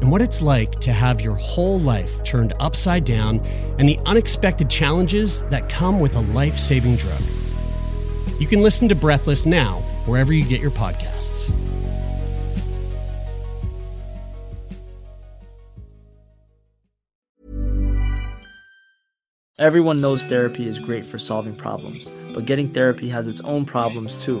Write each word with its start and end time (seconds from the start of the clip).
and 0.00 0.10
what 0.10 0.22
it's 0.22 0.40
like 0.40 0.72
to 0.80 0.92
have 0.92 1.20
your 1.20 1.34
whole 1.34 1.78
life 1.80 2.22
turned 2.24 2.54
upside 2.60 3.04
down 3.04 3.40
and 3.78 3.88
the 3.88 3.98
unexpected 4.06 4.70
challenges 4.70 5.42
that 5.44 5.68
come 5.68 6.00
with 6.00 6.14
a 6.16 6.20
life 6.20 6.58
saving 6.58 6.96
drug. 6.96 7.20
You 8.38 8.46
can 8.46 8.62
listen 8.62 8.88
to 8.88 8.94
Breathless 8.94 9.46
now, 9.46 9.80
wherever 10.06 10.32
you 10.32 10.44
get 10.44 10.60
your 10.60 10.70
podcasts. 10.70 11.52
Everyone 19.58 20.00
knows 20.00 20.24
therapy 20.24 20.68
is 20.68 20.78
great 20.78 21.04
for 21.04 21.18
solving 21.18 21.56
problems, 21.56 22.12
but 22.32 22.46
getting 22.46 22.70
therapy 22.72 23.08
has 23.08 23.26
its 23.26 23.40
own 23.40 23.64
problems 23.64 24.24
too, 24.24 24.40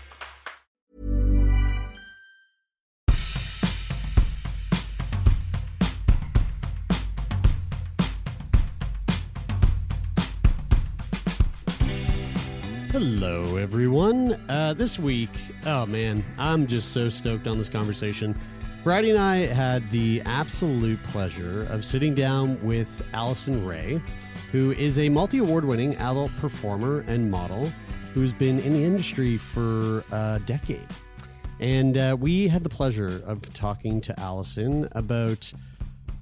Hello, 13.23 13.55
everyone. 13.57 14.41
Uh, 14.49 14.73
this 14.73 14.97
week, 14.97 15.29
oh 15.67 15.85
man, 15.85 16.25
I'm 16.39 16.65
just 16.65 16.91
so 16.91 17.07
stoked 17.07 17.45
on 17.45 17.59
this 17.59 17.69
conversation. 17.69 18.35
Bridie 18.83 19.11
and 19.11 19.19
I 19.19 19.45
had 19.45 19.87
the 19.91 20.23
absolute 20.25 20.97
pleasure 21.03 21.67
of 21.69 21.85
sitting 21.85 22.15
down 22.15 22.59
with 22.63 23.03
Alison 23.13 23.63
Rey, 23.63 24.01
who 24.51 24.71
is 24.71 24.97
a 24.97 25.07
multi 25.07 25.37
award 25.37 25.65
winning 25.65 25.95
adult 25.97 26.35
performer 26.37 27.01
and 27.01 27.29
model 27.29 27.71
who's 28.15 28.33
been 28.33 28.59
in 28.61 28.73
the 28.73 28.83
industry 28.83 29.37
for 29.37 30.03
a 30.11 30.41
decade. 30.47 30.87
And 31.59 31.97
uh, 31.97 32.17
we 32.19 32.47
had 32.47 32.63
the 32.63 32.69
pleasure 32.69 33.21
of 33.27 33.53
talking 33.53 34.01
to 34.01 34.19
Alison 34.19 34.89
about 34.93 35.53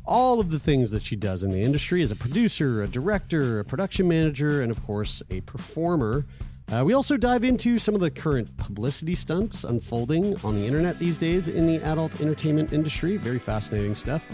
all 0.06 0.42
of 0.42 0.50
the 0.50 0.60
things 0.60 0.92
that 0.92 1.04
she 1.04 1.16
does 1.16 1.46
in 1.46 1.52
the 1.52 1.62
industry 1.62 2.02
as 2.02 2.12
a 2.12 2.16
producer, 2.18 2.84
a 2.84 2.90
director, 2.90 3.62
a 3.62 3.64
production 3.64 4.10
manager, 4.10 4.62
and 4.62 4.70
of 4.70 4.84
course, 4.86 5.24
a 5.30 5.40
performer. 5.42 6.26
Uh, 6.72 6.84
we 6.86 6.94
also 6.94 7.18
dive 7.18 7.44
into 7.44 7.80
some 7.80 7.96
of 7.96 8.02
the 8.02 8.12
current 8.12 8.56
publicity 8.58 9.16
stunts 9.16 9.64
unfolding 9.64 10.36
on 10.44 10.54
the 10.54 10.66
internet 10.66 11.00
these 11.00 11.18
days 11.18 11.48
in 11.48 11.66
the 11.66 11.78
adult 11.84 12.22
entertainment 12.22 12.72
industry. 12.74 13.18
Very 13.18 13.40
fascinating 13.40 13.96
stuff. 13.96 14.28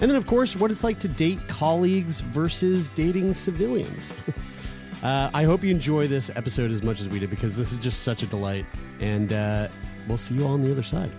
And 0.00 0.10
then, 0.10 0.16
of 0.16 0.26
course, 0.26 0.56
what 0.56 0.70
it's 0.70 0.82
like 0.82 0.98
to 1.00 1.08
date 1.08 1.46
colleagues 1.46 2.20
versus 2.20 2.88
dating 2.90 3.34
civilians. 3.34 4.14
uh, 5.02 5.30
I 5.34 5.44
hope 5.44 5.62
you 5.62 5.70
enjoy 5.70 6.08
this 6.08 6.30
episode 6.34 6.70
as 6.70 6.82
much 6.82 7.00
as 7.00 7.08
we 7.10 7.18
did 7.18 7.28
because 7.28 7.54
this 7.56 7.70
is 7.70 7.78
just 7.78 8.02
such 8.02 8.22
a 8.22 8.26
delight. 8.26 8.64
And 9.00 9.32
uh, 9.32 9.68
we'll 10.08 10.16
see 10.16 10.34
you 10.34 10.44
all 10.44 10.54
on 10.54 10.62
the 10.62 10.72
other 10.72 10.82
side. 10.82 11.10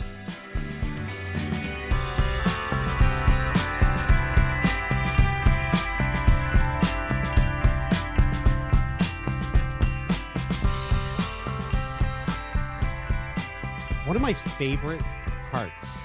My 14.25 14.34
favorite 14.34 15.03
parts 15.52 16.00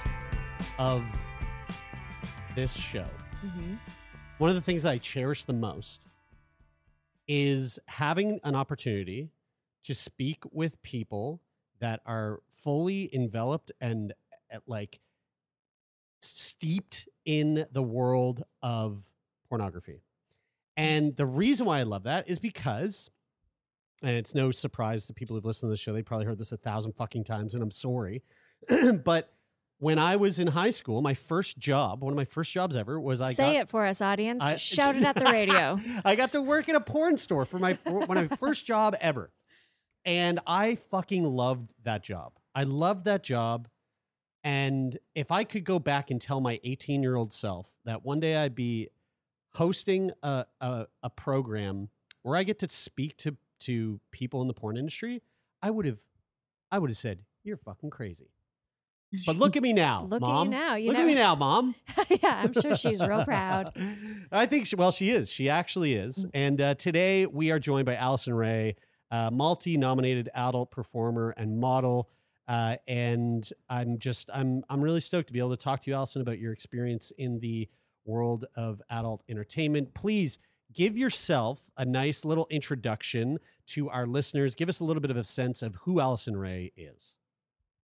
of 0.77 1.03
this 2.53 2.71
show, 2.71 3.07
one 4.37 4.47
of 4.47 4.55
the 4.55 4.61
things 4.61 4.83
that 4.83 4.91
I 4.91 4.99
cherish 4.99 5.45
the 5.45 5.53
most, 5.53 6.05
is 7.27 7.79
having 7.87 8.39
an 8.43 8.53
opportunity 8.53 9.31
to 9.85 9.95
speak 9.95 10.43
with 10.51 10.79
people 10.83 11.41
that 11.79 12.01
are 12.05 12.41
fully 12.51 13.09
enveloped 13.11 13.71
and 13.81 14.13
uh, 14.53 14.59
like 14.67 14.99
steeped 16.21 17.09
in 17.25 17.65
the 17.71 17.81
world 17.81 18.43
of 18.61 19.03
pornography. 19.49 20.03
And 20.77 21.15
the 21.15 21.25
reason 21.25 21.65
why 21.65 21.79
I 21.79 21.83
love 21.83 22.03
that 22.03 22.29
is 22.29 22.37
because, 22.37 23.09
and 24.01 24.15
it's 24.15 24.33
no 24.33 24.51
surprise 24.51 25.05
to 25.07 25.13
people 25.13 25.35
who've 25.35 25.45
listened 25.45 25.69
to 25.69 25.71
the 25.71 25.77
show, 25.77 25.93
they 25.93 26.01
probably 26.03 26.25
heard 26.25 26.37
this 26.37 26.51
a 26.51 26.57
thousand 26.57 26.93
fucking 26.93 27.23
times, 27.23 27.53
and 27.53 27.61
I'm 27.63 27.71
sorry. 27.71 28.23
but 29.03 29.31
when 29.79 29.97
I 29.97 30.15
was 30.15 30.37
in 30.37 30.47
high 30.47 30.69
school, 30.69 31.01
my 31.01 31.15
first 31.15 31.57
job, 31.57 32.03
one 32.03 32.13
of 32.13 32.17
my 32.17 32.25
first 32.25 32.53
jobs 32.53 32.75
ever, 32.75 32.99
was 32.99 33.19
I 33.19 33.33
Say 33.33 33.53
got, 33.53 33.61
it 33.61 33.69
for 33.69 33.85
us, 33.85 34.01
audience. 34.01 34.43
I- 34.43 34.55
Shout 34.55 34.95
it 34.95 35.03
at 35.03 35.15
the 35.15 35.25
radio. 35.25 35.77
I 36.05 36.15
got 36.15 36.33
to 36.33 36.41
work 36.41 36.69
in 36.69 36.75
a 36.75 36.79
porn 36.79 37.17
store 37.17 37.45
for 37.45 37.57
my 37.57 37.77
my 38.07 38.27
first 38.27 38.65
job 38.65 38.95
ever. 39.01 39.31
And 40.05 40.39
I 40.45 40.75
fucking 40.75 41.23
loved 41.23 41.71
that 41.83 42.03
job. 42.03 42.33
I 42.53 42.63
loved 42.63 43.05
that 43.05 43.23
job. 43.23 43.67
And 44.43 44.97
if 45.15 45.31
I 45.31 45.43
could 45.43 45.63
go 45.63 45.79
back 45.79 46.09
and 46.09 46.19
tell 46.19 46.41
my 46.41 46.59
18 46.63 47.03
year 47.03 47.15
old 47.15 47.31
self 47.33 47.67
that 47.85 48.03
one 48.03 48.19
day 48.19 48.35
I'd 48.35 48.55
be 48.55 48.89
hosting 49.53 50.11
a, 50.23 50.45
a, 50.59 50.87
a 51.03 51.09
program 51.09 51.89
where 52.23 52.37
I 52.37 52.43
get 52.43 52.59
to 52.59 52.69
speak 52.69 53.17
to, 53.17 53.35
to 53.61 53.99
people 54.11 54.41
in 54.41 54.47
the 54.47 54.53
porn 54.53 54.77
industry, 54.77 55.21
I 55.61 55.69
would 55.69 55.85
have 55.85 55.99
I 56.71 56.79
would 56.79 56.89
have 56.89 56.97
said, 56.97 57.19
You're 57.43 57.57
fucking 57.57 57.89
crazy. 57.89 58.31
But 59.25 59.35
look 59.35 59.57
at 59.57 59.63
me 59.63 59.73
now. 59.73 60.05
Look 60.09 60.21
at 60.21 60.25
you 60.25 60.33
mom. 60.33 60.49
now. 60.49 60.75
You 60.75 60.87
look 60.87 60.97
at 60.97 61.05
me 61.05 61.15
now, 61.15 61.35
mom. 61.35 61.75
yeah, 62.09 62.43
I'm 62.43 62.53
sure 62.53 62.77
she's 62.77 63.05
real 63.05 63.25
proud. 63.25 63.73
I 64.31 64.45
think, 64.45 64.67
she, 64.67 64.77
well, 64.77 64.91
she 64.91 65.09
is. 65.09 65.29
She 65.29 65.49
actually 65.49 65.95
is. 65.95 66.25
And 66.33 66.61
uh, 66.61 66.75
today 66.75 67.25
we 67.25 67.51
are 67.51 67.59
joined 67.59 67.85
by 67.85 67.95
Alison 67.95 68.33
Rey, 68.33 68.77
uh, 69.11 69.29
multi 69.29 69.75
nominated 69.75 70.29
adult 70.33 70.71
performer 70.71 71.33
and 71.35 71.59
model. 71.59 72.09
Uh, 72.47 72.77
and 72.87 73.49
I'm 73.69 73.99
just, 73.99 74.29
I'm, 74.33 74.63
I'm 74.69 74.79
really 74.81 75.01
stoked 75.01 75.27
to 75.27 75.33
be 75.33 75.39
able 75.39 75.51
to 75.51 75.61
talk 75.61 75.81
to 75.81 75.91
you, 75.91 75.95
Alison, 75.95 76.21
about 76.21 76.39
your 76.39 76.53
experience 76.53 77.11
in 77.17 77.39
the 77.39 77.67
world 78.05 78.45
of 78.55 78.81
adult 78.89 79.23
entertainment. 79.27 79.93
Please 79.93 80.39
give 80.73 80.97
yourself 80.97 81.69
a 81.77 81.85
nice 81.85 82.25
little 82.25 82.47
introduction 82.49 83.39
to 83.67 83.89
our 83.89 84.05
listeners. 84.05 84.55
Give 84.55 84.69
us 84.69 84.79
a 84.79 84.83
little 84.83 85.01
bit 85.01 85.11
of 85.11 85.17
a 85.17 85.23
sense 85.23 85.61
of 85.61 85.75
who 85.75 85.99
Alison 85.99 86.35
Rey 86.35 86.71
is. 86.75 87.15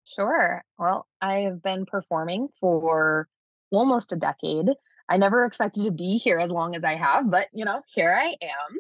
Sure. 0.03 0.63
Well, 0.77 1.07
I 1.21 1.39
have 1.41 1.61
been 1.61 1.85
performing 1.85 2.49
for 2.59 3.27
almost 3.71 4.11
a 4.11 4.15
decade. 4.15 4.69
I 5.09 5.17
never 5.17 5.45
expected 5.45 5.85
to 5.85 5.91
be 5.91 6.17
here 6.17 6.37
as 6.37 6.51
long 6.51 6.75
as 6.75 6.83
I 6.83 6.95
have, 6.95 7.29
but 7.29 7.47
you 7.53 7.65
know, 7.65 7.81
here 7.87 8.15
I 8.17 8.35
am. 8.41 8.79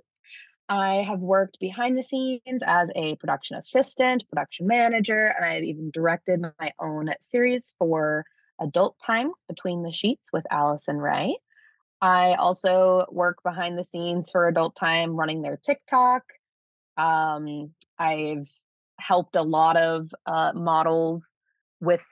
I 0.67 1.03
have 1.03 1.19
worked 1.19 1.59
behind 1.59 1.97
the 1.97 2.03
scenes 2.03 2.63
as 2.65 2.89
a 2.95 3.15
production 3.17 3.57
assistant, 3.57 4.27
production 4.29 4.65
manager, 4.65 5.25
and 5.25 5.45
I've 5.45 5.63
even 5.63 5.91
directed 5.91 6.41
my 6.41 6.71
own 6.79 7.09
series 7.21 7.75
for 7.77 8.25
Adult 8.59 8.97
Time 9.05 9.31
Between 9.47 9.83
the 9.83 9.91
Sheets 9.91 10.31
with 10.33 10.45
Alison 10.49 10.97
Rey. 10.97 11.37
I 12.01 12.35
also 12.35 13.05
work 13.11 13.41
behind 13.43 13.77
the 13.77 13.83
scenes 13.83 14.31
for 14.31 14.47
Adult 14.47 14.75
Time 14.75 15.15
running 15.15 15.41
their 15.41 15.57
TikTok. 15.57 16.23
Um, 16.97 17.71
I've 17.97 18.47
helped 18.99 19.35
a 19.35 19.41
lot 19.41 19.77
of 19.77 20.09
uh, 20.25 20.51
models 20.53 21.29
with 21.79 22.05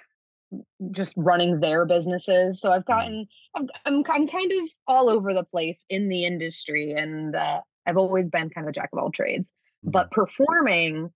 just 0.92 1.14
running 1.18 1.60
their 1.60 1.86
businesses. 1.86 2.60
So 2.62 2.72
I've 2.72 2.86
gotten, 2.86 3.28
I'm, 3.56 3.68
I'm, 3.86 4.04
I'm 4.10 4.28
kind 4.28 4.52
of 4.52 4.70
all 4.88 5.10
over 5.10 5.34
the 5.34 5.44
place 5.44 5.84
in 5.90 6.10
the 6.10 6.26
industry, 6.26 6.94
and 6.94 7.36
uh, 7.36 7.62
I've 7.86 7.98
always 7.98 8.30
been 8.30 8.50
kind 8.50 8.66
of 8.68 8.70
a 8.70 8.74
jack 8.74 8.90
of 8.94 9.00
all 9.00 9.12
trades. 9.12 9.52
But 9.84 10.12
performing, 10.12 11.12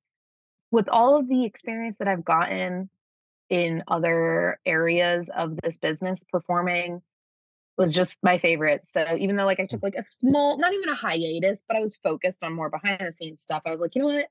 with 0.71 0.89
all 0.89 1.17
of 1.17 1.27
the 1.27 1.45
experience 1.45 1.97
that 1.99 2.07
I've 2.07 2.25
gotten 2.25 2.89
in 3.49 3.83
other 3.87 4.59
areas 4.65 5.29
of 5.35 5.57
this 5.63 5.77
business, 5.77 6.21
performing 6.29 7.01
was 7.77 7.93
just 7.93 8.17
my 8.23 8.37
favorite. 8.37 8.81
So 8.91 9.15
even 9.17 9.35
though 9.35 9.45
like 9.45 9.59
I 9.59 9.65
took 9.65 9.81
mm. 9.81 9.83
like 9.83 9.95
a 9.95 10.05
small, 10.19 10.57
not 10.57 10.73
even 10.73 10.89
a 10.89 10.95
hiatus, 10.95 11.59
but 11.67 11.77
I 11.77 11.81
was 11.81 11.95
focused 11.97 12.43
on 12.43 12.53
more 12.53 12.69
behind 12.69 12.99
the 12.99 13.13
scenes 13.13 13.41
stuff. 13.41 13.61
I 13.65 13.71
was 13.71 13.79
like, 13.79 13.95
you 13.95 14.01
know 14.01 14.07
what? 14.07 14.27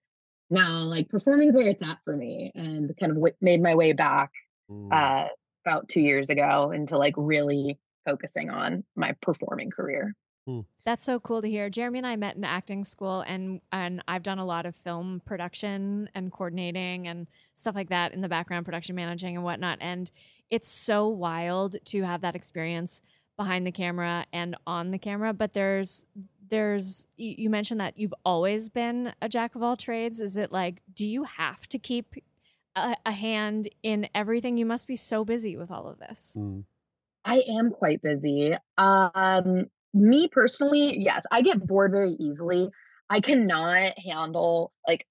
No, 0.50 0.84
like 0.84 1.08
performing 1.08 1.48
is 1.48 1.54
where 1.54 1.66
it's 1.66 1.82
at 1.82 1.98
for 2.04 2.16
me, 2.16 2.52
and 2.54 2.94
kind 3.00 3.10
of 3.10 3.16
w- 3.16 3.34
made 3.40 3.60
my 3.60 3.74
way 3.74 3.92
back 3.92 4.30
mm. 4.70 4.92
uh, 4.92 5.28
about 5.64 5.88
two 5.88 6.00
years 6.00 6.30
ago 6.30 6.70
into 6.70 6.96
like 6.96 7.14
really 7.16 7.78
focusing 8.04 8.50
on 8.50 8.84
my 8.94 9.12
performing 9.22 9.70
career. 9.70 10.14
Hmm. 10.46 10.60
That's 10.84 11.02
so 11.02 11.18
cool 11.18 11.42
to 11.42 11.48
hear. 11.48 11.68
Jeremy 11.68 11.98
and 11.98 12.06
I 12.06 12.14
met 12.14 12.36
in 12.36 12.44
acting 12.44 12.84
school, 12.84 13.22
and 13.22 13.60
and 13.72 14.02
I've 14.06 14.22
done 14.22 14.38
a 14.38 14.44
lot 14.44 14.66
of 14.66 14.76
film 14.76 15.20
production 15.24 16.08
and 16.14 16.30
coordinating 16.30 17.08
and 17.08 17.26
stuff 17.54 17.74
like 17.74 17.88
that 17.88 18.12
in 18.12 18.20
the 18.20 18.28
background, 18.28 18.64
production 18.64 18.94
managing 18.94 19.34
and 19.34 19.44
whatnot. 19.44 19.78
And 19.80 20.08
it's 20.48 20.70
so 20.70 21.08
wild 21.08 21.74
to 21.86 22.02
have 22.02 22.20
that 22.20 22.36
experience 22.36 23.02
behind 23.36 23.66
the 23.66 23.72
camera 23.72 24.26
and 24.32 24.56
on 24.66 24.90
the 24.90 24.98
camera. 24.98 25.32
But 25.32 25.52
there's 25.52 26.06
there's 26.48 27.06
you 27.16 27.34
you 27.38 27.50
mentioned 27.50 27.80
that 27.80 27.98
you've 27.98 28.14
always 28.24 28.68
been 28.68 29.12
a 29.20 29.28
jack 29.28 29.54
of 29.54 29.62
all 29.62 29.76
trades. 29.76 30.20
Is 30.20 30.36
it 30.36 30.52
like 30.52 30.82
do 30.94 31.06
you 31.06 31.24
have 31.24 31.68
to 31.68 31.78
keep 31.78 32.14
a, 32.74 32.96
a 33.04 33.12
hand 33.12 33.68
in 33.82 34.08
everything? 34.14 34.56
You 34.56 34.66
must 34.66 34.86
be 34.86 34.96
so 34.96 35.24
busy 35.24 35.56
with 35.56 35.70
all 35.70 35.86
of 35.88 35.98
this. 35.98 36.36
I 37.24 37.42
am 37.48 37.70
quite 37.70 38.02
busy. 38.02 38.54
Um, 38.78 39.66
me 39.92 40.28
personally, 40.28 40.98
yes, 41.00 41.24
I 41.30 41.42
get 41.42 41.66
bored 41.66 41.90
very 41.90 42.12
easily. 42.12 42.70
I 43.10 43.20
cannot 43.20 43.98
handle 43.98 44.72
like 44.86 45.06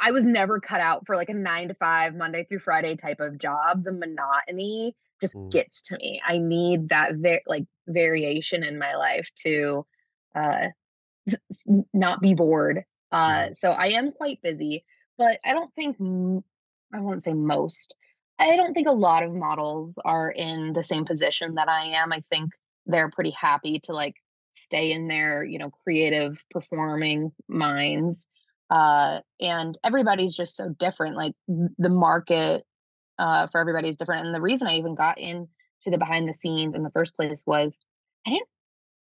I 0.00 0.12
was 0.12 0.24
never 0.24 0.60
cut 0.60 0.80
out 0.80 1.06
for 1.06 1.16
like 1.16 1.28
a 1.28 1.34
nine 1.34 1.68
to 1.68 1.74
five 1.74 2.14
Monday 2.14 2.44
through 2.44 2.60
Friday 2.60 2.96
type 2.96 3.20
of 3.20 3.38
job. 3.38 3.84
The 3.84 3.92
monotony 3.92 4.96
just 5.20 5.36
gets 5.50 5.82
to 5.82 5.96
me. 5.96 6.20
I 6.24 6.38
need 6.38 6.88
that 6.90 7.14
va- 7.16 7.40
like 7.46 7.64
variation 7.86 8.62
in 8.62 8.78
my 8.78 8.96
life 8.96 9.28
to 9.44 9.86
uh 10.34 10.68
not 11.92 12.20
be 12.20 12.34
bored. 12.34 12.84
Uh 13.12 13.48
so 13.54 13.70
I 13.70 13.88
am 13.88 14.12
quite 14.12 14.42
busy, 14.42 14.84
but 15.16 15.38
I 15.44 15.52
don't 15.52 15.72
think 15.74 15.96
I 16.92 17.00
won't 17.00 17.22
say 17.22 17.32
most. 17.32 17.96
I 18.38 18.56
don't 18.56 18.74
think 18.74 18.88
a 18.88 18.92
lot 18.92 19.22
of 19.22 19.32
models 19.32 19.98
are 20.04 20.30
in 20.30 20.72
the 20.72 20.84
same 20.84 21.04
position 21.04 21.54
that 21.54 21.68
I 21.68 22.02
am. 22.02 22.12
I 22.12 22.22
think 22.30 22.50
they're 22.86 23.10
pretty 23.10 23.30
happy 23.30 23.80
to 23.84 23.92
like 23.92 24.16
stay 24.52 24.92
in 24.92 25.08
their, 25.08 25.44
you 25.44 25.58
know, 25.58 25.70
creative 25.84 26.42
performing 26.50 27.32
minds. 27.48 28.26
Uh, 28.70 29.20
and 29.40 29.78
everybody's 29.84 30.34
just 30.34 30.56
so 30.56 30.68
different. 30.78 31.16
Like 31.16 31.34
the 31.46 31.88
market 31.88 32.64
uh, 33.18 33.46
for 33.48 33.60
everybody 33.60 33.88
is 33.88 33.96
different. 33.96 34.26
And 34.26 34.34
the 34.34 34.40
reason 34.40 34.66
I 34.66 34.76
even 34.76 34.94
got 34.94 35.18
into 35.18 35.48
the 35.86 35.98
behind 35.98 36.28
the 36.28 36.34
scenes 36.34 36.74
in 36.74 36.82
the 36.82 36.90
first 36.90 37.16
place 37.16 37.44
was 37.46 37.78
I 38.26 38.30
didn't. 38.30 38.48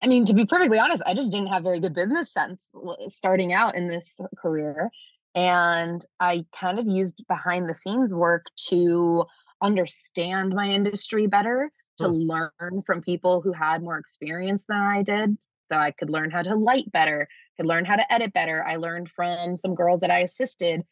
I 0.01 0.07
mean, 0.07 0.25
to 0.25 0.33
be 0.33 0.45
perfectly 0.45 0.79
honest, 0.79 1.03
I 1.05 1.13
just 1.13 1.31
didn't 1.31 1.47
have 1.47 1.63
very 1.63 1.81
good 1.81 1.93
business 1.93 2.31
sense 2.33 2.69
starting 3.09 3.51
out 3.51 3.75
in 3.75 3.87
this 3.87 4.05
career. 4.37 4.89
And 5.35 6.03
I 6.19 6.45
kind 6.57 6.79
of 6.79 6.87
used 6.87 7.23
behind 7.27 7.69
the 7.69 7.75
scenes 7.75 8.11
work 8.11 8.45
to 8.69 9.25
understand 9.61 10.53
my 10.55 10.67
industry 10.67 11.27
better, 11.27 11.71
to 11.97 12.07
learn 12.07 12.81
from 12.85 13.01
people 13.01 13.41
who 13.41 13.51
had 13.51 13.83
more 13.83 13.97
experience 13.97 14.65
than 14.69 14.79
I 14.79 15.03
did. 15.03 15.37
So 15.71 15.77
I 15.77 15.91
could 15.91 16.09
learn 16.09 16.31
how 16.31 16.41
to 16.43 16.55
light 16.55 16.89
better, 16.93 17.27
could 17.57 17.65
learn 17.65 17.83
how 17.83 17.97
to 17.97 18.13
edit 18.13 18.33
better. 18.33 18.65
I 18.65 18.77
learned 18.77 19.09
from 19.09 19.57
some 19.57 19.75
girls 19.75 19.99
that 19.99 20.09
I 20.09 20.19
assisted 20.19 20.83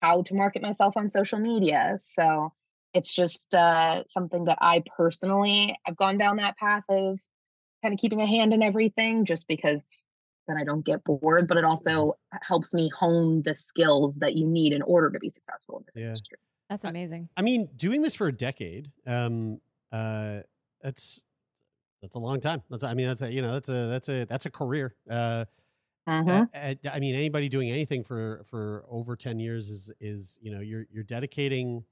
how 0.00 0.22
to 0.22 0.34
market 0.34 0.62
myself 0.62 0.96
on 0.96 1.10
social 1.10 1.38
media. 1.38 1.94
So 1.96 2.52
it's 2.94 3.12
just 3.12 3.54
uh, 3.54 4.04
something 4.06 4.44
that 4.44 4.58
I 4.60 4.82
personally 4.96 5.76
have 5.84 5.96
gone 5.96 6.18
down 6.18 6.36
that 6.36 6.56
path 6.56 6.84
of 6.88 7.18
kind 7.82 7.92
of 7.92 7.98
keeping 8.00 8.20
a 8.20 8.26
hand 8.26 8.52
in 8.52 8.62
everything 8.62 9.24
just 9.24 9.46
because 9.48 10.06
then 10.48 10.56
I 10.56 10.64
don't 10.64 10.84
get 10.84 11.04
bored, 11.04 11.48
but 11.48 11.56
it 11.56 11.64
also 11.64 12.14
helps 12.42 12.72
me 12.72 12.90
hone 12.96 13.42
the 13.42 13.54
skills 13.54 14.16
that 14.16 14.36
you 14.36 14.46
need 14.46 14.72
in 14.72 14.82
order 14.82 15.10
to 15.10 15.18
be 15.18 15.30
successful 15.30 15.78
in 15.78 15.84
this 15.86 15.96
Yeah. 15.96 16.06
industry. 16.06 16.38
That's 16.70 16.84
amazing. 16.84 17.28
I 17.36 17.42
mean, 17.42 17.68
doing 17.76 18.02
this 18.02 18.14
for 18.14 18.28
a 18.28 18.32
decade, 18.32 18.90
um, 19.06 19.60
uh, 19.92 20.40
that's 20.82 21.22
that's 22.02 22.16
a 22.16 22.18
long 22.18 22.40
time. 22.40 22.62
That's 22.70 22.84
I 22.84 22.94
mean, 22.94 23.06
that's 23.06 23.22
a 23.22 23.32
you 23.32 23.42
know, 23.42 23.52
that's 23.52 23.68
a 23.68 23.86
that's 23.86 24.08
a 24.08 24.24
that's 24.24 24.46
a 24.46 24.50
career. 24.50 24.94
Uh, 25.08 25.44
Uh, 26.26 26.42
uh, 26.54 26.74
I 26.92 26.98
mean, 27.00 27.14
anybody 27.14 27.48
doing 27.48 27.70
anything 27.70 28.04
for 28.04 28.44
for 28.46 28.84
over 28.88 29.16
ten 29.16 29.38
years 29.38 29.70
is 29.70 29.92
is 30.00 30.38
you 30.40 30.50
know 30.52 30.60
you're 30.60 30.86
you're 30.90 31.04
dedicating 31.04 31.84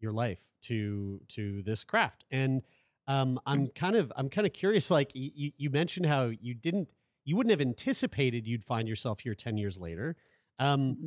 your 0.00 0.12
life 0.12 0.42
to 0.62 1.20
to 1.28 1.62
this 1.62 1.84
craft. 1.84 2.24
And 2.30 2.62
um, 3.06 3.40
I'm 3.46 3.68
kind 3.68 3.96
of 3.96 4.12
I'm 4.16 4.28
kind 4.28 4.46
of 4.46 4.52
curious. 4.52 4.90
Like 4.90 5.12
you, 5.14 5.52
you- 5.56 5.70
mentioned 5.70 6.06
how 6.06 6.26
you 6.26 6.54
didn't 6.54 6.88
you 7.24 7.36
wouldn't 7.36 7.50
have 7.50 7.60
anticipated 7.60 8.46
you'd 8.46 8.64
find 8.64 8.88
yourself 8.88 9.20
here 9.20 9.34
ten 9.34 9.56
years 9.56 9.78
later. 9.80 10.16
Um, 10.58 10.98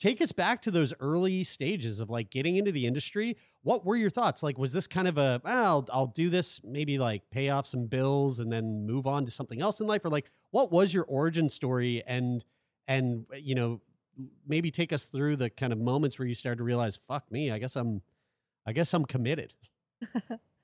take 0.00 0.20
us 0.20 0.32
back 0.32 0.60
to 0.62 0.70
those 0.70 0.92
early 1.00 1.44
stages 1.44 2.00
of 2.00 2.10
like 2.10 2.30
getting 2.30 2.56
into 2.56 2.72
the 2.72 2.86
industry. 2.86 3.36
What 3.62 3.84
were 3.84 3.96
your 3.96 4.10
thoughts? 4.10 4.42
Like, 4.42 4.58
was 4.58 4.72
this 4.72 4.86
kind 4.88 5.06
of 5.06 5.16
a, 5.16 5.40
well, 5.44 5.64
I'll, 5.66 5.86
I'll 5.92 6.06
do 6.08 6.28
this, 6.28 6.60
maybe 6.64 6.98
like 6.98 7.30
pay 7.30 7.50
off 7.50 7.66
some 7.66 7.86
bills 7.86 8.40
and 8.40 8.50
then 8.52 8.84
move 8.86 9.06
on 9.06 9.24
to 9.26 9.30
something 9.30 9.60
else 9.60 9.80
in 9.80 9.86
life? 9.86 10.04
Or 10.04 10.08
like, 10.08 10.30
what 10.52 10.70
was 10.70 10.94
your 10.94 11.04
origin 11.04 11.48
story? 11.48 12.02
And, 12.06 12.44
and, 12.86 13.26
you 13.36 13.54
know, 13.56 13.80
maybe 14.46 14.70
take 14.70 14.92
us 14.92 15.06
through 15.06 15.36
the 15.36 15.50
kind 15.50 15.72
of 15.72 15.78
moments 15.80 16.18
where 16.18 16.28
you 16.28 16.34
started 16.34 16.58
to 16.58 16.64
realize, 16.64 16.96
fuck 16.96 17.30
me, 17.32 17.50
I 17.50 17.58
guess 17.58 17.74
I'm, 17.74 18.00
I 18.64 18.72
guess 18.72 18.94
I'm 18.94 19.04
committed. 19.04 19.52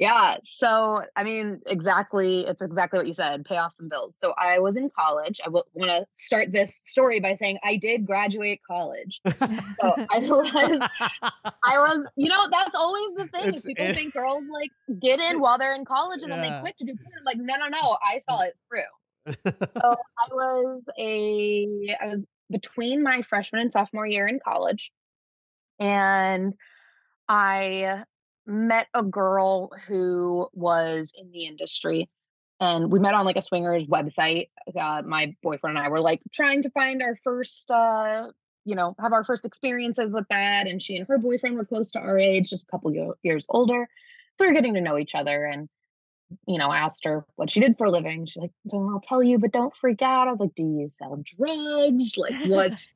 Yeah. 0.00 0.36
So, 0.44 1.02
I 1.16 1.24
mean, 1.24 1.60
exactly, 1.66 2.42
it's 2.46 2.62
exactly 2.62 3.00
what 3.00 3.08
you 3.08 3.14
said 3.14 3.44
pay 3.44 3.56
off 3.56 3.74
some 3.74 3.88
bills. 3.88 4.16
So, 4.16 4.32
I 4.38 4.60
was 4.60 4.76
in 4.76 4.90
college. 4.90 5.40
I 5.44 5.48
want 5.48 5.66
to 5.74 6.06
start 6.12 6.52
this 6.52 6.80
story 6.84 7.18
by 7.18 7.34
saying 7.34 7.58
I 7.64 7.74
did 7.74 8.06
graduate 8.06 8.60
college. 8.64 9.20
So, 9.26 9.94
I 10.08 10.18
was, 10.20 10.52
I 11.64 11.78
was, 11.78 12.06
you 12.14 12.28
know, 12.28 12.46
that's 12.48 12.76
always 12.76 13.16
the 13.16 13.26
thing. 13.26 13.48
It's- 13.48 13.62
People 13.64 13.86
it- 13.86 13.96
think 13.96 14.14
girls 14.14 14.44
like 14.52 14.70
get 15.02 15.18
in 15.18 15.40
while 15.40 15.58
they're 15.58 15.74
in 15.74 15.84
college 15.84 16.22
and 16.22 16.30
then 16.30 16.42
they 16.42 16.60
quit 16.60 16.76
to 16.78 16.84
do 16.84 16.94
porn. 16.94 17.12
I'm 17.18 17.24
like, 17.24 17.38
no, 17.38 17.56
no, 17.56 17.66
no. 17.66 17.98
I 18.00 18.18
saw 18.18 18.42
it 18.42 18.54
through. 18.68 18.82
So 19.44 19.52
I 19.76 20.28
was 20.32 20.88
a 20.98 21.96
I 22.00 22.06
was 22.06 22.22
between 22.50 23.02
my 23.02 23.22
freshman 23.22 23.62
and 23.62 23.72
sophomore 23.72 24.06
year 24.06 24.26
in 24.26 24.40
college, 24.42 24.90
and 25.78 26.54
I 27.28 28.04
met 28.46 28.86
a 28.94 29.02
girl 29.02 29.70
who 29.86 30.48
was 30.52 31.12
in 31.14 31.30
the 31.30 31.46
industry, 31.46 32.08
and 32.60 32.90
we 32.90 32.98
met 32.98 33.14
on 33.14 33.26
like 33.26 33.36
a 33.36 33.42
swingers 33.42 33.84
website. 33.84 34.48
Uh, 34.78 35.02
my 35.04 35.34
boyfriend 35.42 35.76
and 35.76 35.86
I 35.86 35.90
were 35.90 36.00
like 36.00 36.22
trying 36.32 36.62
to 36.62 36.70
find 36.70 37.02
our 37.02 37.16
first, 37.22 37.70
uh, 37.70 38.28
you 38.64 38.74
know, 38.74 38.94
have 39.00 39.12
our 39.12 39.24
first 39.24 39.44
experiences 39.44 40.12
with 40.12 40.24
that. 40.30 40.66
And 40.66 40.82
she 40.82 40.96
and 40.96 41.06
her 41.08 41.18
boyfriend 41.18 41.56
were 41.56 41.64
close 41.64 41.90
to 41.92 41.98
our 41.98 42.18
age, 42.18 42.50
just 42.50 42.66
a 42.66 42.70
couple 42.70 43.16
years 43.22 43.46
older, 43.50 43.88
so 44.38 44.46
we 44.46 44.50
are 44.50 44.54
getting 44.54 44.74
to 44.74 44.80
know 44.80 44.98
each 44.98 45.14
other 45.14 45.44
and 45.44 45.68
you 46.46 46.58
know, 46.58 46.72
asked 46.72 47.04
her 47.04 47.24
what 47.36 47.50
she 47.50 47.60
did 47.60 47.76
for 47.76 47.86
a 47.86 47.90
living. 47.90 48.26
She's 48.26 48.40
like, 48.40 48.52
"Well, 48.64 48.90
I'll 48.92 49.00
tell 49.00 49.22
you, 49.22 49.38
but 49.38 49.52
don't 49.52 49.74
freak 49.76 50.02
out." 50.02 50.28
I 50.28 50.30
was 50.30 50.40
like, 50.40 50.54
"Do 50.54 50.62
you 50.62 50.88
sell 50.90 51.22
drugs? 51.24 52.16
Like, 52.16 52.34
what's?" 52.46 52.94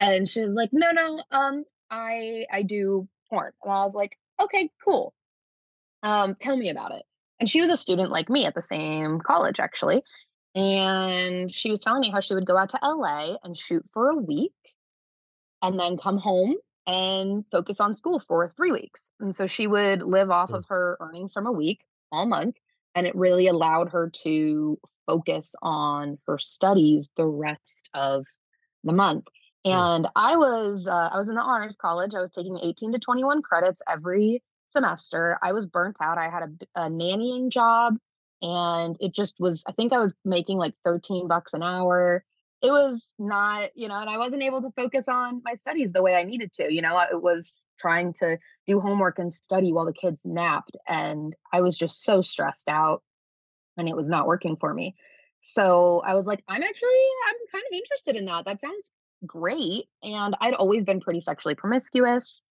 and 0.00 0.28
she 0.28 0.40
was 0.40 0.54
like, 0.54 0.70
"No, 0.72 0.90
no, 0.92 1.22
um, 1.30 1.64
I 1.90 2.46
I 2.52 2.62
do 2.62 3.08
porn." 3.30 3.52
And 3.62 3.72
I 3.72 3.84
was 3.84 3.94
like, 3.94 4.18
"Okay, 4.40 4.70
cool. 4.84 5.14
Um, 6.02 6.36
tell 6.40 6.56
me 6.56 6.70
about 6.70 6.92
it." 6.92 7.02
And 7.40 7.48
she 7.48 7.60
was 7.60 7.70
a 7.70 7.76
student 7.76 8.10
like 8.10 8.28
me 8.28 8.46
at 8.46 8.54
the 8.54 8.62
same 8.62 9.20
college, 9.20 9.60
actually. 9.60 10.02
And 10.54 11.52
she 11.52 11.70
was 11.70 11.80
telling 11.80 12.00
me 12.00 12.10
how 12.10 12.20
she 12.20 12.34
would 12.34 12.46
go 12.46 12.56
out 12.56 12.70
to 12.70 12.78
LA 12.82 13.36
and 13.44 13.56
shoot 13.56 13.84
for 13.92 14.08
a 14.08 14.16
week 14.16 14.52
and 15.62 15.78
then 15.78 15.96
come 15.96 16.18
home 16.18 16.56
and 16.86 17.44
focus 17.52 17.80
on 17.80 17.94
school 17.94 18.20
for 18.26 18.52
three 18.56 18.72
weeks. 18.72 19.10
And 19.20 19.36
so 19.36 19.46
she 19.46 19.66
would 19.66 20.02
live 20.02 20.30
off 20.30 20.50
of 20.50 20.64
her 20.68 20.96
earnings 21.00 21.32
from 21.32 21.46
a 21.46 21.52
week 21.52 21.80
all 22.10 22.26
month. 22.26 22.56
And 22.98 23.06
it 23.06 23.14
really 23.14 23.46
allowed 23.46 23.90
her 23.90 24.10
to 24.24 24.76
focus 25.06 25.54
on 25.62 26.18
her 26.26 26.36
studies 26.36 27.08
the 27.16 27.26
rest 27.26 27.76
of 27.94 28.26
the 28.82 28.92
month. 28.92 29.26
And 29.64 30.08
I 30.16 30.36
was 30.36 30.88
uh, 30.88 31.10
I 31.12 31.16
was 31.16 31.28
in 31.28 31.36
the 31.36 31.40
honors 31.40 31.76
college. 31.76 32.16
I 32.16 32.20
was 32.20 32.32
taking 32.32 32.58
18 32.60 32.92
to 32.92 32.98
21 32.98 33.42
credits 33.42 33.82
every 33.88 34.42
semester. 34.66 35.38
I 35.42 35.52
was 35.52 35.66
burnt 35.66 35.98
out. 36.00 36.18
I 36.18 36.28
had 36.28 36.42
a, 36.42 36.82
a 36.86 36.90
nannying 36.90 37.50
job 37.50 37.98
and 38.42 38.96
it 38.98 39.14
just 39.14 39.36
was 39.38 39.62
I 39.68 39.72
think 39.72 39.92
I 39.92 39.98
was 39.98 40.12
making 40.24 40.58
like 40.58 40.74
13 40.84 41.28
bucks 41.28 41.54
an 41.54 41.62
hour 41.62 42.24
it 42.60 42.70
was 42.70 43.06
not, 43.18 43.70
you 43.76 43.88
know, 43.88 44.00
and 44.00 44.10
I 44.10 44.18
wasn't 44.18 44.42
able 44.42 44.60
to 44.62 44.72
focus 44.72 45.06
on 45.06 45.42
my 45.44 45.54
studies 45.54 45.92
the 45.92 46.02
way 46.02 46.16
I 46.16 46.24
needed 46.24 46.52
to. 46.54 46.72
You 46.72 46.82
know, 46.82 46.98
it 46.98 47.22
was 47.22 47.60
trying 47.78 48.12
to 48.14 48.38
do 48.66 48.80
homework 48.80 49.18
and 49.18 49.32
study 49.32 49.72
while 49.72 49.86
the 49.86 49.92
kids 49.92 50.22
napped. 50.24 50.76
And 50.88 51.36
I 51.52 51.60
was 51.60 51.78
just 51.78 52.02
so 52.02 52.20
stressed 52.20 52.68
out 52.68 53.02
and 53.76 53.88
it 53.88 53.96
was 53.96 54.08
not 54.08 54.26
working 54.26 54.56
for 54.56 54.74
me. 54.74 54.96
So 55.38 56.02
I 56.04 56.16
was 56.16 56.26
like, 56.26 56.42
I'm 56.48 56.62
actually, 56.62 57.08
I'm 57.28 57.36
kind 57.52 57.64
of 57.70 57.76
interested 57.76 58.16
in 58.16 58.24
that. 58.24 58.44
That 58.44 58.60
sounds 58.60 58.90
great. 59.24 59.86
And 60.02 60.36
I'd 60.40 60.54
always 60.54 60.84
been 60.84 61.00
pretty 61.00 61.20
sexually 61.20 61.54
promiscuous. 61.54 62.42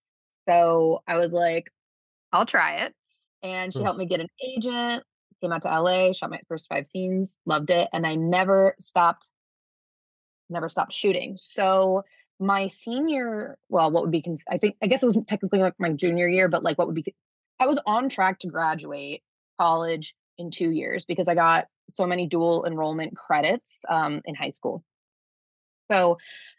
So 0.48 1.04
I 1.06 1.16
was 1.16 1.32
like, 1.32 1.70
I'll 2.32 2.46
try 2.46 2.78
it. 2.86 2.94
And 3.44 3.74
she 3.74 3.80
hmm. 3.80 3.86
helped 3.86 4.00
me 4.00 4.06
get 4.06 4.22
an 4.22 4.30
agent, 4.42 5.04
came 5.42 5.52
out 5.52 5.64
to 5.64 5.82
LA, 5.82 6.14
shot 6.14 6.30
my 6.30 6.40
first 6.48 6.70
five 6.70 6.86
scenes, 6.86 7.38
loved 7.46 7.72
it. 7.72 7.90
And 7.92 8.08
I 8.08 8.16
never 8.16 8.74
stopped 8.80 9.30
never 10.50 10.70
stopped 10.70 10.94
shooting. 10.94 11.38
So 11.40 12.04
my 12.40 12.68
senior, 12.68 13.58
well, 13.70 13.92
what 13.92 14.04
would 14.04 14.12
be, 14.12 14.24
I 14.50 14.58
think, 14.58 14.76
I 14.82 14.88
guess 14.88 15.04
it 15.04 15.08
was 15.08 15.18
technically 15.28 15.60
like 15.60 15.74
my 15.80 15.92
junior 15.92 16.28
year, 16.28 16.48
but 16.48 16.64
like 16.64 16.78
what 16.78 16.88
would 16.88 16.96
be, 16.96 17.16
I 17.60 17.68
was 17.68 17.80
on 17.86 18.10
track 18.10 18.40
to 18.40 18.48
graduate 18.48 19.24
college 19.60 20.16
in 20.38 20.52
two 20.52 20.70
years 20.70 21.06
because 21.06 21.28
I 21.28 21.36
got 21.36 21.68
so 21.90 22.06
many 22.06 22.28
dual 22.28 22.66
enrollment 22.66 23.16
credits 23.16 23.84
um, 23.90 24.22
in 24.26 24.36
high 24.36 24.52
school. 24.52 24.84
So 25.92 26.18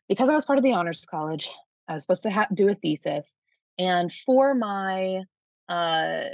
because 0.08 0.28
I 0.28 0.34
was 0.34 0.44
part 0.44 0.58
of 0.58 0.64
the 0.64 0.72
honors 0.72 1.04
college, 1.08 1.50
I 1.86 1.94
was 1.94 2.02
supposed 2.02 2.24
to 2.24 2.30
ha- 2.30 2.48
do 2.52 2.68
a 2.68 2.74
thesis. 2.74 3.34
And 3.78 4.12
for 4.26 4.54
my 4.54 5.22
uh, 5.68 6.24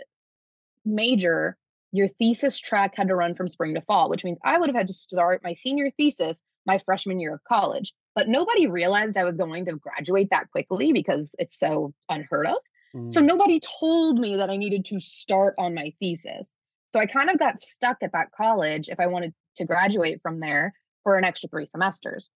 major, 0.85 1.57
your 1.95 2.09
thesis 2.09 2.59
track 2.59 2.95
had 2.97 3.07
to 3.07 3.15
run 3.15 3.37
from 3.37 3.47
spring 3.47 3.77
to 3.77 3.81
fall, 3.81 4.11
which 4.11 4.25
means 4.25 4.37
I 4.45 4.59
would 4.59 4.69
have 4.69 4.75
had 4.75 4.89
to 4.89 4.95
start 4.95 5.45
my 5.45 5.55
senior 5.55 5.93
thesis 5.97 6.43
my 6.67 6.79
freshman 6.85 7.21
year 7.21 7.35
of 7.35 7.45
college. 7.45 7.95
But 8.17 8.29
nobody 8.29 8.67
realized 8.67 9.17
I 9.17 9.23
was 9.23 9.37
going 9.37 9.67
to 9.67 9.77
graduate 9.77 10.29
that 10.31 10.51
quickly 10.51 10.93
because 10.93 11.37
it's 11.39 11.57
so 11.57 11.95
unheard 12.09 12.47
of. 12.47 12.57
Mm. 12.97 13.13
So 13.13 13.21
nobody 13.21 13.61
told 13.61 14.19
me 14.19 14.37
that 14.37 14.51
I 14.51 14.57
needed 14.57 14.85
to 14.87 14.99
start 14.99 15.55
on 15.57 15.73
my 15.73 15.93
thesis. 16.01 16.57
So 16.91 16.99
I 16.99 17.07
kind 17.07 17.31
of 17.31 17.39
got 17.39 17.61
stuck 17.61 17.99
at 18.03 18.13
that 18.13 18.33
college 18.37 18.89
if 18.89 18.99
I 18.99 19.07
wanted 19.07 19.33
to 19.59 19.65
graduate 19.65 20.21
from 20.21 20.41
there 20.41 20.75
for 21.05 21.17
an 21.17 21.23
extra 21.23 21.49
three 21.49 21.67
semesters. 21.67 22.29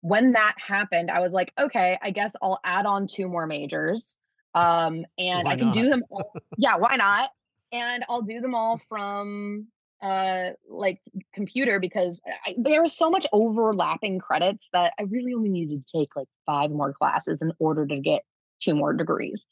When 0.00 0.32
that 0.32 0.54
happened, 0.56 1.10
I 1.10 1.20
was 1.20 1.32
like, 1.32 1.52
okay, 1.58 1.98
I 2.00 2.12
guess 2.12 2.32
I'll 2.40 2.60
add 2.64 2.86
on 2.86 3.08
two 3.08 3.28
more 3.28 3.46
majors. 3.46 4.16
Um, 4.54 5.04
and 5.18 5.44
why 5.44 5.52
I 5.52 5.56
can 5.56 5.66
not? 5.66 5.74
do 5.74 5.90
them 5.90 6.02
all. 6.10 6.32
yeah, 6.56 6.76
why 6.76 6.96
not? 6.96 7.28
And 7.76 8.04
I'll 8.08 8.22
do 8.22 8.40
them 8.40 8.54
all 8.54 8.80
from 8.88 9.68
uh 10.02 10.50
like 10.68 11.00
computer 11.32 11.80
because 11.80 12.20
I, 12.46 12.54
there 12.58 12.82
was 12.82 12.94
so 12.94 13.10
much 13.10 13.26
overlapping 13.32 14.18
credits 14.18 14.68
that 14.74 14.92
I 14.98 15.04
really 15.04 15.32
only 15.32 15.48
needed 15.48 15.84
to 15.86 15.98
take 15.98 16.14
like 16.14 16.28
five 16.44 16.70
more 16.70 16.92
classes 16.92 17.40
in 17.40 17.52
order 17.58 17.86
to 17.86 17.98
get 17.98 18.22
two 18.60 18.74
more 18.74 18.92
degrees. 18.92 19.46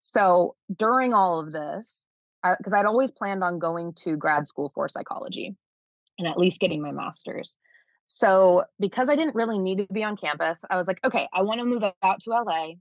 So 0.00 0.54
during 0.74 1.14
all 1.14 1.40
of 1.40 1.52
this, 1.52 2.06
because 2.58 2.72
I'd 2.72 2.86
always 2.86 3.10
planned 3.10 3.42
on 3.42 3.58
going 3.58 3.94
to 4.04 4.16
grad 4.16 4.46
school 4.46 4.70
for 4.74 4.88
psychology 4.88 5.56
and 6.18 6.28
at 6.28 6.38
least 6.38 6.60
getting 6.60 6.82
my 6.82 6.92
master's. 6.92 7.56
So 8.06 8.64
because 8.78 9.08
I 9.08 9.16
didn't 9.16 9.34
really 9.34 9.58
need 9.58 9.78
to 9.78 9.86
be 9.92 10.04
on 10.04 10.16
campus, 10.16 10.62
I 10.68 10.76
was 10.76 10.86
like, 10.86 11.00
okay, 11.04 11.26
I 11.32 11.42
want 11.42 11.60
to 11.60 11.66
move 11.66 11.82
out 12.02 12.20
to 12.22 12.30
LA 12.30 12.72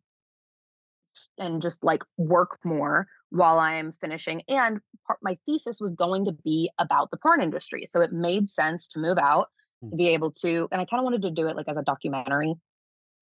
and 1.37 1.61
just 1.61 1.83
like 1.83 2.03
work 2.17 2.57
more 2.63 3.07
while 3.29 3.59
I'm 3.59 3.91
finishing. 3.93 4.43
And 4.47 4.79
part, 5.07 5.19
my 5.21 5.37
thesis 5.45 5.79
was 5.79 5.91
going 5.91 6.25
to 6.25 6.31
be 6.31 6.71
about 6.77 7.11
the 7.11 7.17
porn 7.17 7.41
industry. 7.41 7.85
So 7.87 8.01
it 8.01 8.11
made 8.11 8.49
sense 8.49 8.87
to 8.89 8.99
move 8.99 9.17
out 9.17 9.47
mm. 9.83 9.89
to 9.89 9.95
be 9.95 10.09
able 10.09 10.31
to, 10.41 10.67
and 10.71 10.81
I 10.81 10.85
kind 10.85 10.99
of 10.99 11.03
wanted 11.03 11.23
to 11.23 11.31
do 11.31 11.47
it 11.47 11.55
like 11.55 11.67
as 11.67 11.77
a 11.77 11.83
documentary, 11.83 12.53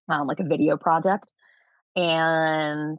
um, 0.10 0.28
like 0.28 0.40
a 0.40 0.46
video 0.46 0.78
project. 0.78 1.32
And 1.96 2.98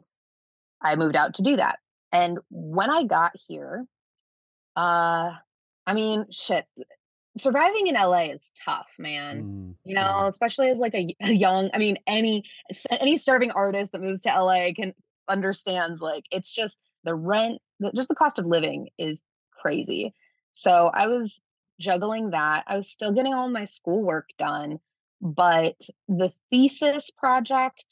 I 0.81 0.95
moved 0.95 1.15
out 1.15 1.35
to 1.35 1.43
do 1.43 1.55
that. 1.55 1.79
And 2.11 2.39
when 2.49 2.89
I 2.89 3.03
got 3.05 3.31
here, 3.47 3.85
uh, 4.75 5.31
I 5.85 5.93
mean, 5.93 6.25
shit, 6.31 6.65
surviving 7.37 7.87
in 7.87 7.95
LA 7.95 8.25
is 8.25 8.51
tough, 8.63 8.89
man. 8.97 9.43
Mm, 9.43 9.75
you 9.83 9.95
know, 9.95 10.01
yeah. 10.01 10.27
especially 10.27 10.69
as 10.69 10.77
like 10.77 10.93
a, 10.95 11.15
a, 11.23 11.31
young, 11.31 11.69
I 11.73 11.77
mean, 11.77 11.97
any 12.07 12.43
any 12.89 13.17
starving 13.17 13.51
artist 13.51 13.91
that 13.91 14.01
moves 14.01 14.21
to 14.21 14.29
LA 14.29 14.69
can 14.75 14.93
understands 15.29 16.01
like 16.01 16.25
it's 16.31 16.53
just 16.53 16.77
the 17.03 17.15
rent, 17.15 17.59
just 17.95 18.09
the 18.09 18.15
cost 18.15 18.39
of 18.39 18.45
living 18.45 18.89
is 18.97 19.21
crazy. 19.51 20.13
So 20.51 20.91
I 20.93 21.07
was 21.07 21.41
juggling 21.79 22.31
that. 22.31 22.63
I 22.67 22.77
was 22.77 22.91
still 22.91 23.11
getting 23.11 23.33
all 23.33 23.49
my 23.49 23.65
schoolwork 23.65 24.29
done, 24.37 24.79
but 25.21 25.77
the 26.07 26.31
thesis 26.49 27.09
project 27.09 27.83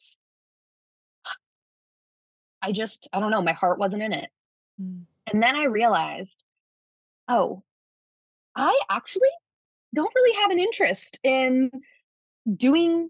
I 2.62 2.71
just 2.71 3.10
I 3.12 3.19
don't 3.19 3.31
know, 3.31 3.41
my 3.41 3.53
heart 3.53 3.79
wasn't 3.79 4.03
in 4.03 4.13
it. 4.13 4.29
Mm. 4.81 5.05
And 5.31 5.41
then 5.41 5.55
I 5.55 5.65
realized, 5.65 6.43
oh, 7.27 7.63
I 8.55 8.79
actually 8.89 9.29
don't 9.93 10.13
really 10.13 10.41
have 10.41 10.51
an 10.51 10.60
interest 10.60 11.20
in 11.24 11.72
doing 12.55 13.10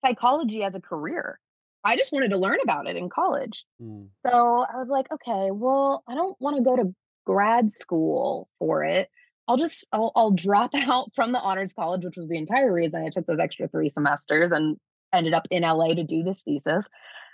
psychology 0.00 0.62
as 0.62 0.74
a 0.74 0.80
career. 0.80 1.38
I 1.84 1.96
just 1.96 2.12
wanted 2.12 2.30
to 2.32 2.38
learn 2.38 2.58
about 2.62 2.88
it 2.88 2.96
in 2.96 3.08
college. 3.08 3.64
Mm. 3.80 4.08
So 4.26 4.30
I 4.30 4.76
was 4.76 4.88
like, 4.88 5.10
okay, 5.10 5.50
well, 5.50 6.02
I 6.08 6.14
don't 6.14 6.36
want 6.40 6.56
to 6.56 6.62
go 6.62 6.76
to 6.76 6.94
grad 7.24 7.70
school 7.70 8.48
for 8.58 8.84
it. 8.84 9.08
I'll 9.46 9.56
just 9.56 9.84
I'll, 9.92 10.12
I'll 10.14 10.32
drop 10.32 10.70
out 10.74 11.14
from 11.14 11.32
the 11.32 11.40
honors 11.40 11.72
college, 11.72 12.04
which 12.04 12.16
was 12.16 12.28
the 12.28 12.36
entire 12.36 12.72
reason 12.72 13.02
I 13.02 13.10
took 13.10 13.26
those 13.26 13.38
extra 13.38 13.68
three 13.68 13.90
semesters 13.90 14.50
and 14.50 14.76
ended 15.12 15.34
up 15.34 15.46
in 15.50 15.62
LA 15.62 15.94
to 15.94 16.04
do 16.04 16.22
this 16.22 16.42
thesis. 16.42 16.88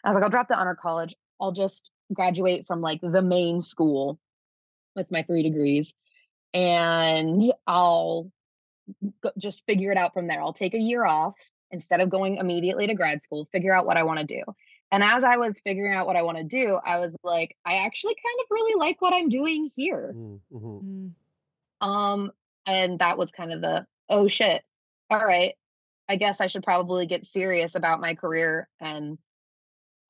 I 0.05 0.11
was 0.11 0.15
like, 0.15 0.23
I'll 0.23 0.31
drop 0.31 0.49
the 0.49 0.57
honor 0.57 0.77
college. 0.81 1.15
I'll 1.41 1.53
just 1.53 1.91
graduate 2.13 2.67
from 2.67 2.81
like 2.81 3.01
the 3.01 3.23
main 3.23 3.63
school 3.63 4.19
with 4.95 5.11
my 5.11 5.23
three 5.23 5.43
degrees 5.43 5.93
and 6.55 7.53
I'll 7.67 8.31
just 9.37 9.63
figure 9.67 9.91
it 9.91 9.99
out 9.99 10.15
from 10.15 10.29
there. 10.29 10.41
I'll 10.41 10.53
take 10.53 10.75
a 10.75 10.79
year 10.79 11.05
off 11.05 11.35
instead 11.71 12.01
of 12.01 12.09
going 12.09 12.37
immediately 12.37 12.87
to 12.87 12.95
grad 12.95 13.23
school, 13.23 13.49
figure 13.53 13.75
out 13.75 13.85
what 13.85 13.97
I 13.97 14.05
want 14.05 14.21
to 14.21 14.27
do. 14.27 14.43
And 14.93 15.03
as 15.03 15.25
I 15.25 15.39
was 15.39 15.61
figuring 15.65 15.93
out 15.93 16.07
what 16.07 16.17
I 16.17 16.23
want 16.23 16.39
to 16.39 16.45
do, 16.45 16.79
I 16.85 17.01
was 17.01 17.13
like, 17.25 17.57
I 17.65 17.85
actually 17.85 18.15
kind 18.15 18.39
of 18.41 18.47
really 18.51 18.79
like 18.79 19.03
what 19.03 19.13
I'm 19.13 19.29
doing 19.29 19.69
here. 19.75 20.15
Mm, 20.15 20.41
mm-hmm. 20.53 21.07
Mm. 21.83 21.87
Um, 21.87 22.31
and 22.65 22.99
that 23.01 23.19
was 23.19 23.33
kind 23.33 23.53
of 23.53 23.61
the 23.61 23.87
oh 24.09 24.29
shit. 24.29 24.63
All 25.11 25.25
right. 25.25 25.55
I 26.09 26.17
guess 26.17 26.41
I 26.41 26.47
should 26.47 26.63
probably 26.63 27.07
get 27.07 27.25
serious 27.25 27.75
about 27.75 28.01
my 28.01 28.15
career 28.15 28.69
and 28.79 29.19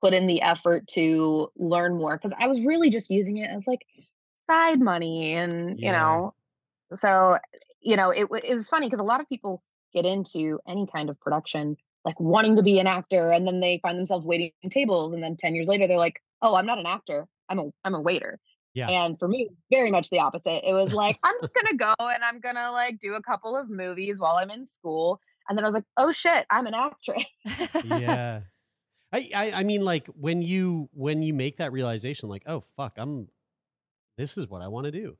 put 0.02 0.12
in 0.12 0.26
the 0.26 0.42
effort 0.42 0.86
to 0.88 1.50
learn 1.56 1.96
more 1.96 2.18
because 2.18 2.36
I 2.38 2.48
was 2.48 2.60
really 2.60 2.90
just 2.90 3.10
using 3.10 3.38
it 3.38 3.48
as 3.48 3.66
like 3.66 3.86
side 4.46 4.80
money 4.80 5.34
and 5.34 5.78
yeah. 5.78 5.86
you 5.86 5.92
know 5.92 6.34
so 6.94 7.38
you 7.80 7.96
know 7.96 8.10
it, 8.10 8.26
it 8.44 8.54
was 8.54 8.68
funny 8.68 8.86
because 8.86 9.00
a 9.00 9.04
lot 9.04 9.20
of 9.20 9.28
people 9.28 9.62
get 9.92 10.04
into 10.04 10.58
any 10.68 10.86
kind 10.86 11.10
of 11.10 11.18
production 11.20 11.76
like 12.04 12.18
wanting 12.20 12.56
to 12.56 12.62
be 12.62 12.78
an 12.78 12.86
actor 12.86 13.30
and 13.30 13.46
then 13.46 13.60
they 13.60 13.78
find 13.82 13.98
themselves 13.98 14.26
waiting 14.26 14.50
tables 14.70 15.14
and 15.14 15.22
then 15.22 15.36
10 15.36 15.54
years 15.54 15.66
later 15.66 15.86
they're 15.86 15.96
like 15.96 16.20
oh 16.42 16.54
i'm 16.54 16.66
not 16.66 16.78
an 16.78 16.86
actor 16.86 17.26
i'm 17.48 17.58
a 17.58 17.70
i'm 17.84 17.94
a 17.94 18.00
waiter 18.00 18.38
yeah. 18.74 18.88
And 18.88 19.18
for 19.18 19.28
me, 19.28 19.46
it's 19.50 19.54
very 19.70 19.90
much 19.90 20.10
the 20.10 20.18
opposite. 20.18 20.68
It 20.68 20.72
was 20.72 20.92
like, 20.92 21.18
I'm 21.22 21.34
just 21.40 21.54
gonna 21.54 21.76
go 21.76 21.94
and 22.00 22.22
I'm 22.22 22.40
gonna 22.40 22.70
like 22.72 23.00
do 23.00 23.14
a 23.14 23.22
couple 23.22 23.56
of 23.56 23.70
movies 23.70 24.20
while 24.20 24.34
I'm 24.34 24.50
in 24.50 24.66
school. 24.66 25.20
And 25.48 25.56
then 25.56 25.64
I 25.64 25.68
was 25.68 25.74
like, 25.74 25.84
oh 25.96 26.10
shit, 26.10 26.44
I'm 26.50 26.66
an 26.66 26.74
actress. 26.74 27.24
yeah. 27.84 28.40
I, 29.12 29.30
I 29.34 29.52
I 29.56 29.62
mean 29.62 29.84
like 29.84 30.08
when 30.08 30.42
you 30.42 30.90
when 30.92 31.22
you 31.22 31.32
make 31.32 31.58
that 31.58 31.72
realization, 31.72 32.28
like, 32.28 32.42
oh 32.46 32.64
fuck, 32.76 32.94
I'm 32.96 33.28
this 34.16 34.36
is 34.38 34.48
what 34.48 34.62
I 34.62 34.68
want 34.68 34.86
to 34.86 34.92
do. 34.92 35.16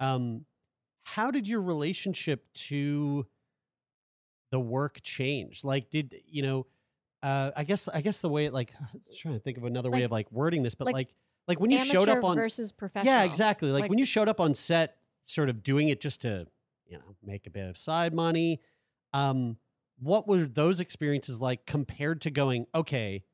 Um, 0.00 0.44
how 1.04 1.30
did 1.30 1.48
your 1.48 1.62
relationship 1.62 2.46
to 2.54 3.26
the 4.50 4.60
work 4.60 5.00
change? 5.02 5.64
Like, 5.64 5.90
did 5.90 6.14
you 6.26 6.42
know? 6.42 6.66
Uh, 7.20 7.50
I 7.56 7.64
guess 7.64 7.88
I 7.88 8.00
guess 8.00 8.20
the 8.20 8.28
way 8.28 8.44
it 8.44 8.54
like 8.54 8.72
I'm 8.80 9.00
trying 9.18 9.34
to 9.34 9.40
think 9.40 9.58
of 9.58 9.64
another 9.64 9.90
like, 9.90 9.98
way 9.98 10.04
of 10.04 10.12
like 10.12 10.30
wording 10.30 10.62
this, 10.62 10.74
but 10.74 10.86
like 10.86 10.94
like, 10.94 11.08
like 11.48 11.60
when 11.60 11.70
you 11.70 11.78
showed 11.78 12.08
up 12.08 12.22
on 12.22 12.36
versus 12.36 12.72
professional. 12.72 13.12
Yeah, 13.12 13.24
exactly. 13.24 13.70
Like, 13.70 13.82
like 13.82 13.90
when 13.90 13.98
you 13.98 14.06
showed 14.06 14.28
up 14.28 14.40
on 14.40 14.54
set, 14.54 14.96
sort 15.26 15.48
of 15.48 15.62
doing 15.62 15.88
it 15.88 16.00
just 16.00 16.22
to 16.22 16.46
you 16.88 16.96
know, 16.96 17.04
make 17.22 17.46
a 17.46 17.50
bit 17.50 17.68
of 17.68 17.76
side 17.76 18.14
money. 18.14 18.60
Um, 19.12 19.56
what 19.98 20.26
were 20.26 20.46
those 20.46 20.80
experiences 20.80 21.40
like 21.40 21.66
compared 21.66 22.22
to 22.22 22.30
going, 22.30 22.66
okay, 22.74 23.24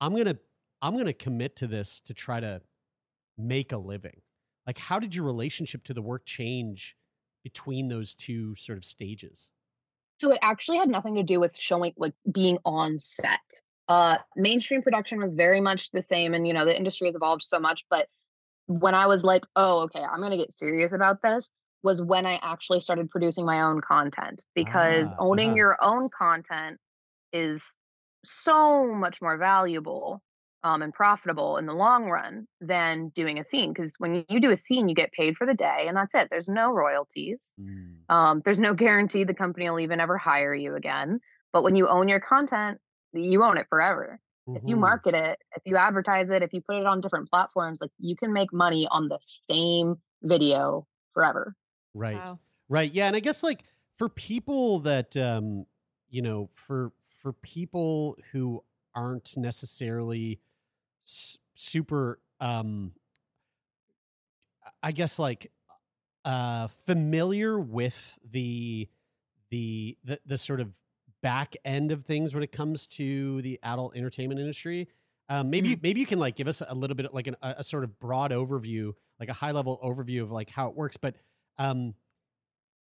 I'm 0.00 0.14
gonna 0.16 0.38
I'm 0.80 0.96
gonna 0.96 1.12
commit 1.12 1.56
to 1.56 1.66
this 1.66 2.00
to 2.06 2.14
try 2.14 2.40
to 2.40 2.62
make 3.38 3.72
a 3.72 3.78
living? 3.78 4.21
Like, 4.66 4.78
how 4.78 4.98
did 4.98 5.14
your 5.14 5.24
relationship 5.24 5.84
to 5.84 5.94
the 5.94 6.02
work 6.02 6.24
change 6.26 6.96
between 7.42 7.88
those 7.88 8.14
two 8.14 8.54
sort 8.54 8.78
of 8.78 8.84
stages? 8.84 9.50
So 10.20 10.30
it 10.30 10.38
actually 10.42 10.78
had 10.78 10.88
nothing 10.88 11.16
to 11.16 11.22
do 11.22 11.40
with 11.40 11.56
showing 11.56 11.94
like 11.96 12.14
being 12.30 12.58
on 12.64 12.98
set. 12.98 13.40
Uh 13.88 14.18
mainstream 14.36 14.82
production 14.82 15.18
was 15.18 15.34
very 15.34 15.60
much 15.60 15.90
the 15.90 16.02
same 16.02 16.34
and 16.34 16.46
you 16.46 16.52
know 16.52 16.64
the 16.64 16.76
industry 16.76 17.08
has 17.08 17.16
evolved 17.16 17.42
so 17.42 17.58
much 17.58 17.84
but 17.90 18.08
when 18.68 18.94
I 18.94 19.06
was 19.08 19.24
like, 19.24 19.44
"Oh, 19.56 19.80
okay, 19.82 20.02
I'm 20.02 20.20
going 20.20 20.32
to 20.32 20.38
get 20.38 20.52
serious 20.52 20.92
about 20.92 21.22
this," 21.22 21.50
was 21.82 22.02
when 22.02 22.26
I 22.26 22.36
actually 22.42 22.80
started 22.80 23.10
producing 23.10 23.46
my 23.46 23.62
own 23.62 23.80
content 23.82 24.44
because 24.54 25.14
Ah, 25.14 25.18
owning 25.18 25.54
uh-huh. 25.54 25.58
your 25.58 25.76
own 25.82 26.10
content 26.10 26.80
is 27.32 27.64
so 28.24 28.94
much 28.94 29.22
more 29.22 29.38
valuable 29.38 30.22
um, 30.64 30.82
and 30.82 30.92
profitable 30.92 31.56
in 31.56 31.66
the 31.66 31.74
long 31.74 32.06
run 32.06 32.46
than 32.60 33.08
doing 33.10 33.38
a 33.38 33.44
scene. 33.44 33.72
Because 33.72 33.94
when 33.98 34.24
you 34.28 34.40
do 34.40 34.50
a 34.50 34.56
scene, 34.56 34.88
you 34.88 34.94
get 34.94 35.12
paid 35.12 35.36
for 35.36 35.46
the 35.46 35.54
day, 35.54 35.86
and 35.88 35.96
that's 35.96 36.14
it. 36.14 36.28
There's 36.30 36.48
no 36.48 36.72
royalties. 36.72 37.56
Mm. 37.58 38.04
Um, 38.08 38.42
there's 38.44 38.60
no 38.60 38.74
guarantee 38.74 39.24
the 39.24 39.34
company 39.34 39.68
will 39.70 39.80
even 39.80 40.00
ever 40.00 40.18
hire 40.18 40.54
you 40.54 40.74
again. 40.74 41.20
But 41.52 41.62
when 41.62 41.76
you 41.76 41.88
own 41.88 42.08
your 42.08 42.20
content, 42.20 42.80
you 43.12 43.42
own 43.44 43.58
it 43.58 43.66
forever. 43.68 44.20
If 44.54 44.62
you 44.66 44.76
Mhm. 44.76 44.76
market 44.76 45.14
it, 45.14 45.38
if 45.56 45.62
you 45.64 45.76
advertise 45.76 46.28
it, 46.30 46.42
if 46.42 46.52
you 46.52 46.60
put 46.60 46.76
it 46.76 46.86
on 46.86 47.00
different 47.00 47.30
platforms, 47.30 47.80
like 47.80 47.90
you 47.98 48.16
can 48.16 48.32
make 48.32 48.52
money 48.52 48.86
on 48.90 49.08
the 49.08 49.18
same 49.50 49.96
video 50.22 50.86
forever. 51.14 51.54
Right. 51.94 52.24
Wow. 52.24 52.40
Right. 52.68 52.90
Yeah, 52.90 53.06
and 53.06 53.16
I 53.16 53.20
guess 53.20 53.42
like 53.42 53.64
for 53.96 54.08
people 54.08 54.80
that 54.80 55.16
um 55.16 55.66
you 56.08 56.22
know, 56.22 56.50
for 56.54 56.92
for 57.20 57.32
people 57.32 58.16
who 58.32 58.64
aren't 58.94 59.36
necessarily 59.36 60.34
s- 60.34 60.51
super 61.54 62.18
um 62.40 62.92
I 64.82 64.92
guess 64.92 65.18
like 65.18 65.50
uh 66.24 66.68
familiar 66.86 67.58
with 67.58 68.18
the 68.30 68.88
the 69.50 69.96
the 70.04 70.20
the 70.26 70.38
sort 70.38 70.60
of 70.60 70.74
back 71.22 71.54
end 71.64 71.92
of 71.92 72.04
things 72.04 72.34
when 72.34 72.42
it 72.42 72.52
comes 72.52 72.86
to 72.86 73.40
the 73.42 73.58
adult 73.62 73.96
entertainment 73.96 74.40
industry. 74.40 74.88
Um, 75.28 75.50
maybe 75.50 75.78
maybe 75.80 76.00
you 76.00 76.06
can 76.06 76.18
like 76.18 76.36
give 76.36 76.48
us 76.48 76.62
a 76.66 76.74
little 76.74 76.96
bit 76.96 77.14
like 77.14 77.26
an, 77.26 77.36
a, 77.42 77.54
a 77.58 77.64
sort 77.64 77.84
of 77.84 77.98
broad 77.98 78.32
overview, 78.32 78.92
like 79.18 79.28
a 79.28 79.32
high 79.32 79.52
level 79.52 79.80
overview 79.82 80.22
of 80.22 80.30
like 80.30 80.50
how 80.50 80.68
it 80.68 80.74
works. 80.74 80.96
But 80.96 81.14
um, 81.58 81.94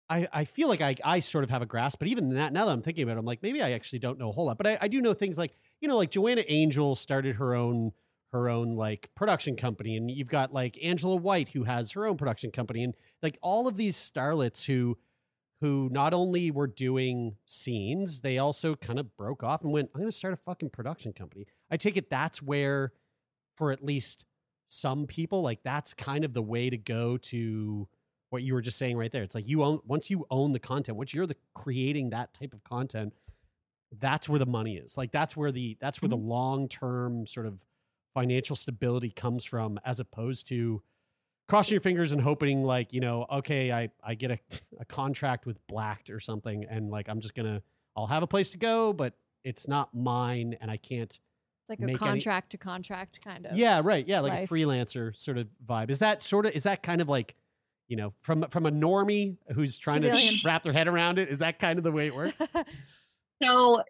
I 0.09 0.27
I 0.33 0.45
feel 0.45 0.67
like 0.67 0.81
I 0.81 0.95
I 1.05 1.19
sort 1.19 1.43
of 1.43 1.49
have 1.51 1.61
a 1.61 1.65
grasp. 1.65 1.99
But 1.99 2.09
even 2.09 2.29
that 2.35 2.51
now 2.51 2.65
that 2.65 2.71
I'm 2.71 2.81
thinking 2.81 3.03
about 3.03 3.15
it, 3.15 3.19
I'm 3.19 3.25
like 3.25 3.43
maybe 3.43 3.61
I 3.61 3.71
actually 3.71 3.99
don't 3.99 4.17
know 4.17 4.29
a 4.29 4.31
whole 4.33 4.45
lot. 4.45 4.57
But 4.57 4.67
I, 4.67 4.77
I 4.81 4.87
do 4.87 5.01
know 5.01 5.13
things 5.13 5.37
like 5.37 5.55
you 5.79 5.87
know 5.87 5.95
like 5.95 6.09
Joanna 6.11 6.43
Angel 6.47 6.95
started 6.95 7.35
her 7.35 7.53
own 7.55 7.93
her 8.31 8.49
own 8.49 8.75
like 8.75 9.09
production 9.15 9.55
company, 9.55 9.97
and 9.97 10.09
you've 10.09 10.27
got 10.27 10.53
like 10.53 10.77
Angela 10.83 11.15
White 11.15 11.49
who 11.49 11.63
has 11.63 11.91
her 11.91 12.05
own 12.05 12.17
production 12.17 12.51
company, 12.51 12.83
and 12.83 12.93
like 13.21 13.37
all 13.41 13.67
of 13.67 13.77
these 13.77 13.97
starlets 13.97 14.65
who 14.65 14.97
who 15.61 15.89
not 15.91 16.13
only 16.13 16.49
were 16.49 16.67
doing 16.67 17.35
scenes, 17.45 18.21
they 18.21 18.39
also 18.39 18.75
kind 18.75 18.99
of 18.99 19.15
broke 19.15 19.43
off 19.43 19.61
and 19.61 19.71
went, 19.71 19.89
I'm 19.93 20.01
going 20.01 20.11
to 20.11 20.17
start 20.17 20.33
a 20.33 20.37
fucking 20.37 20.71
production 20.71 21.13
company. 21.13 21.45
I 21.69 21.77
take 21.77 21.97
it 21.97 22.09
that's 22.09 22.41
where, 22.41 22.93
for 23.57 23.71
at 23.71 23.83
least 23.83 24.25
some 24.69 25.05
people, 25.05 25.43
like 25.43 25.59
that's 25.63 25.93
kind 25.93 26.25
of 26.25 26.33
the 26.33 26.41
way 26.41 26.71
to 26.71 26.77
go 26.77 27.17
to 27.17 27.87
what 28.31 28.41
you 28.41 28.55
were 28.55 28.61
just 28.61 28.79
saying 28.79 28.97
right 28.97 29.11
there. 29.11 29.21
It's 29.21 29.35
like 29.35 29.47
you 29.47 29.63
own, 29.63 29.81
once 29.85 30.09
you 30.09 30.25
own 30.31 30.51
the 30.51 30.59
content, 30.59 30.97
once 30.97 31.13
you're 31.13 31.27
the 31.27 31.37
creating 31.53 32.09
that 32.09 32.33
type 32.33 32.53
of 32.53 32.63
content, 32.63 33.13
that's 33.99 34.27
where 34.27 34.39
the 34.39 34.47
money 34.47 34.77
is. 34.77 34.97
Like 34.97 35.11
that's 35.11 35.37
where 35.37 35.51
the, 35.51 35.77
that's 35.79 36.01
where 36.01 36.09
the 36.09 36.17
mm-hmm. 36.17 36.27
long 36.27 36.67
term 36.69 37.27
sort 37.27 37.45
of 37.45 37.63
financial 38.13 38.55
stability 38.55 39.09
comes 39.09 39.43
from 39.45 39.79
as 39.85 39.99
opposed 39.99 40.47
to, 40.49 40.81
crossing 41.49 41.73
your 41.73 41.81
fingers 41.81 42.13
and 42.13 42.21
hoping 42.21 42.63
like 42.63 42.93
you 42.93 43.01
know 43.01 43.25
okay 43.29 43.73
i 43.73 43.89
i 44.05 44.15
get 44.15 44.31
a, 44.31 44.39
a 44.79 44.85
contract 44.85 45.45
with 45.45 45.57
blacked 45.67 46.09
or 46.09 46.17
something 46.17 46.63
and 46.69 46.89
like 46.89 47.09
i'm 47.09 47.19
just 47.19 47.35
gonna 47.35 47.61
i'll 47.97 48.07
have 48.07 48.23
a 48.23 48.27
place 48.27 48.51
to 48.51 48.57
go 48.57 48.93
but 48.93 49.15
it's 49.43 49.67
not 49.67 49.93
mine 49.93 50.55
and 50.61 50.71
i 50.71 50.77
can't 50.77 51.19
It's 51.59 51.69
like 51.69 51.79
a 51.79 51.81
make 51.81 52.01
any- 52.01 52.09
contract 52.11 52.51
to 52.51 52.57
contract 52.57 53.19
kind 53.21 53.45
of. 53.47 53.57
yeah 53.57 53.81
right 53.83 54.07
yeah 54.07 54.21
like 54.21 54.31
life. 54.31 54.49
a 54.49 54.53
freelancer 54.53 55.13
sort 55.17 55.37
of 55.37 55.47
vibe 55.67 55.89
is 55.89 55.99
that 55.99 56.23
sort 56.23 56.45
of 56.45 56.53
is 56.53 56.63
that 56.63 56.83
kind 56.83 57.01
of 57.01 57.09
like 57.09 57.35
you 57.89 57.97
know 57.97 58.13
from 58.21 58.43
from 58.49 58.65
a 58.65 58.71
normie 58.71 59.35
who's 59.53 59.77
trying 59.77 60.03
Civilian. 60.03 60.35
to 60.35 60.41
wrap 60.47 60.63
their 60.63 60.71
head 60.71 60.87
around 60.87 61.19
it 61.19 61.27
is 61.27 61.39
that 61.39 61.59
kind 61.59 61.77
of 61.77 61.83
the 61.83 61.91
way 61.91 62.07
it 62.07 62.15
works 62.15 62.41
So 63.43 63.81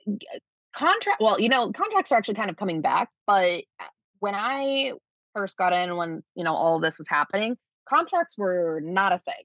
contract 0.76 1.22
well, 1.22 1.40
you 1.40 1.50
know, 1.50 1.72
contracts 1.72 2.12
are 2.12 2.16
actually 2.18 2.36
kind 2.36 2.50
of 2.50 2.56
coming 2.58 2.82
back, 2.82 3.10
but 3.28 3.64
uh, 3.80 3.86
when 4.22 4.36
I 4.36 4.94
first 5.36 5.58
got 5.58 5.74
in 5.74 5.98
when, 5.98 6.24
you 6.36 6.44
know, 6.44 6.54
all 6.54 6.80
this 6.80 6.98
was 6.98 7.10
happening, 7.10 7.58
contracts 7.90 8.36
were 8.38 8.80
not 8.82 9.12
a 9.12 9.20
thing. 9.20 9.44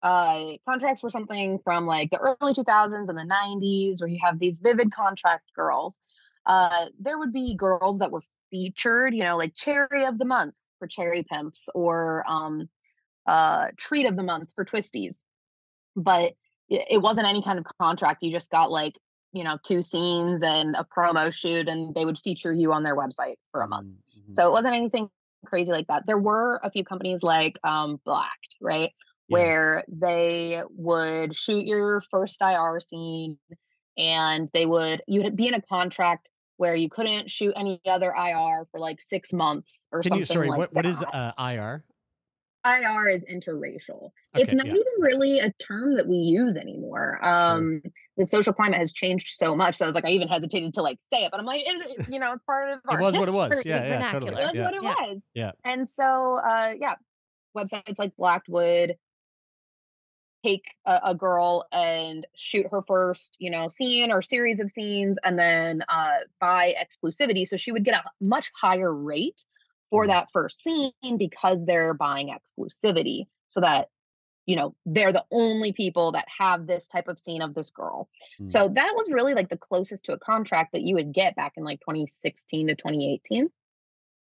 Uh 0.00 0.52
contracts 0.64 1.02
were 1.02 1.10
something 1.10 1.58
from 1.64 1.84
like 1.86 2.10
the 2.10 2.18
early 2.18 2.54
2000s 2.54 3.08
and 3.08 3.18
the 3.18 3.34
90s 3.34 4.00
where 4.00 4.08
you 4.08 4.20
have 4.22 4.38
these 4.38 4.60
vivid 4.60 4.92
contract 4.92 5.44
girls. 5.56 5.98
Uh 6.46 6.86
there 7.00 7.18
would 7.18 7.32
be 7.32 7.56
girls 7.56 7.98
that 7.98 8.12
were 8.12 8.22
featured, 8.50 9.12
you 9.12 9.24
know, 9.24 9.36
like 9.36 9.56
cherry 9.56 10.04
of 10.04 10.18
the 10.18 10.24
month 10.24 10.54
for 10.78 10.86
cherry 10.86 11.24
pimps 11.24 11.68
or 11.74 12.24
um 12.28 12.68
uh 13.26 13.68
treat 13.76 14.06
of 14.06 14.16
the 14.16 14.22
month 14.22 14.52
for 14.54 14.64
Twistys. 14.64 15.24
But 15.96 16.34
it 16.68 16.84
it 16.90 16.98
wasn't 16.98 17.26
any 17.26 17.42
kind 17.42 17.58
of 17.58 17.66
contract. 17.80 18.22
You 18.22 18.30
just 18.30 18.50
got 18.50 18.70
like 18.70 18.94
you 19.32 19.44
know, 19.44 19.58
two 19.62 19.82
scenes 19.82 20.42
and 20.42 20.74
a 20.74 20.84
promo 20.84 21.32
shoot, 21.32 21.68
and 21.68 21.94
they 21.94 22.04
would 22.04 22.18
feature 22.18 22.52
you 22.52 22.72
on 22.72 22.82
their 22.82 22.96
website 22.96 23.36
for 23.52 23.60
a 23.60 23.68
month. 23.68 23.88
Mhm. 24.28 24.34
So 24.34 24.48
it 24.48 24.52
wasn't 24.52 24.74
anything 24.74 25.10
crazy 25.46 25.72
like 25.72 25.86
that. 25.88 26.04
There 26.06 26.18
were 26.18 26.60
a 26.62 26.70
few 26.70 26.84
companies 26.84 27.22
like 27.22 27.58
um, 27.64 28.00
Blacked, 28.04 28.56
right, 28.60 28.92
Yeah. 29.28 29.34
where 29.34 29.84
they 29.88 30.62
would 30.70 31.34
shoot 31.34 31.64
your 31.66 32.02
first 32.10 32.40
IR 32.40 32.80
scene, 32.80 33.38
and 33.96 34.48
they 34.52 34.66
would 34.66 35.02
you'd 35.06 35.36
be 35.36 35.48
in 35.48 35.54
a 35.54 35.62
contract 35.62 36.30
where 36.56 36.74
you 36.74 36.88
couldn't 36.88 37.30
shoot 37.30 37.52
any 37.56 37.80
other 37.86 38.12
IR 38.12 38.66
for 38.70 38.80
like 38.80 39.00
six 39.00 39.32
months 39.32 39.84
or 39.92 40.02
can 40.02 40.10
something 40.10 40.20
you 40.20 40.24
sorry 40.26 40.48
like 40.48 40.58
what 40.58 40.72
what 40.74 40.86
is 40.86 41.04
uh 41.12 41.32
ir 41.38 41.84
IR 42.76 43.08
is 43.08 43.24
interracial. 43.24 44.10
It's 44.34 44.52
not 44.52 44.66
yeah. 44.66 44.72
even 44.72 44.84
really 44.98 45.38
a 45.40 45.52
term 45.54 45.96
that 45.96 46.06
we 46.06 46.16
use 46.16 46.56
anymore. 46.56 47.18
Um, 47.22 47.82
the 48.16 48.26
social 48.26 48.52
climate 48.52 48.78
has 48.78 48.92
changed 48.92 49.28
so 49.36 49.54
much. 49.54 49.76
So 49.76 49.84
I 49.84 49.88
was 49.88 49.94
like, 49.94 50.04
I 50.04 50.10
even 50.10 50.28
hesitated 50.28 50.74
to 50.74 50.82
like 50.82 50.98
say 51.12 51.24
it, 51.24 51.30
but 51.30 51.40
I'm 51.40 51.46
like, 51.46 51.62
it, 51.66 51.98
it- 51.98 52.08
you 52.08 52.18
know, 52.18 52.32
it's 52.32 52.44
part 52.44 52.70
of 52.70 52.80
our 52.88 53.00
it 53.00 53.04
was 53.04 53.16
what 53.16 53.28
it 53.28 53.32
was 53.34 53.48
history. 53.52 53.70
yeah 53.70 53.86
yeah 53.86 54.12
totally 54.12 54.30
vernacular. 54.30 54.40
That's 54.42 54.54
yeah 54.54 54.64
what 54.64 54.74
it 54.74 54.82
Yeah. 54.82 54.94
was. 55.08 55.26
Yeah. 55.34 55.52
And 55.64 55.88
so, 55.88 56.36
uh, 56.38 56.74
yeah, 56.80 56.94
websites 57.56 57.98
like 57.98 58.16
Blacked 58.16 58.48
would 58.48 58.96
take 60.44 60.66
a, 60.86 61.00
a 61.06 61.14
girl 61.14 61.66
and 61.72 62.26
shoot 62.36 62.66
her 62.70 62.82
first, 62.86 63.36
you 63.38 63.50
know, 63.50 63.68
scene 63.68 64.12
or 64.12 64.22
series 64.22 64.60
of 64.60 64.70
scenes, 64.70 65.18
and 65.24 65.38
then 65.38 65.82
uh, 65.88 66.18
buy 66.40 66.74
exclusivity. 66.80 67.46
So 67.46 67.56
she 67.56 67.72
would 67.72 67.84
get 67.84 67.94
a 67.94 68.04
much 68.20 68.50
higher 68.54 68.94
rate 68.94 69.44
for 69.90 70.04
Mm. 70.04 70.08
that 70.08 70.30
first 70.32 70.62
scene 70.62 70.92
because 71.18 71.64
they're 71.64 71.94
buying 71.94 72.28
exclusivity, 72.28 73.26
so 73.48 73.60
that 73.60 73.88
you 74.46 74.56
know 74.56 74.74
they're 74.86 75.12
the 75.12 75.24
only 75.30 75.72
people 75.72 76.12
that 76.12 76.26
have 76.38 76.66
this 76.66 76.88
type 76.88 77.08
of 77.08 77.18
scene 77.18 77.42
of 77.42 77.54
this 77.54 77.70
girl. 77.70 78.08
Mm. 78.40 78.50
So 78.50 78.68
that 78.68 78.92
was 78.96 79.10
really 79.10 79.34
like 79.34 79.48
the 79.50 79.58
closest 79.58 80.06
to 80.06 80.12
a 80.12 80.18
contract 80.18 80.72
that 80.72 80.82
you 80.82 80.94
would 80.94 81.12
get 81.12 81.36
back 81.36 81.52
in 81.56 81.64
like 81.64 81.80
2016 81.80 82.68
to 82.68 82.74
2018. 82.74 83.50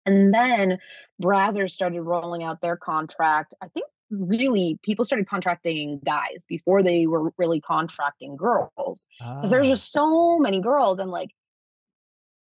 And 0.05 0.33
then 0.33 0.79
Brazzers 1.21 1.71
started 1.71 2.01
rolling 2.01 2.43
out 2.43 2.61
their 2.61 2.77
contract. 2.77 3.53
I 3.61 3.67
think 3.67 3.85
really 4.09 4.79
people 4.81 5.05
started 5.05 5.27
contracting 5.27 5.99
guys 6.03 6.43
before 6.47 6.81
they 6.81 7.05
were 7.05 7.31
really 7.37 7.61
contracting 7.61 8.35
girls. 8.35 9.07
Because 9.19 9.51
there's 9.51 9.67
Ah, 9.67 9.71
just 9.71 9.91
so 9.91 10.39
many 10.39 10.61
girls 10.61 10.99
and 10.99 11.11
like 11.11 11.29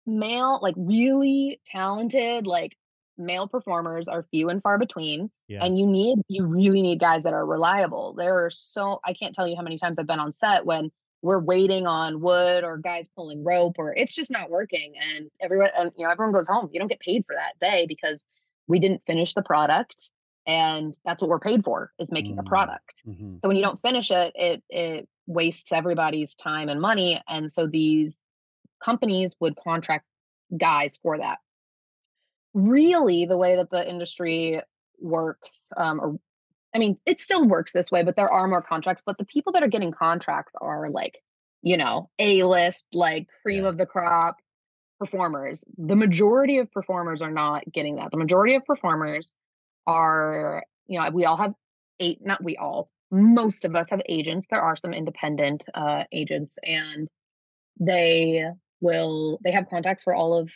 male, 0.08 0.60
like 0.62 0.76
really 0.78 1.62
talented, 1.66 2.48
like 2.48 2.76
male 3.22 3.48
performers 3.48 4.08
are 4.08 4.24
few 4.32 4.50
and 4.50 4.62
far 4.62 4.78
between. 4.78 5.30
yeah 5.48 5.64
And 5.64 5.78
you 5.78 5.86
need, 5.88 6.20
you 6.28 6.46
really 6.46 6.82
need 6.82 7.00
guys 7.00 7.24
that 7.24 7.34
are 7.34 7.46
reliable. 7.46 8.14
There 8.14 8.46
are 8.46 8.50
so, 8.50 9.00
I 9.06 9.14
can't 9.14 9.34
tell 9.36 9.48
you 9.48 9.56
how 9.56 9.62
many 9.62 9.78
times 9.78 10.00
I've 10.00 10.08
been 10.08 10.20
on 10.20 10.34
set 10.34 10.66
when 10.66 10.92
we're 11.22 11.40
waiting 11.40 11.86
on 11.86 12.20
wood 12.20 12.64
or 12.64 12.78
guys 12.78 13.08
pulling 13.16 13.44
rope 13.44 13.76
or 13.78 13.94
it's 13.96 14.16
just 14.16 14.32
not 14.32 14.50
working. 14.50 14.94
And 15.00 15.30
everyone, 15.40 15.70
and 15.78 15.92
you 15.96 16.04
know, 16.06 16.12
everyone 16.12 16.34
goes 16.34 16.48
home. 16.48 16.70
You 16.74 16.80
don't 16.80 16.88
get 16.90 17.00
paid 17.00 17.26
for 17.28 17.36
that 17.36 17.60
day 17.60 17.86
because 17.88 18.26
we 18.68 18.80
didn't 18.80 19.04
finish 19.06 19.34
the 19.34 19.44
product. 19.44 20.12
And 20.48 20.98
that's 21.06 21.22
what 21.22 21.30
we're 21.30 21.40
paid 21.40 21.64
for 21.64 21.92
is 22.00 22.12
making 22.12 22.40
a 22.40 22.44
Mm. 22.44 22.48
product. 22.48 23.04
mhm. 23.08 23.40
So 23.42 23.48
when 23.48 23.56
you 23.58 23.64
don't 23.64 23.80
finish 23.82 24.10
it, 24.10 24.32
it 24.36 24.64
it 24.70 25.08
wastes 25.28 25.72
everybody's 25.72 26.36
time 26.36 26.68
and 26.68 26.82
money. 26.82 27.22
And 27.30 27.52
so 27.52 27.68
these 27.68 28.20
companies 28.84 29.36
would 29.40 29.56
contract 29.56 30.06
guys 30.58 30.98
for 31.04 31.18
that. 31.20 31.38
Really, 32.54 33.26
the 33.26 33.38
way 33.38 33.56
that 33.56 33.70
the 33.70 33.88
industry 33.90 34.62
works, 35.00 35.68
um, 35.78 36.00
or 36.00 36.20
I 36.74 36.80
mean, 36.80 36.98
it 37.06 37.20
still 37.20 37.46
works 37.48 37.74
this 37.74 37.92
way, 37.92 38.04
but 38.04 38.16
there 38.16 38.32
are 38.32 38.48
more 38.48 38.62
contracts. 38.62 39.04
But 39.06 39.18
the 39.18 39.26
people 39.26 39.54
that 39.54 39.64
are 39.64 39.68
getting 39.68 39.92
contracts 39.92 40.54
are 40.60 40.90
like, 40.90 41.22
you 41.62 41.78
know, 41.78 42.10
A 42.20 42.44
list, 42.44 42.86
like 42.94 43.28
cream 43.42 43.64
Yeah. 43.64 43.70
of 43.70 43.78
the 43.78 43.86
crop 43.86 44.38
performers. 45.00 45.66
The 45.78 45.96
majority 45.96 46.60
of 46.60 46.72
performers 46.72 47.22
are 47.22 47.32
not 47.32 47.64
getting 47.72 47.96
that. 47.96 48.12
The 48.12 48.18
majority 48.18 48.56
of 48.56 48.66
performers 48.66 49.34
are, 49.88 50.64
you 50.88 51.00
know, 51.00 51.10
we 51.10 51.26
all 51.26 51.38
have 51.38 51.54
eight, 52.00 52.20
not 52.24 52.44
we 52.44 52.58
all, 52.58 52.90
most 53.12 53.66
of 53.66 53.76
us 53.76 53.90
have 53.90 54.02
agents. 54.08 54.48
There 54.50 54.62
are 54.62 54.76
some 54.76 54.94
independent 54.94 55.64
uh, 55.74 56.04
agents, 56.12 56.58
and 56.64 57.08
they 57.80 58.46
will, 58.80 59.40
they 59.44 59.52
have 59.52 59.70
contacts 59.70 60.04
for 60.04 60.16
all 60.16 60.38
of 60.38 60.52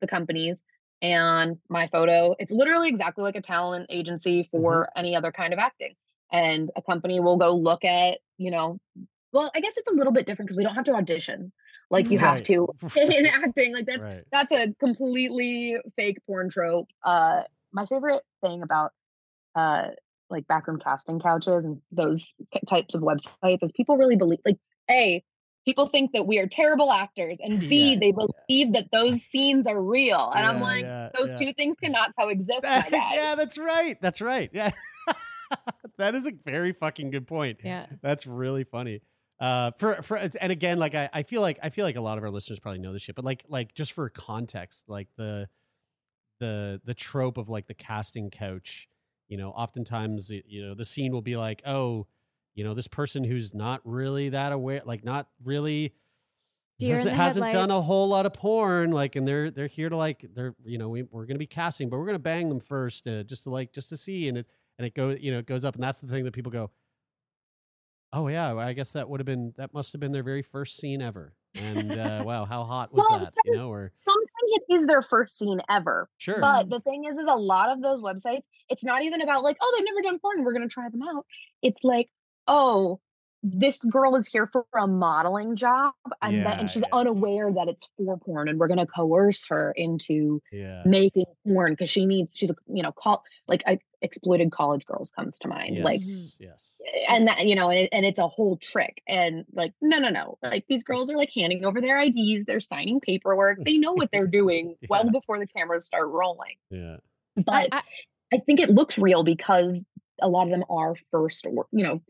the 0.00 0.06
companies. 0.06 0.64
And 1.02 1.58
my 1.68 1.88
photo, 1.88 2.34
it's 2.38 2.50
literally 2.50 2.88
exactly 2.88 3.24
like 3.24 3.36
a 3.36 3.42
talent 3.42 3.86
agency 3.90 4.48
for 4.52 4.88
any 4.96 5.16
other 5.16 5.32
kind 5.32 5.52
of 5.52 5.58
acting. 5.58 5.94
And 6.30 6.70
a 6.76 6.82
company 6.82 7.20
will 7.20 7.36
go 7.36 7.54
look 7.54 7.84
at, 7.84 8.18
you 8.38 8.50
know, 8.50 8.78
well, 9.32 9.50
I 9.54 9.60
guess 9.60 9.76
it's 9.76 9.88
a 9.88 9.94
little 9.94 10.12
bit 10.12 10.26
different 10.26 10.48
because 10.48 10.56
we 10.56 10.62
don't 10.62 10.74
have 10.74 10.84
to 10.84 10.94
audition 10.94 11.52
like 11.92 12.10
you 12.10 12.18
have 12.18 12.42
to 12.44 12.68
in 12.96 13.26
acting. 13.26 13.72
Like 13.72 13.86
that's 13.86 14.00
Right. 14.00 14.24
that's 14.32 14.52
a 14.52 14.74
completely 14.80 15.76
fake 15.94 16.18
porn 16.26 16.48
trope. 16.48 16.88
Uh, 17.04 17.42
my 17.72 17.86
favorite 17.86 18.22
thing 18.42 18.62
about 18.62 18.92
uh, 19.54 19.88
like 20.30 20.48
backroom 20.48 20.80
casting 20.80 21.20
couches 21.20 21.64
and 21.64 21.80
those 21.92 22.26
types 22.68 22.94
of 22.94 23.02
websites 23.02 23.62
is 23.62 23.72
people 23.72 23.98
really 23.98 24.16
believe 24.16 24.40
like 24.44 24.58
a 24.90 25.22
people 25.64 25.88
think 25.88 26.12
that 26.12 26.26
we 26.26 26.38
are 26.38 26.46
terrible 26.46 26.92
actors 26.92 27.38
and 27.40 27.60
b 27.68 27.92
Yeah, 27.92 27.98
they 27.98 28.12
believe 28.12 28.72
that 28.74 28.90
those 28.92 29.22
scenes 29.22 29.66
are 29.66 29.80
real 29.80 30.32
and 30.34 30.46
i'm 30.46 30.60
like 30.60 30.82
yeah, 30.84 31.10
those 31.18 31.30
yeah. 31.30 31.36
two 31.36 31.52
things 31.52 31.76
cannot 31.76 32.12
coexist 32.18 32.62
my 32.62 32.86
guy. 32.90 33.10
yeah, 33.14 33.34
that's 33.34 33.58
right. 33.58 34.00
That's 34.00 34.20
right. 34.20 34.50
Yeah. 34.52 34.70
that 35.98 36.14
is 36.14 36.26
a 36.26 36.32
very 36.44 36.72
fucking 36.72 37.10
good 37.10 37.26
point. 37.26 37.60
Yeah. 37.64 37.86
That's 38.00 38.26
really 38.26 38.64
funny. 38.64 39.02
Uh, 39.40 39.72
for 39.78 40.02
for 40.02 40.16
and 40.16 40.52
again, 40.52 40.78
like 40.78 40.94
I, 40.94 41.10
I 41.12 41.22
feel 41.24 41.40
like 41.40 41.58
I 41.62 41.70
feel 41.70 41.84
like 41.84 41.96
a 41.96 42.00
lot 42.00 42.16
of 42.16 42.22
our 42.24 42.30
listeners 42.30 42.60
probably 42.60 42.78
know 42.78 42.92
this 42.92 43.02
shit, 43.02 43.16
but 43.16 43.24
like 43.24 43.44
like 43.48 43.74
just 43.74 43.92
for 43.92 44.08
context, 44.08 44.88
like 44.88 45.08
the 45.16 45.48
the 46.38 46.80
the 46.84 46.94
trope 46.94 47.38
of 47.38 47.48
like 47.48 47.66
the 47.66 47.74
casting 47.74 48.30
couch, 48.30 48.88
you 49.28 49.36
know, 49.36 49.50
oftentimes 49.50 50.30
you 50.30 50.64
know 50.64 50.74
the 50.74 50.84
scene 50.84 51.12
will 51.12 51.22
be 51.22 51.36
like, 51.36 51.60
oh, 51.66 52.06
you 52.54 52.64
know, 52.64 52.74
this 52.74 52.88
person 52.88 53.24
who's 53.24 53.54
not 53.54 53.80
really 53.84 54.30
that 54.30 54.52
aware, 54.52 54.82
like 54.84 55.04
not 55.04 55.28
really 55.44 55.94
Deer 56.78 56.92
in 56.92 56.96
hasn't, 56.96 57.16
hasn't 57.16 57.52
done 57.52 57.70
a 57.70 57.80
whole 57.80 58.08
lot 58.08 58.26
of 58.26 58.32
porn, 58.34 58.90
like, 58.90 59.14
and 59.16 59.26
they're 59.26 59.50
they're 59.50 59.66
here 59.68 59.88
to 59.88 59.96
like 59.96 60.24
they're 60.34 60.54
you 60.64 60.78
know 60.78 60.88
we, 60.88 61.02
we're 61.04 61.26
gonna 61.26 61.38
be 61.38 61.46
casting, 61.46 61.88
but 61.88 61.98
we're 61.98 62.06
gonna 62.06 62.18
bang 62.18 62.48
them 62.48 62.60
first, 62.60 63.06
uh, 63.06 63.22
just 63.22 63.44
to 63.44 63.50
like 63.50 63.72
just 63.72 63.88
to 63.90 63.96
see, 63.96 64.28
and 64.28 64.38
it 64.38 64.46
and 64.78 64.86
it 64.86 64.94
goes 64.94 65.18
you 65.20 65.32
know 65.32 65.38
it 65.38 65.46
goes 65.46 65.64
up, 65.64 65.74
and 65.74 65.84
that's 65.84 66.00
the 66.00 66.08
thing 66.08 66.24
that 66.24 66.32
people 66.32 66.50
go, 66.50 66.70
oh 68.12 68.28
yeah, 68.28 68.54
I 68.56 68.72
guess 68.72 68.92
that 68.94 69.08
would 69.08 69.20
have 69.20 69.26
been 69.26 69.52
that 69.56 69.72
must 69.72 69.92
have 69.92 70.00
been 70.00 70.12
their 70.12 70.22
very 70.22 70.42
first 70.42 70.78
scene 70.78 71.00
ever, 71.02 71.34
and 71.54 71.92
uh, 71.92 72.22
wow, 72.26 72.44
how 72.44 72.64
hot 72.64 72.92
was 72.92 73.06
Well, 73.08 73.18
that, 73.20 73.26
some- 73.26 73.42
you 73.46 73.56
know, 73.56 73.70
or 73.70 73.90
sometimes 74.00 74.28
it 74.44 74.62
is 74.74 74.86
their 74.86 75.02
first 75.02 75.38
scene 75.38 75.60
ever 75.70 76.08
sure, 76.18 76.40
But 76.40 76.68
the 76.68 76.80
thing 76.80 77.04
is, 77.04 77.16
is 77.18 77.26
a 77.28 77.36
lot 77.36 77.70
of 77.70 77.80
those 77.80 78.00
websites, 78.02 78.46
it's 78.68 78.84
not 78.84 79.02
even 79.02 79.20
about 79.22 79.42
like, 79.42 79.56
oh, 79.60 79.74
they've 79.76 79.86
never 79.86 80.02
done 80.02 80.18
porn. 80.18 80.44
We're 80.44 80.52
gonna 80.52 80.68
try 80.68 80.88
them 80.88 81.02
out. 81.02 81.26
It's 81.62 81.84
like, 81.84 82.08
oh, 82.46 83.00
this 83.44 83.78
girl 83.78 84.14
is 84.14 84.28
here 84.28 84.46
for 84.46 84.64
a 84.78 84.86
modeling 84.86 85.56
job, 85.56 85.94
and 86.20 86.46
that, 86.46 86.60
and 86.60 86.70
she's 86.70 86.82
yeah. 86.82 86.96
unaware 86.96 87.52
that 87.52 87.68
it's 87.68 87.88
for 87.96 88.16
porn, 88.16 88.48
and 88.48 88.58
we're 88.58 88.68
gonna 88.68 88.86
coerce 88.86 89.44
her 89.48 89.72
into 89.76 90.40
yeah, 90.52 90.82
making 90.84 91.26
porn 91.46 91.72
because 91.72 91.90
she 91.90 92.06
needs. 92.06 92.36
She's 92.36 92.50
a 92.50 92.54
you 92.72 92.82
know, 92.82 92.92
call 92.92 93.24
like 93.48 93.64
I, 93.66 93.80
exploited 94.00 94.52
college 94.52 94.84
girls 94.84 95.10
comes 95.10 95.38
to 95.40 95.48
mind. 95.48 95.76
yes, 95.76 95.84
Like 95.84 96.00
yes, 96.38 96.76
and 97.08 97.28
that 97.28 97.46
you 97.46 97.56
know 97.56 97.70
and, 97.70 97.80
it, 97.80 97.88
and 97.92 98.04
it's 98.04 98.18
a 98.18 98.28
whole 98.28 98.56
trick 98.56 99.02
and 99.06 99.44
like 99.52 99.72
no 99.80 99.98
no 99.98 100.08
no 100.08 100.38
like 100.42 100.64
these 100.68 100.84
girls 100.84 101.10
are 101.10 101.16
like 101.16 101.30
handing 101.34 101.64
over 101.64 101.80
their 101.80 101.98
ids 101.98 102.44
they're 102.44 102.60
signing 102.60 103.00
paperwork 103.00 103.58
they 103.64 103.78
know 103.78 103.92
what 103.92 104.10
they're 104.12 104.26
doing 104.26 104.76
well 104.88 105.08
before 105.10 105.38
the 105.38 105.46
cameras 105.46 105.86
start 105.86 106.08
rolling 106.08 106.56
yeah, 106.70 106.96
but 107.36 107.68
I- 107.72 107.82
I, 108.32 108.38
think 108.38 108.60
it 108.60 108.70
looks 108.70 108.96
real 108.96 109.24
because 109.24 109.84
a 110.22 110.28
lot 110.28 110.44
of 110.46 110.50
them 110.50 110.64
are 110.70 110.94
first 111.10 111.46
or 111.46 111.66
you 111.72 111.84
know 111.84 112.00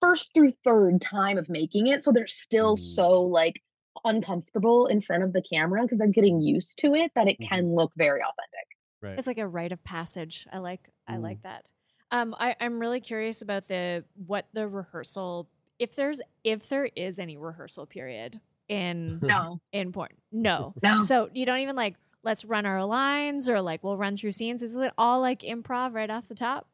first 0.00 0.30
through 0.34 0.52
third 0.64 1.00
time 1.00 1.38
of 1.38 1.48
making 1.48 1.86
it 1.86 2.02
so 2.02 2.12
they're 2.12 2.26
still 2.26 2.76
Mm. 2.76 2.80
so 2.80 3.22
like 3.22 3.62
uncomfortable 4.04 4.86
in 4.86 5.00
front 5.00 5.22
of 5.22 5.32
the 5.32 5.42
camera 5.42 5.82
because 5.82 5.98
they're 5.98 6.08
getting 6.08 6.40
used 6.40 6.78
to 6.78 6.94
it 6.94 7.12
that 7.14 7.28
it 7.28 7.38
Mhm. 7.40 7.48
can 7.48 7.74
look 7.74 7.92
very 7.96 8.20
authentic 8.20 8.68
right, 9.00 9.18
It's 9.18 9.26
like 9.26 9.38
a 9.38 9.46
rite 9.46 9.72
of 9.72 9.82
passage. 9.84 10.46
I 10.52 10.58
like 10.58 10.90
I 11.06 11.16
Mm. 11.16 11.22
like 11.22 11.42
that. 11.42 11.70
Um, 12.10 12.34
I, 12.38 12.56
I'm 12.60 12.78
really 12.78 13.00
curious 13.00 13.42
about 13.42 13.68
the 13.68 14.04
what 14.26 14.46
the 14.52 14.68
rehearsal 14.68 15.48
if 15.78 15.94
there's 15.96 16.20
if 16.44 16.68
there 16.68 16.86
is 16.96 17.18
any 17.18 17.36
rehearsal 17.36 17.86
period 17.86 18.40
in 18.68 19.18
no 19.22 19.60
in 19.72 19.92
porn. 19.92 20.10
No. 20.32 20.74
no 20.82 21.00
So 21.00 21.30
you 21.32 21.46
don't 21.46 21.60
even 21.60 21.76
like 21.76 21.96
let's 22.24 22.44
run 22.44 22.66
our 22.66 22.84
lines 22.84 23.48
or 23.48 23.60
like 23.60 23.82
we'll 23.84 23.96
run 23.96 24.16
through 24.16 24.32
scenes. 24.32 24.62
Is 24.62 24.76
it 24.76 24.92
all 24.96 25.20
like 25.20 25.40
improv 25.42 25.94
right 25.94 26.10
off 26.10 26.28
the 26.28 26.34
top? 26.34 26.68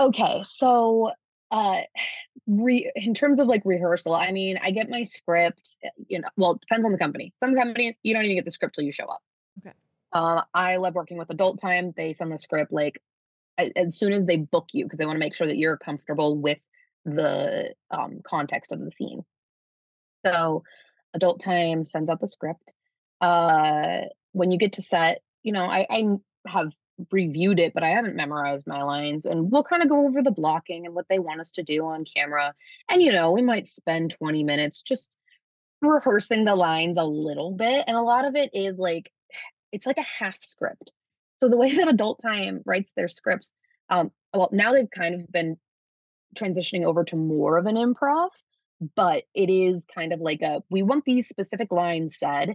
Okay, 0.00 0.42
so 0.44 1.12
uh 1.50 1.80
re- 2.46 2.90
in 2.94 3.14
terms 3.14 3.38
of 3.38 3.46
like 3.46 3.62
rehearsal, 3.64 4.14
I 4.14 4.32
mean, 4.32 4.58
I 4.62 4.70
get 4.70 4.88
my 4.88 5.02
script, 5.02 5.76
uh, 5.84 5.88
you 6.08 6.20
know, 6.20 6.28
well, 6.36 6.52
it 6.52 6.60
depends 6.60 6.84
on 6.84 6.92
the 6.92 6.98
company. 6.98 7.32
Some 7.38 7.54
companies 7.54 7.96
you 8.02 8.14
don't 8.14 8.24
even 8.24 8.36
get 8.36 8.44
the 8.44 8.50
script 8.50 8.74
till 8.74 8.84
you 8.84 8.92
show 8.92 9.06
up. 9.06 9.22
Okay. 9.60 9.74
Uh, 10.12 10.42
I 10.54 10.76
love 10.76 10.94
working 10.94 11.18
with 11.18 11.30
adult 11.30 11.58
time. 11.60 11.92
They 11.96 12.12
send 12.12 12.32
the 12.32 12.38
script 12.38 12.72
like 12.72 13.00
a- 13.58 13.76
as 13.76 13.98
soon 13.98 14.12
as 14.12 14.26
they 14.26 14.36
book 14.36 14.68
you 14.72 14.84
because 14.84 14.98
they 14.98 15.06
want 15.06 15.16
to 15.16 15.20
make 15.20 15.34
sure 15.34 15.46
that 15.46 15.58
you're 15.58 15.76
comfortable 15.76 16.36
with 16.36 16.58
the 17.04 17.74
um, 17.90 18.20
context 18.22 18.72
of 18.72 18.80
the 18.80 18.90
scene. 18.90 19.24
So, 20.24 20.64
adult 21.14 21.40
time 21.40 21.86
sends 21.86 22.10
out 22.10 22.20
the 22.20 22.26
script. 22.26 22.72
Uh, 23.20 24.02
when 24.32 24.50
you 24.50 24.58
get 24.58 24.74
to 24.74 24.82
set, 24.82 25.22
you 25.42 25.52
know, 25.52 25.64
I, 25.64 25.86
I 25.88 26.04
have 26.46 26.72
reviewed 27.12 27.60
it, 27.60 27.74
but 27.74 27.82
I 27.82 27.90
haven't 27.90 28.16
memorized 28.16 28.66
my 28.66 28.82
lines. 28.82 29.24
And 29.24 29.50
we'll 29.50 29.64
kind 29.64 29.82
of 29.82 29.88
go 29.88 30.06
over 30.06 30.22
the 30.22 30.30
blocking 30.30 30.86
and 30.86 30.94
what 30.94 31.06
they 31.08 31.18
want 31.18 31.40
us 31.40 31.50
to 31.52 31.62
do 31.62 31.86
on 31.86 32.04
camera. 32.04 32.54
And, 32.88 33.02
you 33.02 33.12
know, 33.12 33.30
we 33.30 33.42
might 33.42 33.68
spend 33.68 34.16
20 34.18 34.44
minutes 34.44 34.82
just 34.82 35.14
rehearsing 35.80 36.44
the 36.44 36.56
lines 36.56 36.96
a 36.96 37.04
little 37.04 37.52
bit. 37.52 37.84
And 37.86 37.96
a 37.96 38.02
lot 38.02 38.24
of 38.24 38.34
it 38.34 38.50
is 38.52 38.78
like, 38.78 39.12
it's 39.72 39.86
like 39.86 39.98
a 39.98 40.02
half 40.02 40.36
script. 40.42 40.92
So 41.40 41.48
the 41.48 41.56
way 41.56 41.72
that 41.76 41.88
Adult 41.88 42.20
Time 42.20 42.62
writes 42.66 42.92
their 42.96 43.08
scripts, 43.08 43.52
um, 43.90 44.10
well, 44.34 44.50
now 44.52 44.72
they've 44.72 44.90
kind 44.90 45.14
of 45.14 45.30
been 45.30 45.56
transitioning 46.36 46.84
over 46.84 47.04
to 47.04 47.16
more 47.16 47.56
of 47.56 47.66
an 47.66 47.76
improv, 47.76 48.28
but 48.94 49.24
it 49.34 49.50
is 49.50 49.86
kind 49.92 50.12
of 50.12 50.20
like 50.20 50.42
a 50.42 50.62
we 50.70 50.82
want 50.82 51.04
these 51.04 51.28
specific 51.28 51.72
lines 51.72 52.18
said. 52.18 52.54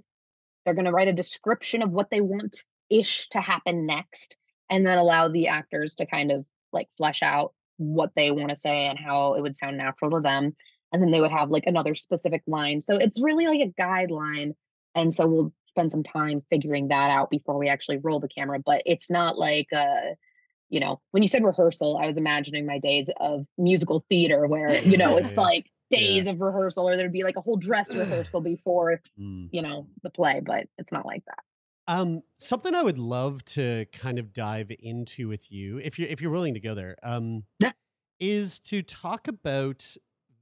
They're 0.63 0.75
going 0.75 0.85
to 0.85 0.91
write 0.91 1.09
a 1.09 1.13
description 1.13 1.81
of 1.81 1.91
what 1.91 2.09
they 2.09 2.21
want 2.21 2.55
ish 2.99 3.27
to 3.29 3.41
happen 3.41 3.85
next, 3.85 4.37
and 4.69 4.85
then 4.85 4.97
allow 4.97 5.27
the 5.27 5.47
actors 5.47 5.95
to 5.95 6.05
kind 6.05 6.31
of 6.31 6.45
like 6.71 6.89
flesh 6.97 7.21
out 7.23 7.53
what 7.77 8.11
they 8.15 8.31
want 8.31 8.49
to 8.49 8.55
say 8.55 8.85
and 8.85 8.97
how 8.99 9.33
it 9.33 9.41
would 9.41 9.55
sound 9.57 9.77
natural 9.77 10.11
to 10.11 10.19
them. 10.21 10.55
And 10.91 11.01
then 11.01 11.11
they 11.11 11.21
would 11.21 11.31
have 11.31 11.49
like 11.49 11.65
another 11.65 11.95
specific 11.95 12.43
line. 12.47 12.81
So 12.81 12.95
it's 12.97 13.21
really 13.21 13.47
like 13.47 13.61
a 13.61 13.81
guideline. 13.81 14.53
And 14.95 15.13
so 15.13 15.27
we'll 15.27 15.53
spend 15.63 15.91
some 15.91 16.03
time 16.03 16.43
figuring 16.51 16.89
that 16.89 17.09
out 17.09 17.31
before 17.31 17.57
we 17.57 17.67
actually 17.67 17.97
roll 17.97 18.19
the 18.19 18.27
camera. 18.27 18.59
But 18.63 18.83
it's 18.85 19.09
not 19.09 19.37
like 19.37 19.67
uh 19.73 20.13
you 20.69 20.79
know, 20.79 20.99
when 21.11 21.21
you 21.21 21.29
said 21.29 21.43
rehearsal, 21.43 21.97
I 22.01 22.07
was 22.07 22.17
imagining 22.17 22.65
my 22.65 22.79
days 22.79 23.07
of 23.17 23.45
musical 23.59 24.03
theater 24.09 24.47
where, 24.47 24.81
you 24.83 24.97
know, 24.97 25.17
it's 25.17 25.33
Yeah. 25.37 25.41
like 25.43 25.65
days 25.91 26.25
of 26.25 26.41
rehearsal 26.41 26.89
or 26.89 26.95
there'd 26.97 27.11
be 27.11 27.23
like 27.23 27.37
a 27.37 27.41
whole 27.41 27.57
dress 27.57 27.93
rehearsal 27.93 28.41
before, 28.53 28.99
Mm. 29.19 29.49
you 29.51 29.61
know, 29.61 29.87
the 30.01 30.09
play, 30.09 30.41
but 30.43 30.67
it's 30.79 30.91
not 30.91 31.05
like 31.05 31.23
that. 31.25 31.43
Um, 31.87 32.23
something 32.37 32.73
I 32.73 32.81
would 32.81 32.97
love 32.97 33.43
to 33.45 33.85
kind 33.91 34.17
of 34.17 34.31
dive 34.31 34.71
into 34.79 35.27
with 35.27 35.51
you, 35.51 35.79
if 35.79 35.99
you're 35.99 36.07
if 36.07 36.21
you're 36.21 36.31
willing 36.31 36.53
to 36.53 36.59
go 36.61 36.75
there, 36.75 36.95
um, 37.03 37.43
Yeah. 37.59 37.73
is 38.19 38.59
to 38.61 38.81
talk 38.81 39.27
about 39.27 39.95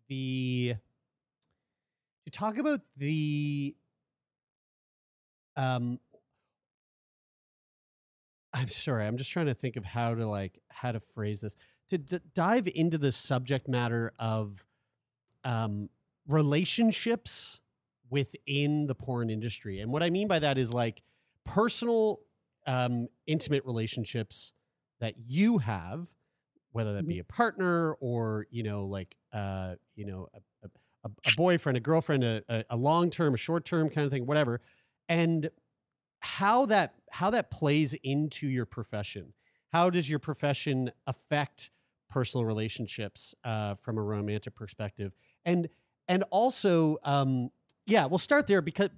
the 0.08 0.76
to 2.26 2.32
talk 2.32 2.58
about 2.58 2.82
the 2.98 3.76
um 5.56 6.00
I'm 8.54 8.70
sorry, 8.70 9.06
I'm 9.08 9.18
just 9.18 9.32
trying 9.32 9.46
to 9.46 9.54
think 9.54 9.78
of 9.78 9.86
how 9.86 10.14
to 10.14 10.26
like 10.28 10.60
how 10.70 10.92
to 10.92 11.00
phrase 11.00 11.42
this. 11.42 11.56
To 11.90 11.98
d- 11.98 12.20
dive 12.34 12.68
into 12.74 12.98
the 12.98 13.12
subject 13.12 13.68
matter 13.68 14.12
of 14.20 14.66
um 15.44 15.90
relationships 16.28 17.60
within 18.10 18.88
the 18.88 18.96
porn 18.96 19.30
industry. 19.30 19.80
And 19.80 19.92
what 19.92 20.04
I 20.04 20.10
mean 20.10 20.28
by 20.28 20.40
that 20.40 20.58
is 20.58 20.74
like 20.74 21.02
personal 21.46 22.20
um 22.68 23.08
intimate 23.28 23.66
relationships 23.66 24.54
that 25.00 25.16
you 25.26 25.58
have 25.58 26.08
whether 26.72 26.94
that 26.94 27.08
be 27.08 27.20
a 27.20 27.24
partner 27.24 27.94
or 27.96 28.46
you 28.52 28.64
know 28.64 28.86
like 28.86 29.16
uh 29.34 29.76
you 29.96 30.06
know 30.06 30.28
a, 30.34 30.68
a, 31.04 31.10
a 31.26 31.32
boyfriend 31.36 31.78
a 31.78 31.82
girlfriend 31.82 32.24
a, 32.24 32.44
a, 32.48 32.64
a 32.70 32.78
long-term 32.78 33.34
a 33.34 33.38
short-term 33.38 33.90
kind 33.90 34.06
of 34.06 34.12
thing 34.12 34.26
whatever. 34.26 34.62
And 35.10 35.50
how 36.22 36.68
that 36.68 36.94
how 37.12 37.32
that 37.32 37.52
plays 37.52 37.94
into 38.04 38.48
your 38.48 38.66
profession. 38.66 39.34
How 39.74 39.90
does 39.90 40.10
your 40.10 40.20
profession 40.20 40.92
affect 41.08 41.72
personal 42.10 42.46
relationships 42.46 43.34
uh, 43.44 43.76
from 43.76 43.98
a 43.98 44.02
romantic 44.02 44.56
perspective, 44.56 45.14
and 45.44 45.68
and 46.08 46.24
also, 46.30 46.98
um, 47.04 47.50
yeah, 47.86 48.06
we'll 48.06 48.20
start 48.20 48.48
there 48.48 48.62
because 48.62 48.90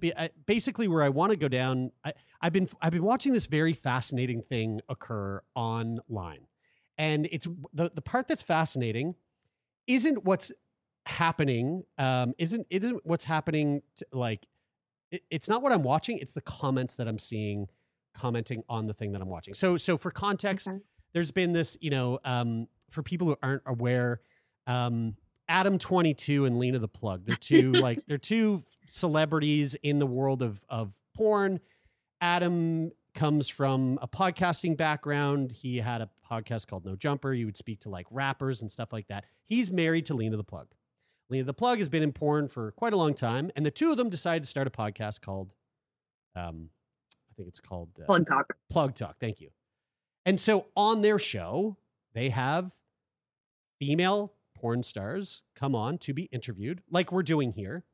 basically 0.46 0.88
where 0.88 1.02
I 1.02 1.08
want 1.08 1.30
to 1.30 1.36
go 1.36 1.48
down, 1.48 1.90
I, 2.04 2.12
I've 2.40 2.52
been 2.52 2.68
I've 2.80 2.92
been 2.92 3.02
watching 3.02 3.32
this 3.32 3.46
very 3.46 3.72
fascinating 3.72 4.42
thing 4.42 4.80
occur 4.88 5.42
online, 5.54 6.46
and 6.98 7.26
it's 7.32 7.48
the 7.72 7.90
the 7.94 8.02
part 8.02 8.28
that's 8.28 8.42
fascinating 8.42 9.14
isn't 9.86 10.24
what's 10.24 10.52
happening 11.06 11.84
um 11.98 12.32
isn't 12.38 12.66
isn't 12.70 13.04
what's 13.04 13.24
happening 13.24 13.82
to, 13.94 14.06
like 14.12 14.46
it, 15.10 15.22
it's 15.30 15.50
not 15.50 15.60
what 15.60 15.70
i'm 15.70 15.82
watching 15.82 16.16
it's 16.16 16.32
the 16.32 16.40
comments 16.40 16.94
that 16.94 17.06
i'm 17.06 17.18
seeing 17.18 17.68
commenting 18.14 18.62
on 18.70 18.86
the 18.86 18.94
thing 18.94 19.12
that 19.12 19.20
i'm 19.20 19.28
watching 19.28 19.52
so 19.52 19.76
so 19.76 19.98
for 19.98 20.10
context 20.10 20.66
Okay. 20.66 20.78
there's 21.12 21.30
been 21.30 21.52
this 21.52 21.76
you 21.82 21.90
know 21.90 22.18
um 22.24 22.66
for 22.88 23.02
people 23.02 23.26
who 23.26 23.36
aren't 23.42 23.60
aware 23.66 24.22
um 24.66 25.14
adam 25.48 25.78
22 25.78 26.44
and 26.44 26.58
lena 26.58 26.78
the 26.78 26.88
plug 26.88 27.24
they're 27.24 27.36
two 27.40 27.72
like 27.72 28.00
they're 28.06 28.18
two 28.18 28.62
celebrities 28.88 29.74
in 29.82 29.98
the 29.98 30.06
world 30.06 30.42
of 30.42 30.64
of 30.68 30.94
porn 31.14 31.60
adam 32.20 32.90
comes 33.14 33.48
from 33.48 33.98
a 34.02 34.08
podcasting 34.08 34.76
background 34.76 35.52
he 35.52 35.78
had 35.78 36.00
a 36.00 36.08
podcast 36.28 36.66
called 36.66 36.84
no 36.84 36.96
jumper 36.96 37.32
he 37.32 37.44
would 37.44 37.56
speak 37.56 37.80
to 37.80 37.88
like 37.88 38.06
rappers 38.10 38.62
and 38.62 38.70
stuff 38.70 38.92
like 38.92 39.06
that 39.08 39.24
he's 39.44 39.70
married 39.70 40.06
to 40.06 40.14
lena 40.14 40.36
the 40.36 40.44
plug 40.44 40.68
Lena 41.30 41.44
the 41.44 41.54
Plug 41.54 41.78
has 41.78 41.88
been 41.88 42.02
in 42.02 42.12
porn 42.12 42.48
for 42.48 42.72
quite 42.72 42.92
a 42.92 42.96
long 42.96 43.14
time, 43.14 43.50
and 43.56 43.64
the 43.64 43.70
two 43.70 43.90
of 43.90 43.96
them 43.96 44.10
decided 44.10 44.42
to 44.42 44.48
start 44.48 44.66
a 44.66 44.70
podcast 44.70 45.20
called, 45.20 45.54
um, 46.36 46.68
I 47.30 47.34
think 47.34 47.48
it's 47.48 47.60
called 47.60 47.90
uh, 48.00 48.04
Plug 48.04 48.26
talk. 48.26 48.52
Plug 48.70 48.94
Talk. 48.94 49.16
Thank 49.18 49.40
you. 49.40 49.50
And 50.26 50.38
so 50.38 50.66
on 50.76 51.02
their 51.02 51.18
show, 51.18 51.76
they 52.14 52.28
have 52.28 52.72
female 53.78 54.32
porn 54.64 54.82
stars 54.82 55.42
come 55.54 55.74
on 55.74 55.98
to 55.98 56.14
be 56.14 56.22
interviewed, 56.32 56.80
like 56.90 57.12
we're 57.12 57.22
doing 57.22 57.52
here. 57.52 57.84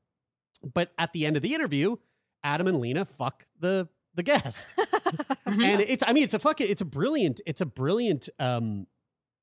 But 0.72 0.92
at 0.98 1.12
the 1.12 1.26
end 1.26 1.34
of 1.34 1.42
the 1.42 1.52
interview, 1.52 1.96
Adam 2.44 2.68
and 2.68 2.78
Lena 2.78 3.04
fuck 3.04 3.44
the 3.58 3.88
the 4.14 4.22
guest, 4.22 4.72
and 5.46 5.80
it's 5.80 6.04
I 6.06 6.12
mean 6.12 6.22
it's 6.22 6.34
a 6.34 6.38
fucking 6.38 6.68
it's 6.70 6.80
a 6.80 6.84
brilliant 6.84 7.40
it's 7.44 7.60
a 7.60 7.66
brilliant 7.66 8.28
um 8.38 8.86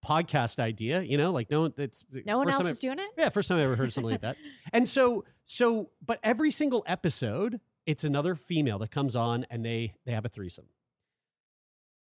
podcast 0.05 0.57
idea. 0.59 1.01
You 1.01 1.17
know, 1.17 1.31
like 1.33 1.51
no 1.51 1.65
it's 1.77 2.05
No 2.25 2.37
one 2.37 2.47
first 2.47 2.55
else 2.61 2.69
is 2.71 2.77
I- 2.77 2.79
doing 2.79 2.99
it. 2.99 3.09
yeah, 3.17 3.27
first 3.27 3.49
time 3.49 3.57
I 3.57 3.63
ever 3.63 3.75
heard 3.75 3.91
something 3.91 4.11
like 4.11 4.21
that. 4.21 4.37
And 4.71 4.87
so, 4.87 5.25
so, 5.45 5.89
but 6.05 6.19
every 6.23 6.51
single 6.51 6.83
episode, 6.87 7.59
it's 7.85 8.05
another 8.05 8.35
female 8.35 8.79
that 8.79 8.91
comes 8.91 9.17
on 9.17 9.45
and 9.49 9.65
they 9.65 9.95
they 10.05 10.13
have 10.13 10.23
a 10.23 10.29
threesome. 10.29 10.67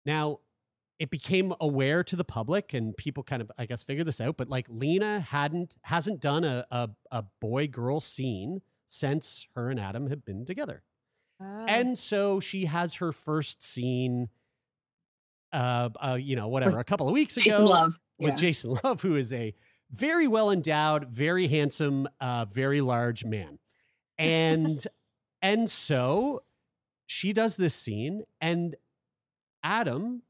Now, 0.07 0.39
it 0.99 1.11
became 1.11 1.55
aware 1.61 2.05
to 2.05 2.17
the 2.17 2.25
public 2.25 2.75
and 2.75 2.97
people 2.97 3.23
kind 3.23 3.43
of, 3.43 3.51
I 3.59 3.67
guess, 3.67 3.83
figured 3.83 4.07
this 4.07 4.21
out. 4.21 4.37
But 4.37 4.49
like 4.49 4.67
Lena 4.69 5.21
hadn't 5.21 5.77
hasn't 5.83 6.21
done 6.21 6.45
a 6.45 6.65
a, 6.71 6.91
a 7.11 7.25
boy 7.41 7.67
girl 7.67 8.01
scene 8.01 8.61
since 8.89 9.47
her 9.55 9.71
and 9.71 9.81
Adam 9.81 10.09
have 10.09 10.25
been 10.25 10.45
together. 10.45 10.83
Oh. 11.41 11.65
And 11.67 11.99
so 11.99 12.41
she 12.41 12.67
has 12.67 12.95
her 12.95 13.11
first 13.11 13.63
scene, 13.65 14.29
uh, 15.53 15.89
uh, 16.01 16.19
you 16.21 16.37
know, 16.37 16.49
whatever, 16.49 16.79
a 16.79 16.85
couple 16.85 17.09
of 17.09 17.13
weeks 17.13 17.37
ago 17.37 17.45
Jason 17.45 17.65
Luv. 17.65 18.01
with 18.19 18.31
Yeah. 18.31 18.37
Jason 18.37 18.79
Luv, 18.85 19.03
who 19.03 19.17
is 19.17 19.33
a 19.33 19.55
very 19.91 20.29
well 20.29 20.51
endowed, 20.51 21.09
very 21.09 21.49
handsome, 21.49 22.09
uh, 22.21 22.45
very 22.45 22.81
large 22.81 23.25
man. 23.25 23.59
And 24.19 24.87
and 25.41 25.71
so 25.71 26.43
she 27.07 27.33
does 27.33 27.57
this 27.57 27.75
scene, 27.75 28.23
and 28.41 28.77
Adam 29.65 30.23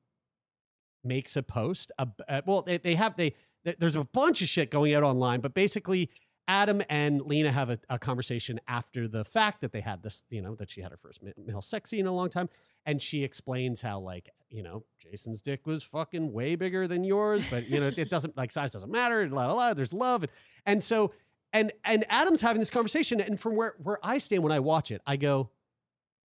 makes 1.05 1.37
a 1.37 1.43
post. 1.43 1.93
ab- 1.99 2.21
Uh, 2.29 2.43
well, 2.47 2.63
they, 2.63 2.79
they 2.79 2.95
have 2.95 3.17
they 3.17 3.35
th- 3.65 3.77
there's 3.79 3.97
a 3.97 4.05
bunch 4.05 4.43
of 4.43 4.49
shit 4.49 4.71
going 4.71 4.95
out 4.95 5.03
online, 5.03 5.41
but 5.41 5.55
basically. 5.55 6.11
Adam 6.49 6.83
and 6.91 7.23
Lena 7.23 7.53
have 7.53 7.71
a, 7.71 7.79
a 7.89 8.01
conversation 8.01 8.59
after 8.67 9.07
the 9.07 9.25
fact 9.25 9.61
that 9.61 9.71
they 9.71 9.81
had 9.81 10.03
this, 10.03 10.25
you 10.29 10.43
know, 10.43 10.57
that 10.57 10.69
she 10.73 10.81
had 10.81 10.91
her 10.91 10.97
first 10.97 11.21
male 11.39 11.61
sex 11.61 11.89
scene 11.89 12.01
in 12.01 12.07
a 12.07 12.13
long 12.13 12.29
time. 12.29 12.49
And 12.85 13.01
she 13.01 13.23
explains 13.23 13.81
how, 13.81 14.01
like, 14.01 14.29
you 14.51 14.65
know, 14.65 14.85
Jason's 14.99 15.41
dick 15.41 15.69
was 15.69 15.85
fucking 15.85 16.33
way 16.33 16.57
bigger 16.57 16.89
than 16.89 17.05
yours, 17.05 17.45
but, 17.49 17.71
you 17.71 17.79
know, 17.79 17.87
it, 17.97 18.11
doesn't, 18.11 18.37
like, 18.37 18.51
size 18.51 18.73
doesn't 18.73 18.91
matter. 18.91 19.29
La, 19.31 19.47
la, 19.47 19.53
la, 19.53 19.73
there's 19.73 19.93
love. 19.93 20.25
And, 20.25 20.33
and 20.67 20.85
so, 20.85 21.13
and, 21.53 21.71
and 21.85 22.05
Adam's 22.09 22.41
having 22.41 22.59
this 22.59 22.71
conversation. 22.71 23.21
And 23.21 23.39
from 23.39 23.55
where, 23.55 23.77
where 23.79 24.01
I 24.03 24.19
stand 24.19 24.43
when 24.43 24.53
I 24.53 24.59
watch 24.59 24.91
it, 24.91 25.01
I 25.07 25.17
go, 25.17 25.51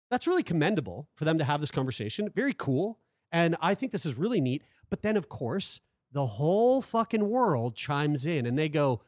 that's 0.08 0.28
really 0.28 0.44
commendable 0.44 1.08
for 1.16 1.24
them 1.24 1.36
to 1.38 1.44
have 1.44 1.60
this 1.60 1.72
conversation. 1.72 2.30
Very 2.32 2.54
cool. 2.56 3.00
And 3.32 3.56
I 3.60 3.74
think 3.74 3.92
this 3.92 4.06
is 4.06 4.14
really 4.14 4.40
neat. 4.40 4.62
But 4.88 5.02
then, 5.02 5.16
of 5.16 5.28
course, 5.28 5.80
the 6.12 6.26
whole 6.26 6.80
fucking 6.80 7.28
world 7.28 7.74
chimes 7.76 8.26
in 8.26 8.46
and 8.46 8.58
they 8.58 8.68
go, 8.68 9.02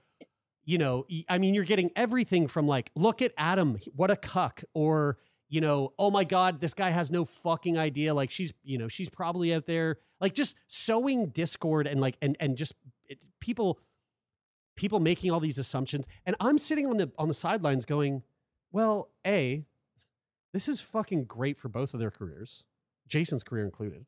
you 0.64 0.76
know, 0.76 1.06
I 1.28 1.38
mean, 1.38 1.54
you're 1.54 1.64
getting 1.64 1.90
everything 1.96 2.46
from 2.46 2.66
like, 2.66 2.90
look 2.94 3.22
at 3.22 3.32
Adam, 3.38 3.78
what 3.96 4.10
a 4.10 4.16
cuck, 4.16 4.62
or, 4.74 5.16
you 5.48 5.62
know, 5.62 5.94
oh 5.98 6.10
my 6.10 6.24
God, 6.24 6.60
this 6.60 6.74
guy 6.74 6.90
has 6.90 7.10
no 7.10 7.24
fucking 7.24 7.78
idea. 7.78 8.12
Like 8.12 8.30
she's, 8.30 8.52
you 8.62 8.76
know, 8.76 8.88
she's 8.88 9.08
probably 9.08 9.54
out 9.54 9.64
there, 9.64 9.98
like 10.20 10.34
just 10.34 10.56
sowing 10.66 11.28
discord 11.28 11.86
and 11.86 12.00
like, 12.02 12.18
and, 12.20 12.36
and 12.38 12.56
just 12.56 12.74
it, 13.06 13.24
people, 13.40 13.80
people 14.76 15.00
making 15.00 15.30
all 15.30 15.40
these 15.40 15.56
assumptions. 15.56 16.06
And 16.26 16.36
I'm 16.38 16.58
sitting 16.58 16.86
on 16.86 16.98
the, 16.98 17.10
on 17.16 17.28
the 17.28 17.34
sidelines 17.34 17.86
going, 17.86 18.22
well, 18.70 19.08
A, 19.26 19.64
this 20.52 20.68
is 20.68 20.80
fucking 20.80 21.24
great 21.24 21.56
for 21.56 21.68
both 21.70 21.94
of 21.94 22.00
their 22.00 22.10
careers, 22.10 22.64
Jason's 23.08 23.42
career 23.42 23.64
included. 23.64 24.06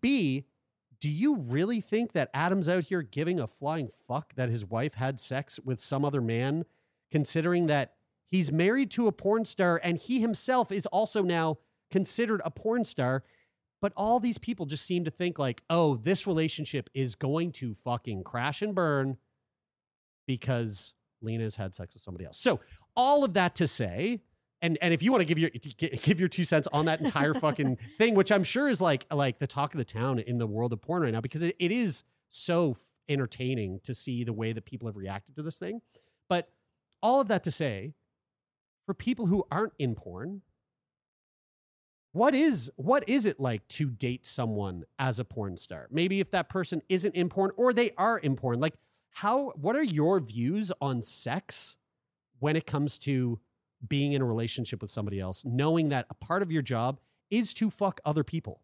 B, 0.00 0.46
do 1.00 1.08
you 1.08 1.36
really 1.36 1.80
think 1.80 2.12
that 2.12 2.30
Adam's 2.34 2.68
out 2.68 2.84
here 2.84 3.02
giving 3.02 3.38
a 3.38 3.46
flying 3.46 3.88
fuck 3.88 4.34
that 4.34 4.48
his 4.48 4.64
wife 4.64 4.94
had 4.94 5.20
sex 5.20 5.60
with 5.60 5.80
some 5.80 6.04
other 6.04 6.20
man, 6.20 6.64
considering 7.10 7.66
that 7.68 7.94
he's 8.26 8.50
married 8.50 8.90
to 8.92 9.06
a 9.06 9.12
porn 9.12 9.44
star 9.44 9.80
and 9.82 9.98
he 9.98 10.20
himself 10.20 10.72
is 10.72 10.86
also 10.86 11.22
now 11.22 11.58
considered 11.90 12.42
a 12.44 12.50
porn 12.50 12.84
star? 12.84 13.22
But 13.80 13.92
all 13.96 14.18
these 14.18 14.38
people 14.38 14.66
just 14.66 14.84
seem 14.84 15.04
to 15.04 15.10
think 15.10 15.38
like, 15.38 15.62
oh, 15.70 15.96
this 15.96 16.26
relationship 16.26 16.90
is 16.94 17.14
going 17.14 17.52
to 17.52 17.74
fucking 17.74 18.24
crash 18.24 18.60
and 18.60 18.74
burn 18.74 19.18
because 20.26 20.94
Lena's 21.22 21.54
had 21.54 21.76
sex 21.76 21.94
with 21.94 22.02
somebody 22.02 22.24
else. 22.24 22.38
So 22.38 22.60
all 22.96 23.24
of 23.24 23.34
that 23.34 23.54
to 23.56 23.68
say, 23.68 24.20
and 24.62 24.78
and 24.80 24.92
if 24.92 25.02
you 25.02 25.12
want 25.12 25.22
to 25.22 25.26
give 25.26 25.38
your 25.38 25.50
give 26.02 26.20
your 26.20 26.28
two 26.28 26.44
cents 26.44 26.68
on 26.72 26.86
that 26.86 27.00
entire 27.00 27.34
fucking 27.34 27.78
thing, 27.98 28.14
which 28.14 28.32
I'm 28.32 28.44
sure 28.44 28.68
is 28.68 28.80
like 28.80 29.06
like 29.12 29.38
the 29.38 29.46
talk 29.46 29.74
of 29.74 29.78
the 29.78 29.84
town 29.84 30.18
in 30.18 30.38
the 30.38 30.46
world 30.46 30.72
of 30.72 30.80
porn 30.82 31.02
right 31.02 31.12
now, 31.12 31.20
because 31.20 31.42
it, 31.42 31.56
it 31.58 31.72
is 31.72 32.04
so 32.30 32.72
f- 32.72 32.82
entertaining 33.08 33.80
to 33.84 33.94
see 33.94 34.24
the 34.24 34.32
way 34.32 34.52
that 34.52 34.64
people 34.64 34.86
have 34.88 34.96
reacted 34.96 35.36
to 35.36 35.42
this 35.42 35.58
thing. 35.58 35.80
But 36.28 36.48
all 37.02 37.20
of 37.20 37.28
that 37.28 37.44
to 37.44 37.50
say, 37.50 37.94
for 38.86 38.94
people 38.94 39.26
who 39.26 39.46
aren't 39.50 39.74
in 39.78 39.94
porn, 39.94 40.42
what 42.12 42.34
is 42.34 42.70
what 42.76 43.08
is 43.08 43.26
it 43.26 43.38
like 43.38 43.66
to 43.68 43.90
date 43.90 44.26
someone 44.26 44.84
as 44.98 45.18
a 45.18 45.24
porn 45.24 45.56
star? 45.56 45.88
Maybe 45.90 46.20
if 46.20 46.30
that 46.32 46.48
person 46.48 46.82
isn't 46.88 47.14
in 47.14 47.28
porn 47.28 47.52
or 47.56 47.72
they 47.72 47.92
are 47.96 48.18
in 48.18 48.34
porn, 48.34 48.60
like 48.60 48.74
how 49.10 49.50
what 49.50 49.76
are 49.76 49.82
your 49.82 50.20
views 50.20 50.72
on 50.80 51.02
sex 51.02 51.76
when 52.40 52.56
it 52.56 52.66
comes 52.66 52.98
to 53.00 53.38
being 53.86 54.12
in 54.12 54.22
a 54.22 54.24
relationship 54.24 54.82
with 54.82 54.90
somebody 54.90 55.20
else, 55.20 55.44
knowing 55.44 55.90
that 55.90 56.06
a 56.10 56.14
part 56.14 56.42
of 56.42 56.50
your 56.50 56.62
job 56.62 57.00
is 57.30 57.54
to 57.54 57.70
fuck 57.70 58.00
other 58.04 58.24
people? 58.24 58.62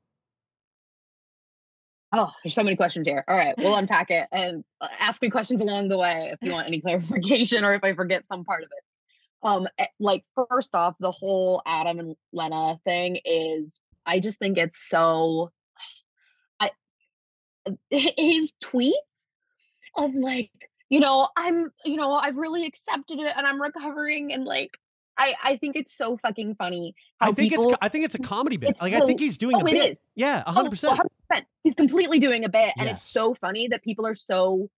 Oh, 2.16 2.31
there's 2.44 2.55
so 2.55 2.62
many 2.62 2.77
questions 2.77 3.09
here. 3.09 3.24
All 3.27 3.37
right, 3.37 3.55
we'll 3.59 3.74
unpack 3.77 4.11
it 4.11 4.29
and 4.31 4.64
uh, 4.81 4.88
ask 4.98 5.20
me 5.20 5.31
questions 5.31 5.61
along 5.61 5.88
the 5.88 5.98
way 5.98 6.31
if 6.33 6.38
you 6.46 6.53
want 6.53 6.66
any 6.66 6.81
clarification 6.83 7.64
or 7.64 7.74
if 7.74 7.83
I 7.83 7.92
forget 7.94 8.24
some 8.31 8.44
part 8.44 8.62
of 8.62 8.68
it. 8.70 8.85
Um, 9.42 9.68
eh, 9.79 9.87
like 9.98 10.24
first 10.48 10.74
off, 10.74 10.94
the 11.00 11.11
whole 11.11 11.61
Adam 11.66 11.98
and 11.98 12.16
Lena 12.33 12.79
thing 12.85 13.18
is, 13.24 13.81
I 14.07 14.20
just 14.20 14.38
think 14.38 14.59
it's 14.59 14.88
so. 14.88 15.50
I 16.61 16.70
his 17.90 18.53
tweets 18.62 18.92
of 19.96 20.14
like, 20.14 20.50
you 20.88 21.00
know, 21.00 21.29
I'm, 21.37 21.70
you 21.85 21.96
know, 21.96 22.12
I've 22.12 22.37
really 22.37 22.66
accepted 22.66 23.18
it 23.18 23.33
and 23.37 23.46
I'm 23.46 23.61
recovering 23.61 24.33
and 24.33 24.44
like, 24.44 24.79
I 25.16 25.35
I 25.42 25.57
think 25.57 25.77
it's 25.77 25.96
so 25.96 26.16
fucking 26.16 26.57
funny. 26.57 26.94
How 27.20 27.29
I 27.29 27.33
think 27.33 27.53
people, 27.53 27.70
it's 27.70 27.79
I 27.81 27.88
think 27.88 28.05
it's 28.05 28.14
a 28.14 28.18
comedy 28.18 28.57
bit. 28.57 28.70
It's 28.70 28.83
Like 28.83 28.94
I 28.94 29.00
think 29.00 29.20
he's 29.20 29.37
doing 29.37 29.57
oh, 29.57 29.61
a 29.61 29.62
it 29.62 29.70
bit. 29.70 29.90
is. 29.92 29.98
Yeah, 30.16 30.42
Oh, 30.46 30.53
hundred 30.53 30.70
percent. 30.70 30.98
100%. 31.33 31.42
He's 31.62 31.74
completely 31.74 32.18
doing 32.18 32.44
a 32.44 32.48
bit, 32.48 32.72
and 32.77 32.87
Yes. 32.87 32.96
it's 32.96 33.05
so 33.11 33.35
funny 33.35 33.68
that 33.68 33.83
people 33.83 34.07
are 34.07 34.14
so 34.14 34.68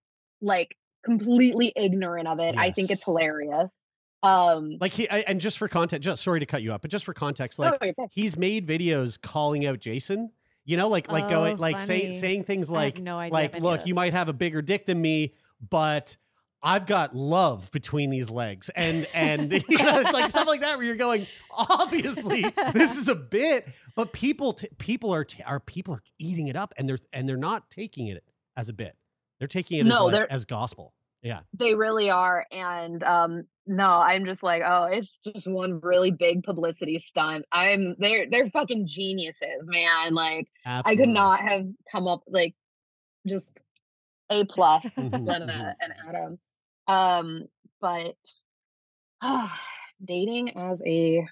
like 0.41 0.77
completely 1.03 1.73
ignorant 1.75 2.27
of 2.27 2.39
it. 2.39 2.55
I 2.57 2.71
think 2.71 2.91
it's 2.91 3.03
hilarious. 3.03 3.79
Um, 4.23 4.77
Like 4.81 4.93
he 4.93 5.09
I- 5.09 5.19
and 5.27 5.39
just 5.39 5.57
for 5.57 5.67
context, 5.67 6.03
just 6.03 6.23
sorry 6.23 6.39
to 6.39 6.45
cut 6.45 6.61
you 6.63 6.73
up, 6.73 6.81
but 6.81 6.91
just 6.91 7.05
for 7.05 7.13
context, 7.13 7.59
like 7.59 7.73
oh, 7.81 7.87
okay. 7.87 8.07
he's 8.11 8.37
made 8.37 8.67
videos 8.67 9.19
calling 9.21 9.65
out 9.65 9.79
Jason. 9.79 10.31
You 10.65 10.75
know, 10.75 10.89
like 10.89 11.09
like 11.11 11.25
Oh, 11.25 11.29
going 11.29 11.57
like 11.57 11.79
saying 11.81 12.13
saying 12.13 12.43
things 12.43 12.69
like 12.69 12.99
no 12.99 13.17
like 13.17 13.55
if 13.55 13.55
I 13.55 13.59
look, 13.59 13.87
you 13.87 13.95
might 13.95 14.13
have 14.13 14.27
a 14.27 14.33
bigger 14.33 14.61
dick 14.61 14.85
than 14.85 15.01
me, 15.01 15.33
but 15.69 16.17
I've 16.63 16.85
got 16.85 17.15
love 17.15 17.71
between 17.71 18.09
these 18.09 18.29
legs, 18.29 18.69
and 18.75 19.07
and 19.13 19.51
you 19.69 19.77
know, 19.77 19.99
it's 19.99 20.13
like 20.13 20.29
stuff 20.29 20.47
like 20.47 20.61
that 20.61 20.77
where 20.77 20.85
you're 20.85 20.95
going. 20.95 21.27
Obviously, 21.51 22.45
this 22.73 22.97
is 22.97 23.07
a 23.07 23.15
bit, 23.15 23.67
but 23.95 24.13
people 24.13 24.53
t- 24.53 24.69
people 24.77 25.13
are 25.13 25.23
t- 25.23 25.43
are 25.43 25.59
people 25.59 25.93
are 25.93 26.03
eating 26.19 26.47
it 26.47 26.55
up, 26.55 26.73
and 26.77 26.89
they're 26.89 26.99
and 27.13 27.27
they're 27.27 27.37
not 27.37 27.69
taking 27.69 28.07
it 28.07 28.23
as 28.55 28.69
a 28.69 28.73
bit. 28.73 28.95
They're 29.39 29.47
taking 29.47 29.79
it 29.79 29.85
No, 29.85 30.07
as, 30.07 30.13
like, 30.13 30.27
as 30.29 30.45
gospel. 30.45 30.93
Yeah. 31.21 31.41
They 31.53 31.75
really 31.75 32.09
are. 32.09 32.45
And 32.51 33.03
um 33.03 33.43
no, 33.65 33.89
I'm 33.89 34.25
just 34.25 34.43
like, 34.43 34.63
oh, 34.65 34.85
it's 34.85 35.11
just 35.25 35.45
one 35.47 35.81
really 35.81 36.11
big 36.11 36.43
publicity 36.43 36.99
stunt. 36.99 37.45
I'm 37.51 37.95
they're 37.99 38.29
they're 38.29 38.49
fucking 38.49 38.87
geniuses, 38.87 39.63
man. 39.63 40.13
Like 40.13 40.47
I 40.65 40.95
could 40.95 41.09
not 41.09 41.41
have 41.41 41.65
come 41.91 42.07
up 42.07 42.23
like 42.27 42.55
just 43.27 43.61
A 44.29 44.45
plus 44.45 44.83
than 44.95 45.29
a, 45.29 45.75
an 45.81 45.93
Adam. 46.07 46.39
Um, 46.87 47.45
but 47.81 48.15
dating 50.03 50.57
as 50.57 50.81
a 50.85 51.25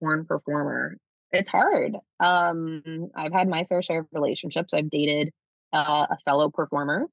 porn 0.00 0.24
performer, 0.24 0.96
it's 1.32 1.48
hard. 1.48 1.96
Um, 2.20 3.10
I've 3.14 3.32
had 3.32 3.48
my 3.48 3.64
fair 3.64 3.82
share 3.82 4.00
of 4.00 4.06
relationships. 4.12 4.74
I've 4.74 4.90
dated 4.90 5.32
uh, 5.72 6.06
a 6.10 6.18
fellow 6.24 6.50
performer. 6.50 7.06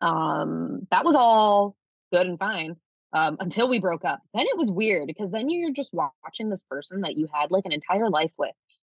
Um, 0.00 0.86
that 0.90 1.04
was 1.04 1.14
all 1.14 1.76
good 2.12 2.26
and 2.26 2.38
fine 2.38 2.76
um, 3.12 3.36
until 3.40 3.68
we 3.68 3.78
broke 3.78 4.04
up. 4.04 4.20
Then 4.34 4.46
it 4.46 4.58
was 4.58 4.68
weird 4.70 5.06
because 5.06 5.30
then 5.30 5.48
you're 5.48 5.72
just 5.72 5.90
watching 5.92 6.50
this 6.50 6.62
person 6.68 7.02
that 7.02 7.16
you 7.16 7.28
had 7.32 7.50
like 7.50 7.64
an 7.64 7.72
entire 7.72 8.10
life 8.10 8.32
with 8.36 8.54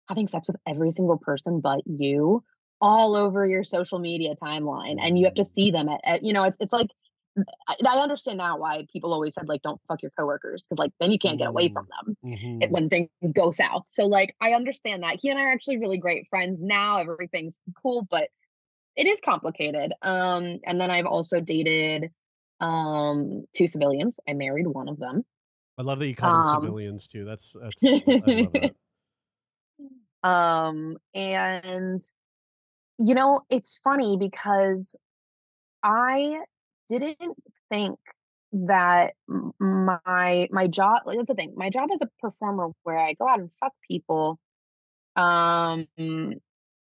having 0.08 0.28
sex 0.28 0.48
with 0.48 0.58
every 0.68 0.92
single 0.92 1.18
person 1.18 1.62
but 1.62 1.82
you 1.86 2.44
all 2.82 3.16
over 3.16 3.46
your 3.46 3.64
social 3.64 4.00
media 4.00 4.36
timeline 4.36 4.98
and 5.00 5.18
you 5.18 5.26
have 5.26 5.34
to 5.36 5.46
see 5.46 5.72
them 5.72 5.90
at, 5.90 6.00
at 6.04 6.24
you 6.24 6.34
know 6.34 6.44
it's, 6.44 6.58
it's 6.60 6.74
like 6.74 6.90
I, 7.68 7.98
understand 7.98 8.38
now 8.38 8.58
why 8.58 8.86
people 8.92 9.14
always 9.14 9.34
said 9.34 9.48
like 9.48 9.62
don't 9.62 9.82
fuck 9.88 10.02
your 10.02 10.12
coworkers 10.18 10.66
because 10.66 10.80
like 10.80 10.92
then 11.00 11.12
you 11.12 11.20
can't 11.20 11.38
get 11.38 11.48
away 11.48 11.70
from 11.70 11.88
them 11.90 12.18
Mhm. 12.24 12.70
when 12.72 12.90
things 12.90 13.10
go 13.34 13.52
south 13.52 13.84
so 13.90 14.06
like 14.06 14.36
i 14.42 14.54
understand 14.54 15.04
that 15.04 15.20
he 15.22 15.30
and 15.30 15.40
i 15.40 15.44
are 15.44 15.52
actually 15.52 15.78
really 15.78 15.98
great 15.98 16.28
friends 16.30 16.60
now 16.62 16.98
everything's 16.98 17.60
cool 17.82 18.08
but 18.10 18.30
it 18.96 19.08
is 19.08 19.20
complicated 19.20 19.94
um 20.02 20.60
and 20.66 20.80
then 20.80 20.90
i've 20.92 21.06
also 21.06 21.42
dated 21.42 22.12
um 22.62 23.46
two 23.54 23.68
civilians 23.68 24.20
i 24.28 24.34
married 24.34 24.68
one 24.68 24.88
of 24.90 24.98
them 24.98 25.24
I 25.78 25.82
love 25.82 26.00
that 26.00 26.08
you 26.08 26.16
call 26.16 26.32
them 26.32 26.46
Um, 26.46 26.62
civilians 26.64 27.06
too. 27.06 27.26
That's 27.26 27.54
that's 27.62 27.82
that. 27.84 28.76
um 30.24 30.98
and 31.14 32.02
you 32.98 33.14
know 33.14 33.42
it's 33.50 33.78
funny 33.84 34.16
because 34.18 34.96
i 35.84 36.40
didn't 36.88 37.38
think 37.70 37.98
that 38.54 39.14
my 39.60 40.48
my 40.52 40.68
job 40.68 41.02
like, 41.06 41.18
that's 41.18 41.28
the 41.28 41.34
thing 41.34 41.54
my 41.56 41.70
job 41.70 41.90
as 41.92 42.00
a 42.02 42.10
performer 42.22 42.70
where 42.84 42.98
i 42.98 43.14
go 43.14 43.28
out 43.28 43.40
and 43.40 43.50
fuck 43.60 43.74
people 43.88 44.40
um 45.16 45.86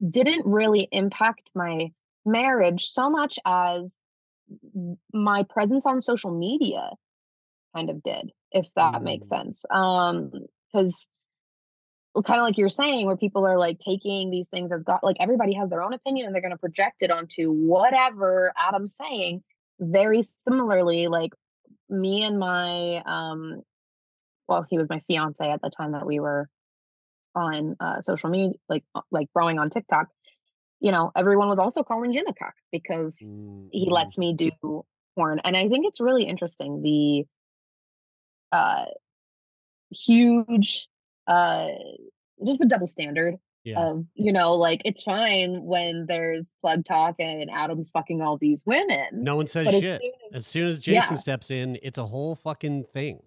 didn't 0.08 0.46
really 0.46 0.86
impact 0.92 1.50
my 1.54 1.90
marriage 2.24 2.86
so 2.86 3.10
much 3.10 3.38
as 3.44 4.00
my 5.12 5.42
presence 5.44 5.86
on 5.86 6.00
social 6.02 6.30
media 6.30 6.90
kind 7.74 7.90
of 7.90 8.02
did 8.02 8.30
if 8.52 8.66
that 8.76 9.02
makes 9.02 9.26
Mm. 9.26 9.30
sense 9.30 9.64
um 9.70 10.30
because 10.72 11.08
kind 12.24 12.40
of 12.40 12.46
like 12.46 12.56
you're 12.56 12.68
saying 12.68 13.06
where 13.06 13.16
people 13.16 13.46
are 13.46 13.58
like 13.58 13.78
taking 13.78 14.30
these 14.30 14.48
things 14.48 14.72
as 14.72 14.82
god 14.82 15.00
like 15.02 15.16
everybody 15.20 15.54
has 15.54 15.68
their 15.68 15.82
own 15.82 15.92
opinion 15.92 16.26
and 16.26 16.34
they're 16.34 16.42
going 16.42 16.52
to 16.52 16.58
project 16.58 17.02
it 17.02 17.10
onto 17.10 17.50
whatever 17.50 18.52
adam's 18.56 18.96
saying 18.96 19.42
very 19.78 20.22
similarly 20.46 21.08
like 21.08 21.32
me 21.88 22.22
and 22.22 22.38
my 22.38 23.02
um 23.04 23.62
well 24.48 24.66
he 24.68 24.78
was 24.78 24.88
my 24.88 25.00
fiance 25.06 25.48
at 25.48 25.60
the 25.62 25.70
time 25.70 25.92
that 25.92 26.06
we 26.06 26.20
were 26.20 26.48
on 27.34 27.76
uh 27.80 28.00
social 28.00 28.30
media 28.30 28.56
like 28.68 28.84
uh, 28.94 29.02
like 29.10 29.28
growing 29.34 29.58
on 29.58 29.70
tiktok 29.70 30.08
you 30.80 30.90
know 30.90 31.12
everyone 31.14 31.48
was 31.48 31.58
also 31.58 31.82
calling 31.82 32.12
him 32.12 32.26
a 32.26 32.34
cock 32.34 32.54
because 32.72 33.18
Mm, 33.22 33.68
he 33.70 33.88
lets 33.90 34.18
me 34.18 34.34
do 34.34 34.50
porn 35.16 35.40
and 35.44 35.56
i 35.56 35.68
think 35.68 35.86
it's 35.86 36.00
really 36.00 36.24
interesting 36.24 36.82
the 36.82 37.24
uh 38.52 38.84
huge 39.90 40.88
uh 41.26 41.68
just 42.44 42.60
the 42.60 42.66
double 42.66 42.86
standard 42.86 43.36
Yeah. 43.66 43.80
of 43.80 44.06
you 44.14 44.32
know 44.32 44.54
like 44.54 44.80
it's 44.84 45.02
fine 45.02 45.60
when 45.64 46.06
there's 46.06 46.54
plug 46.62 46.84
talk 46.86 47.16
and 47.18 47.50
adam's 47.50 47.90
fucking 47.90 48.22
all 48.22 48.38
these 48.38 48.62
women 48.64 49.08
No 49.12 49.34
one 49.34 49.48
says 49.48 49.64
but 49.64 49.74
as 49.74 49.80
shit. 49.82 50.00
soon 50.00 50.10
as- 50.30 50.36
As 50.36 50.46
soon 50.46 50.68
as 50.68 50.86
Yeah. 50.86 51.00
Jason 51.00 51.16
steps 51.16 51.50
in, 51.50 51.76
it's 51.82 51.98
a 51.98 52.06
whole 52.06 52.36
fucking 52.36 52.84
thing. 52.84 53.20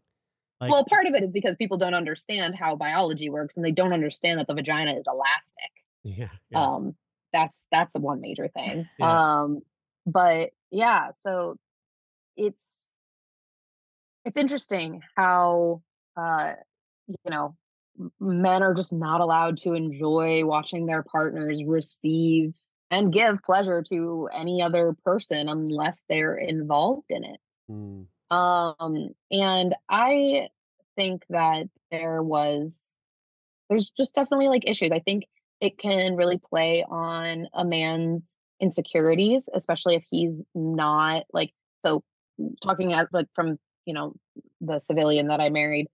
Like 0.62 0.72
well 0.72 0.86
part 0.86 1.08
of 1.08 1.14
it 1.14 1.24
is 1.24 1.34
because 1.34 1.58
people 1.58 1.78
don't 1.78 1.94
understand 1.94 2.56
how 2.56 2.76
biology 2.78 3.30
works 3.30 3.58
and 3.58 3.66
they 3.66 3.72
don't 3.74 3.92
understand 3.94 4.40
that 4.40 4.48
the 4.48 4.54
vagina 4.56 4.92
is 4.94 5.06
elastic 5.08 5.72
yeah, 6.04 6.30
yeah. 6.50 6.64
um 6.66 6.96
that's 7.34 7.68
that's 7.72 7.96
one 8.00 8.22
major 8.22 8.48
thing 8.48 8.88
Yeah. 9.00 9.42
um 9.42 9.60
but 10.06 10.52
yeah 10.72 11.12
so 11.16 11.58
it's 12.38 12.64
it's 14.26 14.38
interesting 14.38 15.02
how 15.18 15.82
uh 16.18 16.54
you 17.08 17.16
know 17.30 17.56
men 18.20 18.64
are 18.64 18.74
just 18.74 18.94
not 18.94 19.22
allowed 19.22 19.58
to 19.60 19.74
enjoy 19.74 20.46
watching 20.46 20.86
their 20.86 21.04
partners 21.04 21.62
receive 21.66 22.54
and 22.92 23.14
give 23.14 23.44
pleasure 23.44 23.84
to 23.84 24.30
any 24.34 24.62
other 24.62 24.96
person 25.06 25.50
unless 25.50 26.04
they're 26.10 26.36
involved 26.36 27.06
in 27.10 27.24
it 27.24 27.40
Mm, 27.70 28.08
um, 28.32 29.10
and 29.32 29.76
I 29.88 30.50
think 30.96 31.24
that 31.30 31.68
there 31.92 32.22
was, 32.22 32.98
there's 33.70 33.92
just 33.96 34.16
definitely 34.16 34.48
like 34.48 34.68
issues. 34.68 34.92
I 34.92 35.00
think 35.00 35.26
it 35.62 35.78
can 35.78 36.16
really 36.16 36.38
play 36.40 36.84
on 36.88 37.48
a 37.54 37.66
man's 37.66 38.38
insecurities, 38.60 39.50
especially 39.54 39.96
if 39.96 40.04
he's 40.10 40.44
not 40.56 41.24
like, 41.32 41.52
so 41.82 42.04
talking 42.64 42.94
at 42.94 43.14
like 43.14 43.28
from, 43.36 43.60
you 43.86 43.94
know, 43.94 44.14
the 44.62 44.80
civilian 44.80 45.28
that 45.28 45.42
I 45.42 45.50
married, 45.50 45.88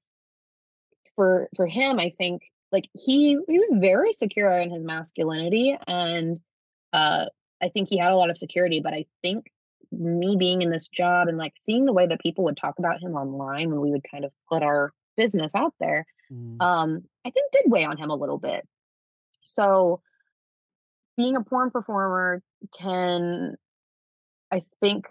for, 1.16 1.50
for 1.56 1.68
him, 1.68 2.00
I 2.00 2.12
think 2.18 2.44
like 2.72 2.86
he, 2.94 3.38
he 3.48 3.60
was 3.60 3.76
very 3.80 4.14
secure 4.14 4.52
in 4.52 4.70
his 4.70 4.84
masculinity 4.84 5.78
and, 5.88 6.40
uh, 6.94 7.26
I 7.64 7.70
think 7.70 7.90
he 7.90 7.98
had 7.98 8.12
a 8.12 8.18
lot 8.18 8.30
of 8.30 8.38
security, 8.38 8.82
but 8.82 8.94
I 8.94 9.06
think 9.22 9.52
me 9.92 10.36
being 10.38 10.62
in 10.62 10.72
this 10.72 10.88
job 10.88 11.28
and 11.28 11.38
like 11.38 11.54
seeing 11.60 11.86
the 11.86 11.94
way 11.94 12.08
that 12.08 12.22
people 12.22 12.44
would 12.44 12.58
talk 12.58 12.80
about 12.80 13.02
him 13.02 13.16
online 13.16 13.70
when 13.70 13.82
we 13.82 13.92
would 13.92 14.06
kind 14.10 14.26
of 14.26 14.32
put 14.50 14.64
our 14.64 14.92
business 15.18 15.56
out 15.56 15.74
there 15.80 16.06
mm. 16.32 16.62
um 16.62 17.04
i 17.26 17.30
think 17.30 17.52
did 17.52 17.64
weigh 17.68 17.86
on 17.86 17.98
him 17.98 18.10
a 18.10 18.16
little 18.16 18.38
bit 18.38 18.68
so 19.44 20.02
being 21.18 21.36
a 21.36 21.44
porn 21.44 21.72
performer 21.72 22.42
can 22.78 23.56
i 24.52 24.62
think 24.82 25.08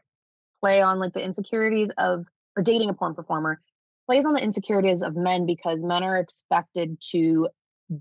play 0.61 0.83
on 0.83 0.99
like 0.99 1.13
the 1.13 1.25
insecurities 1.25 1.91
of 1.97 2.27
or 2.57 2.63
dating 2.63 2.91
a 2.91 2.95
porn 2.95 3.15
performer 3.15 3.61
plays 4.07 4.25
on 4.25 4.35
the 4.35 4.43
insecurities 4.43 5.03
of 5.03 5.17
men 5.17 5.47
because 5.47 5.79
men 5.81 6.03
are 6.03 6.19
expected 6.19 6.99
to 7.13 7.49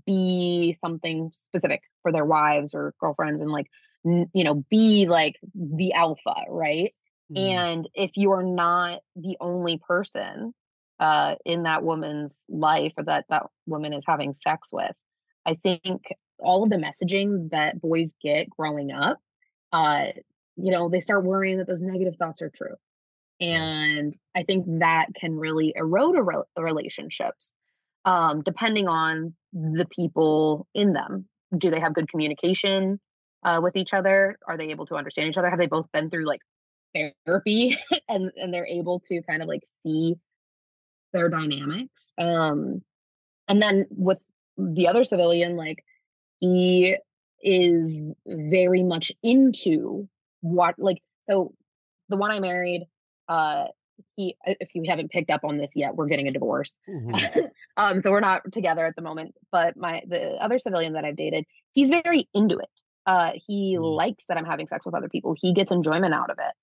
be 0.06 0.76
something 0.80 1.30
specific 1.32 1.82
for 2.02 2.12
their 2.12 2.24
wives 2.24 2.74
or 2.74 2.94
girlfriends 3.00 3.42
and 3.42 3.50
like 3.50 3.66
n- 4.06 4.30
you 4.32 4.44
know 4.44 4.64
be 4.70 5.06
like 5.06 5.36
the 5.54 5.92
alpha 5.92 6.34
right 6.48 6.94
Mm. 7.32 7.48
and 7.48 7.88
if 7.94 8.10
you're 8.16 8.42
not 8.42 9.00
the 9.16 9.36
only 9.40 9.78
person 9.78 10.52
uh, 11.00 11.36
in 11.44 11.62
that 11.64 11.82
woman's 11.82 12.44
life 12.48 12.92
or 12.98 13.04
that 13.04 13.24
that 13.30 13.44
woman 13.66 13.92
is 13.94 14.04
having 14.06 14.34
sex 14.34 14.68
with, 14.72 14.94
I 15.46 15.54
think 15.54 16.02
all 16.38 16.64
of 16.64 16.70
the 16.70 16.76
messaging 16.76 17.50
that 17.50 17.80
boys 17.80 18.14
get 18.22 18.50
growing 18.50 18.92
up, 18.92 19.18
uh, 19.72 20.08
you 20.56 20.70
know, 20.70 20.88
they 20.88 21.00
start 21.00 21.24
worrying 21.24 21.58
that 21.58 21.66
those 21.66 21.82
negative 21.82 22.16
thoughts 22.18 22.42
are 22.42 22.50
true. 22.50 22.74
And 23.40 24.16
I 24.34 24.44
think 24.44 24.64
that 24.80 25.08
can 25.18 25.36
really 25.36 25.72
erode 25.76 26.16
a 26.16 26.22
rel- 26.22 26.48
relationships, 26.56 27.52
um, 28.04 28.42
depending 28.42 28.88
on 28.88 29.34
the 29.52 29.86
people 29.90 30.66
in 30.74 30.92
them. 30.92 31.28
Do 31.56 31.70
they 31.70 31.80
have 31.80 31.94
good 31.94 32.08
communication 32.08 33.00
uh, 33.44 33.60
with 33.62 33.76
each 33.76 33.92
other? 33.92 34.38
Are 34.46 34.56
they 34.56 34.70
able 34.70 34.86
to 34.86 34.94
understand 34.94 35.28
each 35.28 35.38
other? 35.38 35.50
Have 35.50 35.58
they 35.58 35.66
both 35.66 35.90
been 35.92 36.10
through 36.10 36.26
like 36.26 36.40
therapy 36.94 37.76
and 38.08 38.30
and 38.36 38.52
they're 38.52 38.66
able 38.66 39.00
to 39.00 39.20
kind 39.22 39.42
of 39.42 39.48
like 39.48 39.62
see 39.66 40.16
their 41.12 41.28
dynamics 41.28 42.12
um 42.18 42.82
and 43.48 43.62
then 43.62 43.86
with 43.90 44.22
the 44.56 44.88
other 44.88 45.04
civilian 45.04 45.56
like 45.56 45.84
he 46.40 46.96
is 47.42 48.12
very 48.26 48.82
much 48.82 49.12
into 49.22 50.08
what 50.40 50.74
like 50.78 51.02
so 51.22 51.52
the 52.08 52.16
one 52.16 52.30
i 52.30 52.40
married 52.40 52.86
uh 53.28 53.64
he 54.16 54.36
if 54.44 54.68
you 54.74 54.82
haven't 54.88 55.10
picked 55.10 55.30
up 55.30 55.44
on 55.44 55.56
this 55.58 55.72
yet 55.76 55.94
we're 55.94 56.08
getting 56.08 56.28
a 56.28 56.32
divorce 56.32 56.74
Mhm. 56.88 57.48
um 57.76 58.00
so 58.00 58.10
we're 58.10 58.20
not 58.20 58.50
together 58.52 58.84
at 58.86 58.96
the 58.96 59.02
moment 59.02 59.34
but 59.52 59.76
my 59.76 60.02
the 60.08 60.32
other 60.42 60.58
civilian 60.58 60.94
that 60.94 61.04
i've 61.04 61.16
dated 61.16 61.44
he's 61.72 61.88
very 61.90 62.28
into 62.34 62.58
it 62.58 62.68
uh 63.06 63.32
he 63.46 63.76
Mm. 63.78 63.96
likes 63.96 64.26
that 64.26 64.36
i'm 64.36 64.44
having 64.44 64.66
sex 64.66 64.84
with 64.84 64.94
other 64.94 65.08
people 65.08 65.34
he 65.40 65.52
gets 65.54 65.70
enjoyment 65.70 66.12
out 66.14 66.30
of 66.30 66.38
it 66.38 66.54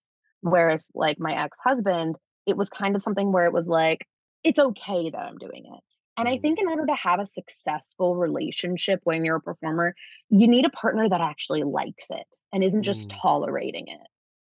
whereas 0.41 0.87
like 0.93 1.19
my 1.19 1.33
ex-husband 1.43 2.17
it 2.45 2.57
was 2.57 2.69
kind 2.69 2.95
of 2.95 3.01
something 3.03 3.31
where 3.31 3.45
it 3.45 3.53
was 3.53 3.67
like 3.67 4.05
it's 4.43 4.59
okay 4.59 5.09
that 5.09 5.19
i'm 5.19 5.37
doing 5.37 5.63
it 5.65 5.83
and 6.17 6.27
i 6.27 6.33
Mm. 6.37 6.41
think 6.41 6.59
in 6.59 6.67
order 6.67 6.85
to 6.87 6.95
have 6.95 7.19
a 7.21 7.25
successful 7.25 8.15
relationship 8.17 8.99
when 9.05 9.23
you're 9.23 9.37
a 9.37 9.41
performer 9.41 9.95
you 10.29 10.47
need 10.47 10.65
a 10.65 10.69
partner 10.69 11.07
that 11.07 11.21
actually 11.21 11.63
likes 11.63 12.07
it 12.09 12.35
and 12.51 12.63
isn't 12.63 12.83
just 12.83 13.09
Mm. 13.09 13.17
tolerating 13.21 13.87
it 13.87 14.07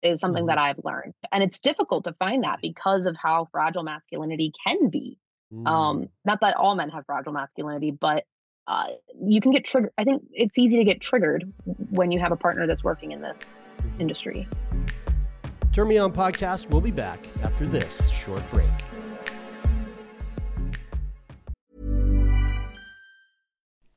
is 0.04 0.20
something 0.20 0.44
Mm-hmm. 0.44 0.48
that 0.50 0.58
I've 0.58 0.80
learned. 0.84 1.14
And 1.32 1.44
it's 1.44 1.60
difficult 1.60 2.04
to 2.06 2.14
find 2.14 2.44
that 2.44 2.60
because 2.62 3.06
of 3.06 3.16
how 3.16 3.48
fragile 3.52 3.84
masculinity 3.84 4.52
can 4.68 4.90
be. 4.90 5.18
Mm. 5.54 5.68
Um, 5.68 6.10
not 6.26 6.40
that 6.42 6.56
all 6.56 6.76
men 6.76 6.90
have 6.90 7.06
fragile 7.06 7.34
masculinity, 7.34 7.92
but 7.92 8.26
uh, 8.68 8.88
you 9.22 9.42
can 9.42 9.52
get 9.52 9.66
triggered. 9.66 9.92
I 9.98 10.04
think 10.04 10.24
it's 10.32 10.58
easy 10.58 10.78
to 10.78 10.84
get 10.86 11.02
triggered 11.02 11.52
when 11.92 12.12
you 12.12 12.20
have 12.20 12.32
a 12.32 12.38
partner 12.38 12.66
that's 12.66 12.84
working 12.84 13.12
in 13.12 13.22
this 13.22 13.50
industry. 14.00 14.48
Turn 15.72 15.88
Me 15.88 15.98
On 15.98 16.14
podcast. 16.14 16.70
We'll 16.70 16.82
be 16.82 16.92
back 16.92 17.26
after 17.44 17.66
this 17.66 18.10
short 18.10 18.44
break. 18.52 18.70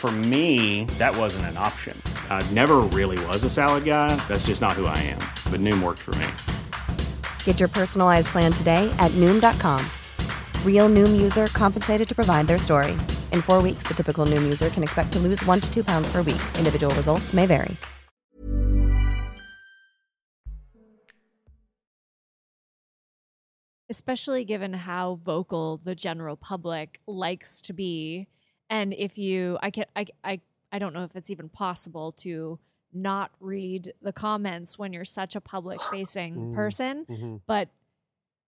For 0.00 0.10
me, 0.10 0.86
that 0.96 1.14
wasn't 1.14 1.44
an 1.52 1.58
option. 1.58 1.94
I 2.30 2.42
never 2.52 2.76
really 2.98 3.22
was 3.26 3.44
a 3.44 3.50
salad 3.50 3.84
guy. 3.84 4.16
That's 4.28 4.46
just 4.46 4.62
not 4.62 4.72
who 4.72 4.86
I 4.86 4.96
am. 4.96 5.18
But 5.52 5.60
Noom 5.60 5.82
worked 5.82 5.98
for 5.98 6.14
me. 6.14 6.26
Get 7.44 7.60
your 7.60 7.68
personalized 7.68 8.28
plan 8.28 8.50
today 8.50 8.90
at 8.98 9.10
Noom.com. 9.20 9.84
Real 10.64 10.88
Noom 10.88 11.20
user 11.20 11.48
compensated 11.48 12.08
to 12.08 12.14
provide 12.14 12.46
their 12.46 12.56
story. 12.56 12.92
In 13.30 13.42
four 13.42 13.60
weeks, 13.60 13.82
the 13.86 13.92
typical 13.92 14.24
Noom 14.24 14.42
user 14.42 14.70
can 14.70 14.82
expect 14.82 15.12
to 15.12 15.18
lose 15.18 15.44
one 15.44 15.60
to 15.60 15.70
two 15.70 15.84
pounds 15.84 16.10
per 16.10 16.22
week. 16.22 16.40
Individual 16.56 16.94
results 16.94 17.34
may 17.34 17.44
vary. 17.44 17.76
especially 23.90 24.44
given 24.44 24.72
how 24.72 25.16
vocal 25.16 25.80
the 25.82 25.96
general 25.96 26.36
public 26.36 27.00
likes 27.08 27.60
to 27.60 27.72
be 27.72 28.28
and 28.70 28.94
if 28.94 29.18
you 29.18 29.58
i 29.60 29.70
can 29.70 29.84
i 29.96 30.06
i, 30.24 30.40
I 30.72 30.78
don't 30.78 30.94
know 30.94 31.04
if 31.04 31.14
it's 31.16 31.28
even 31.30 31.48
possible 31.50 32.12
to 32.12 32.58
not 32.92 33.30
read 33.40 33.92
the 34.00 34.12
comments 34.12 34.78
when 34.78 34.92
you're 34.92 35.04
such 35.04 35.36
a 35.36 35.40
public 35.40 35.80
facing 35.90 36.34
Mm. 36.36 36.54
person 36.54 37.04
Mhm. 37.08 37.40
but 37.46 37.68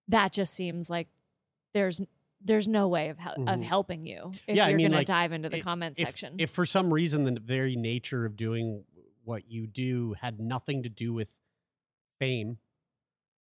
that 0.08 0.32
just 0.32 0.54
seems 0.54 0.88
like 0.88 1.08
there's 1.74 2.00
there's 2.44 2.66
no 2.66 2.88
way 2.88 3.08
of 3.10 3.18
hel- 3.18 3.34
of 3.34 3.58
Mhm. 3.60 3.62
helping 3.62 4.06
you 4.06 4.32
if 4.48 4.56
Yeah, 4.56 4.66
you're 4.68 4.76
mean, 4.76 4.88
going 4.88 4.96
like, 4.98 5.06
to 5.06 5.12
dive 5.12 5.32
into 5.32 5.48
the 5.48 5.58
if- 5.58 5.64
comment 5.64 5.98
if- 5.98 6.08
section 6.08 6.34
If 6.38 6.50
for 6.50 6.64
some 6.66 6.92
reason 6.92 7.24
the 7.24 7.38
very 7.40 7.76
nature 7.76 8.24
of 8.24 8.36
doing 8.36 8.84
what 9.24 9.48
you 9.48 9.66
do 9.68 10.14
had 10.14 10.40
nothing 10.40 10.82
to 10.82 10.88
do 10.88 11.12
with 11.12 11.36
fame, 12.18 12.58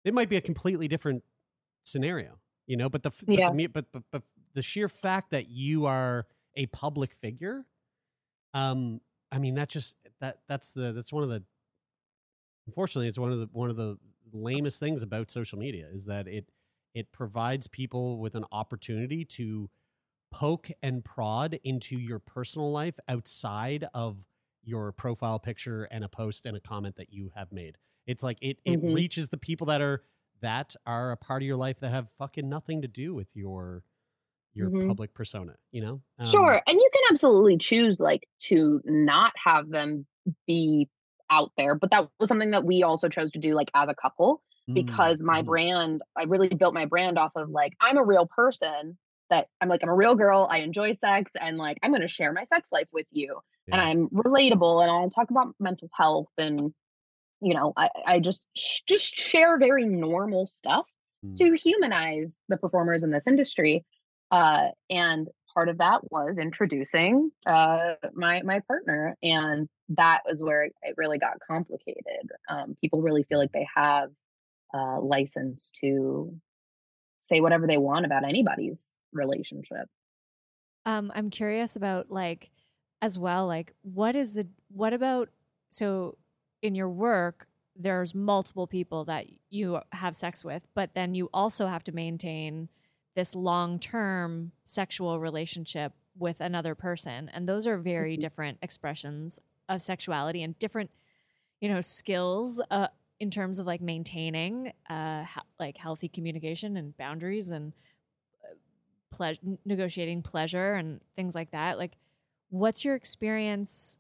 it 0.04 0.14
might 0.14 0.28
be 0.28 0.36
a 0.36 0.40
completely 0.40 0.86
different 0.86 1.24
scenario, 1.82 2.38
you 2.68 2.76
know. 2.76 2.88
But 2.88 3.02
the 3.02 3.08
f- 3.08 3.24
but, 3.26 3.36
Yeah. 3.36 3.50
the, 3.52 3.66
but, 3.66 3.90
but 3.90 4.04
but 4.12 4.22
the 4.54 4.62
sheer 4.62 4.88
fact 4.88 5.30
that 5.32 5.48
you 5.48 5.86
are 5.86 6.26
a 6.56 6.66
public 6.66 7.14
figure, 7.14 7.66
um, 8.54 9.00
I 9.32 9.38
mean, 9.38 9.54
that 9.56 9.68
just 9.70 9.96
that 10.20 10.42
that's 10.48 10.72
the 10.72 10.92
that's 10.92 11.12
one 11.12 11.24
of 11.24 11.30
the 11.30 11.44
unfortunately 12.66 13.08
it's 13.08 13.18
one 13.18 13.30
of 13.32 13.38
the 13.38 13.48
one 13.52 13.70
of 13.70 13.76
the 13.76 13.98
lamest 14.32 14.80
things 14.80 15.02
about 15.02 15.30
social 15.30 15.58
media 15.58 15.88
is 15.92 16.04
that 16.06 16.26
it 16.26 16.50
it 16.94 17.12
provides 17.12 17.66
people 17.66 18.18
with 18.18 18.34
an 18.34 18.44
opportunity 18.52 19.24
to 19.24 19.70
poke 20.32 20.70
and 20.82 21.04
prod 21.04 21.58
into 21.64 21.98
your 21.98 22.18
personal 22.18 22.72
life 22.72 22.98
outside 23.08 23.86
of 23.94 24.24
your 24.62 24.92
profile 24.92 25.38
picture 25.38 25.84
and 25.84 26.04
a 26.04 26.08
post 26.08 26.46
and 26.46 26.56
a 26.56 26.60
comment 26.60 26.96
that 26.96 27.12
you 27.12 27.30
have 27.34 27.52
made. 27.52 27.78
It's 28.06 28.22
like 28.22 28.38
it 28.42 28.60
it 28.64 28.80
Mhm. 28.80 28.84
reaches 28.84 29.28
the 29.28 29.38
people 29.38 29.66
that 29.68 29.82
are 29.82 30.04
that 30.40 30.76
are 30.86 31.12
a 31.12 31.16
part 31.16 31.42
of 31.42 31.46
your 31.46 31.56
life 31.56 31.80
that 31.80 31.90
have 31.90 32.10
fucking 32.12 32.48
nothing 32.48 32.82
to 32.82 32.88
do 32.88 33.14
with 33.14 33.36
your 33.36 33.84
your 34.56 34.72
Mhm. 34.72 34.88
public 34.88 35.14
persona, 35.14 35.56
you 35.72 35.82
know? 35.82 36.02
Um, 36.18 36.22
Sure. 36.24 36.60
And 36.66 36.76
you 36.76 36.90
can 36.92 37.02
absolutely 37.10 37.56
choose 37.58 38.00
like 38.00 38.28
to 38.44 38.80
not 38.84 39.32
have 39.42 39.68
them 39.70 40.06
be 40.46 40.88
out 41.30 41.52
there. 41.56 41.74
But 41.74 41.90
that 41.90 42.08
was 42.18 42.28
something 42.28 42.50
that 42.50 42.64
we 42.64 42.82
also 42.82 43.08
chose 43.08 43.30
to 43.32 43.38
do 43.38 43.54
like 43.54 43.70
as 43.74 43.88
a 43.88 43.94
couple 43.94 44.42
mm, 44.68 44.74
because 44.74 45.18
my 45.20 45.42
mhm. 45.42 45.46
brand, 45.46 46.02
I 46.16 46.24
really 46.24 46.48
built 46.48 46.74
my 46.74 46.86
brand 46.86 47.18
off 47.18 47.32
of 47.36 47.48
like, 47.50 47.74
I'm 47.80 47.96
a 47.96 48.04
real 48.04 48.26
person 48.26 48.98
that 49.30 49.48
I'm 49.60 49.68
like, 49.68 49.82
I'm 49.82 49.88
a 49.88 49.94
real 49.94 50.16
girl. 50.16 50.48
I 50.50 50.58
enjoy 50.58 50.94
sex 50.96 51.30
and 51.40 51.58
like, 51.58 51.78
I'm 51.82 51.90
going 51.90 52.02
to 52.02 52.08
share 52.08 52.32
my 52.32 52.44
sex 52.44 52.70
life 52.72 52.88
with 52.92 53.06
you. 53.10 53.40
And 53.70 53.80
I'm 53.80 54.08
relatable 54.10 54.82
and 54.82 54.90
I'll 54.90 55.10
talk 55.10 55.30
about 55.30 55.54
mental 55.58 55.88
health 55.92 56.28
and, 56.38 56.72
you 57.40 57.54
know, 57.54 57.72
I, 57.76 57.88
I 58.06 58.20
just, 58.20 58.48
sh- 58.56 58.80
just 58.88 59.14
share 59.16 59.58
very 59.58 59.84
normal 59.86 60.46
stuff 60.46 60.86
Mm. 61.24 61.38
to 61.38 61.54
humanize 61.56 62.38
the 62.48 62.56
performers 62.56 63.02
in 63.02 63.10
this 63.10 63.26
industry. 63.26 63.84
Uh, 64.30 64.68
and 64.90 65.28
part 65.54 65.68
of 65.68 65.78
that 65.78 66.10
was 66.10 66.38
introducing 66.38 67.30
uh, 67.46 67.94
my 68.14 68.42
my 68.42 68.60
partner, 68.60 69.16
and 69.22 69.68
that 69.90 70.22
was 70.26 70.42
where 70.42 70.64
it 70.64 70.94
really 70.96 71.18
got 71.18 71.40
complicated. 71.40 72.30
Um, 72.48 72.76
people 72.80 73.02
really 73.02 73.22
feel 73.22 73.38
like 73.38 73.52
they 73.52 73.66
have 73.74 74.10
license 75.00 75.70
to 75.80 76.34
say 77.20 77.40
whatever 77.40 77.66
they 77.66 77.78
want 77.78 78.04
about 78.04 78.24
anybody's 78.24 78.98
relationship. 79.12 79.88
Um, 80.84 81.10
I'm 81.14 81.30
curious 81.30 81.76
about 81.76 82.10
like 82.10 82.50
as 83.02 83.18
well, 83.18 83.46
like 83.46 83.74
what 83.82 84.16
is 84.16 84.34
the 84.34 84.46
what 84.68 84.92
about 84.92 85.28
so 85.70 86.16
in 86.62 86.74
your 86.74 86.88
work 86.88 87.46
there's 87.78 88.14
multiple 88.14 88.66
people 88.66 89.04
that 89.04 89.26
you 89.50 89.80
have 89.92 90.16
sex 90.16 90.44
with, 90.44 90.66
but 90.74 90.94
then 90.94 91.14
you 91.14 91.28
also 91.34 91.66
have 91.66 91.84
to 91.84 91.92
maintain 91.92 92.70
this 93.16 93.36
long-term 93.36 94.52
sexual 94.64 95.20
relationship 95.20 95.94
with 96.18 96.42
another 96.42 96.76
person, 96.76 97.30
and 97.30 97.48
those 97.48 97.66
are 97.68 97.78
very 97.78 98.16
Mhm. 98.16 98.18
different 98.18 98.58
expressions 98.62 99.40
of 99.70 99.82
sexuality 99.82 100.44
and 100.44 100.58
different, 100.60 100.92
you 101.60 101.68
know, 101.68 101.80
skills 101.82 102.60
uh, 102.70 102.88
in 103.20 103.30
terms 103.30 103.58
of 103.58 103.66
like 103.66 103.80
maintaining 103.82 104.72
uh, 104.90 105.24
he- 105.24 105.40
like 105.60 105.78
healthy 105.78 106.08
communication 106.08 106.76
and 106.76 106.96
boundaries 106.96 107.50
and 107.50 107.74
pleasure 109.10 109.40
negotiating 109.64 110.22
pleasure 110.22 110.74
and 110.74 111.00
things 111.14 111.34
like 111.34 111.50
that 111.52 111.78
like 111.78 111.92
what's 112.50 112.84
your 112.84 112.94
experience 112.94 113.98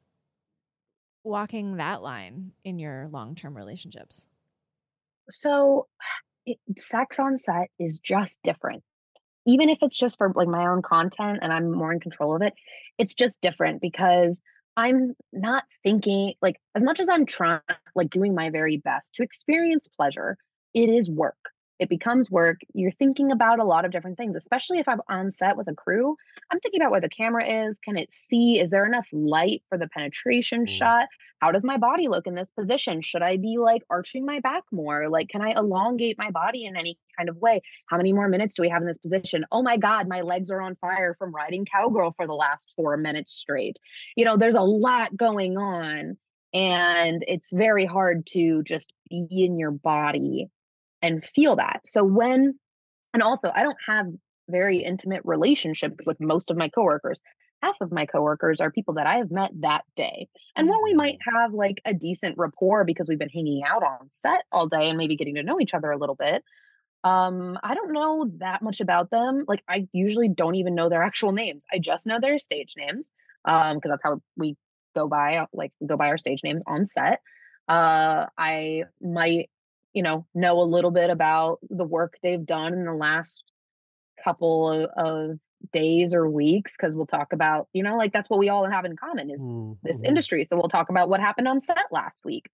walking 1.22 1.76
that 1.76 2.00
line 2.02 2.52
in 2.64 2.78
your 2.78 3.08
long-term 3.08 3.54
relationships 3.56 4.28
So 5.30 5.88
it, 6.46 6.58
sex 6.78 7.18
on 7.20 7.36
set 7.38 7.70
is 7.78 8.00
just 8.00 8.42
different. 8.42 8.84
Even 9.46 9.68
if 9.68 9.78
it's 9.82 9.96
just 9.96 10.18
for 10.18 10.32
like 10.34 10.48
my 10.48 10.66
own 10.66 10.82
content 10.82 11.38
and 11.42 11.52
I'm 11.52 11.70
more 11.70 11.92
in 11.92 12.00
control 12.00 12.34
of 12.34 12.42
it, 12.42 12.54
it's 12.98 13.14
just 13.14 13.40
different 13.40 13.80
because 13.80 14.40
I'm 14.76 15.14
not 15.32 15.64
thinking 15.82 16.34
like 16.42 16.60
as 16.74 16.84
much 16.84 17.00
as 17.00 17.08
I'm 17.08 17.26
trying 17.26 17.60
like 17.94 18.10
doing 18.10 18.34
my 18.34 18.50
very 18.50 18.76
best 18.76 19.14
to 19.14 19.22
experience 19.22 19.88
pleasure, 19.88 20.36
it 20.74 20.88
is 20.88 21.08
work 21.08 21.52
it 21.78 21.88
becomes 21.88 22.30
work. 22.30 22.60
You're 22.72 22.90
thinking 22.90 23.30
about 23.30 23.58
a 23.58 23.64
lot 23.64 23.84
of 23.84 23.92
different 23.92 24.16
things, 24.16 24.36
especially 24.36 24.78
if 24.78 24.88
I'm 24.88 25.00
on 25.08 25.30
set 25.30 25.56
with 25.56 25.68
a 25.68 25.74
crew. 25.74 26.16
I'm 26.50 26.60
thinking 26.60 26.80
about 26.80 26.90
where 26.90 27.00
the 27.00 27.08
camera 27.08 27.66
is. 27.66 27.78
Can 27.78 27.96
it 27.96 28.12
see? 28.12 28.58
Is 28.58 28.70
there 28.70 28.86
enough 28.86 29.06
light 29.12 29.62
for 29.68 29.76
the 29.76 29.88
penetration 29.88 30.66
mm. 30.66 30.68
shot? 30.68 31.08
How 31.40 31.52
does 31.52 31.64
my 31.64 31.76
body 31.76 32.08
look 32.08 32.26
in 32.26 32.34
this 32.34 32.50
position? 32.50 33.02
Should 33.02 33.22
I 33.22 33.36
be 33.36 33.58
like 33.58 33.82
arching 33.90 34.24
my 34.24 34.40
back 34.40 34.62
more? 34.72 35.10
Like, 35.10 35.28
can 35.28 35.42
I 35.42 35.50
elongate 35.50 36.16
my 36.18 36.30
body 36.30 36.64
in 36.64 36.76
any 36.76 36.98
kind 37.16 37.28
of 37.28 37.36
way? 37.36 37.60
How 37.88 37.98
many 37.98 38.14
more 38.14 38.28
minutes 38.28 38.54
do 38.54 38.62
we 38.62 38.70
have 38.70 38.80
in 38.80 38.88
this 38.88 38.98
position? 38.98 39.44
Oh 39.52 39.62
my 39.62 39.76
God, 39.76 40.08
my 40.08 40.22
legs 40.22 40.50
are 40.50 40.62
on 40.62 40.76
fire 40.76 41.14
from 41.18 41.34
riding 41.34 41.66
cowgirl 41.66 42.14
for 42.16 42.26
the 42.26 42.32
last 42.32 42.72
four 42.74 42.96
minutes 42.96 43.34
straight. 43.34 43.78
You 44.16 44.24
know, 44.24 44.38
there's 44.38 44.54
a 44.54 44.62
lot 44.62 45.14
going 45.14 45.58
on. 45.58 46.16
And 46.54 47.22
it's 47.28 47.52
very 47.52 47.84
hard 47.84 48.24
to 48.28 48.62
just 48.62 48.90
be 49.10 49.26
in 49.30 49.58
your 49.58 49.72
body 49.72 50.48
and 51.02 51.24
feel 51.24 51.56
that. 51.56 51.80
So 51.84 52.04
when, 52.04 52.58
and 53.14 53.22
also, 53.22 53.50
I 53.54 53.62
don't 53.62 53.76
have 53.86 54.06
very 54.48 54.78
intimate 54.78 55.22
relationships 55.24 55.96
with 56.06 56.20
most 56.20 56.50
of 56.50 56.56
my 56.56 56.68
coworkers. 56.68 57.20
Half 57.62 57.76
of 57.80 57.90
my 57.90 58.06
coworkers 58.06 58.60
are 58.60 58.70
people 58.70 58.94
that 58.94 59.06
I 59.06 59.16
have 59.16 59.30
met 59.30 59.50
that 59.60 59.84
day. 59.96 60.28
And 60.54 60.68
while 60.68 60.82
we 60.82 60.94
might 60.94 61.18
mm. 61.18 61.40
have 61.40 61.52
like 61.52 61.80
a 61.84 61.94
decent 61.94 62.36
rapport 62.38 62.84
because 62.84 63.08
we've 63.08 63.18
been 63.18 63.28
hanging 63.28 63.62
out 63.66 63.82
on 63.82 64.08
set 64.10 64.42
all 64.52 64.68
day 64.68 64.88
and 64.88 64.98
maybe 64.98 65.16
getting 65.16 65.36
to 65.36 65.42
know 65.42 65.60
each 65.60 65.74
other 65.74 65.90
a 65.90 65.98
little 65.98 66.14
bit, 66.14 66.44
um, 67.02 67.58
I 67.62 67.74
don't 67.74 67.92
know 67.92 68.30
that 68.38 68.62
much 68.62 68.80
about 68.80 69.10
them. 69.10 69.44
Like 69.48 69.62
I 69.68 69.88
usually 69.92 70.28
don't 70.28 70.56
even 70.56 70.74
know 70.74 70.88
their 70.88 71.02
actual 71.10 71.32
names. 71.32 71.64
I 71.72 71.78
just 71.78 72.06
know 72.06 72.20
their 72.20 72.38
stage 72.38 72.74
names. 72.76 73.10
Um, 73.44 73.76
because 73.76 73.92
that's 73.92 74.02
how 74.02 74.20
we 74.36 74.56
go 74.96 75.06
by 75.06 75.46
like 75.52 75.72
go 75.86 75.96
by 75.96 76.08
our 76.08 76.18
stage 76.18 76.40
names 76.42 76.64
on 76.66 76.86
set. 76.88 77.20
Uh 77.68 78.26
I 78.36 78.84
might 79.00 79.50
you 79.96 80.02
know 80.02 80.26
know 80.34 80.60
a 80.60 80.62
little 80.62 80.90
bit 80.90 81.08
about 81.08 81.58
the 81.70 81.84
work 81.84 82.18
they've 82.22 82.44
done 82.44 82.74
in 82.74 82.84
the 82.84 82.92
last 82.92 83.42
couple 84.22 84.70
of, 84.70 84.90
of 84.96 85.38
days 85.72 86.14
or 86.14 86.30
weeks 86.30 86.76
because 86.76 86.94
we'll 86.94 87.06
talk 87.06 87.32
about 87.32 87.66
you 87.72 87.82
know 87.82 87.96
like 87.96 88.12
that's 88.12 88.28
what 88.28 88.38
we 88.38 88.50
all 88.50 88.70
have 88.70 88.84
in 88.84 88.94
common 88.94 89.30
is 89.30 89.40
mm-hmm. 89.40 89.72
this 89.82 90.02
industry. 90.04 90.44
So 90.44 90.56
we'll 90.56 90.68
talk 90.68 90.90
about 90.90 91.08
what 91.08 91.20
happened 91.20 91.48
on 91.48 91.60
set 91.60 91.86
last 91.90 92.24
week. 92.26 92.48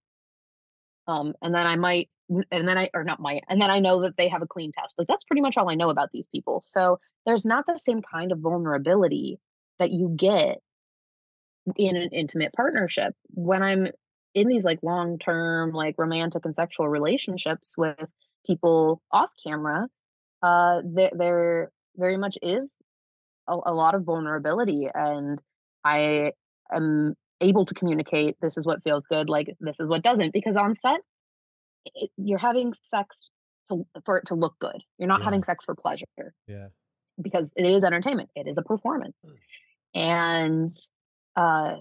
Um 1.08 1.34
and 1.42 1.52
then 1.52 1.66
i 1.66 1.74
might 1.74 2.08
and 2.52 2.66
then 2.66 2.78
i 2.78 2.88
or 2.94 3.02
not 3.02 3.18
might 3.18 3.42
and 3.48 3.60
then 3.60 3.70
i 3.70 3.80
know 3.80 4.02
that 4.02 4.16
they 4.16 4.28
have 4.28 4.42
a 4.42 4.46
clean 4.46 4.70
test. 4.70 4.96
Like 4.96 5.08
that's 5.08 5.24
pretty 5.24 5.42
much 5.42 5.56
all 5.56 5.68
i 5.68 5.74
know 5.74 5.90
about 5.90 6.10
these 6.12 6.28
people. 6.28 6.62
So 6.64 7.00
there's 7.26 7.44
not 7.44 7.66
the 7.66 7.76
same 7.76 8.02
kind 8.02 8.30
of 8.30 8.38
vulnerability 8.38 9.40
that 9.80 9.90
you 9.90 10.14
get 10.16 10.58
in 11.76 11.96
an 11.96 12.10
intimate 12.12 12.52
partnership. 12.52 13.14
When 13.34 13.64
i'm 13.64 13.88
in 14.34 14.48
these 14.48 14.64
like 14.64 14.78
long 14.82 15.18
term 15.18 15.72
like 15.72 15.94
romantic 15.98 16.44
and 16.44 16.54
sexual 16.54 16.88
relationships 16.88 17.76
with 17.76 17.96
people 18.46 19.00
off 19.10 19.30
camera 19.44 19.88
uh 20.42 20.80
there, 20.84 21.10
there 21.14 21.72
very 21.96 22.16
much 22.16 22.38
is 22.42 22.76
a, 23.48 23.56
a 23.66 23.74
lot 23.74 23.94
of 23.94 24.04
vulnerability 24.04 24.88
and 24.92 25.40
i 25.84 26.32
am 26.72 27.14
able 27.40 27.64
to 27.64 27.74
communicate 27.74 28.36
this 28.40 28.56
is 28.56 28.64
what 28.64 28.82
feels 28.84 29.04
good 29.10 29.28
like 29.28 29.54
this 29.60 29.78
is 29.80 29.88
what 29.88 30.02
doesn't 30.02 30.32
because 30.32 30.56
on 30.56 30.74
set 30.74 31.00
it, 31.84 32.10
you're 32.16 32.38
having 32.38 32.72
sex 32.82 33.30
to, 33.68 33.84
for 34.04 34.18
it 34.18 34.26
to 34.26 34.34
look 34.34 34.58
good 34.58 34.82
you're 34.98 35.08
not 35.08 35.20
yeah. 35.20 35.24
having 35.24 35.42
sex 35.42 35.64
for 35.64 35.74
pleasure 35.74 36.06
yeah 36.46 36.68
because 37.20 37.52
it 37.56 37.66
is 37.66 37.82
entertainment 37.82 38.30
it 38.34 38.46
is 38.46 38.56
a 38.56 38.62
performance 38.62 39.16
mm. 39.26 39.34
and 39.94 40.70
uh 41.36 41.76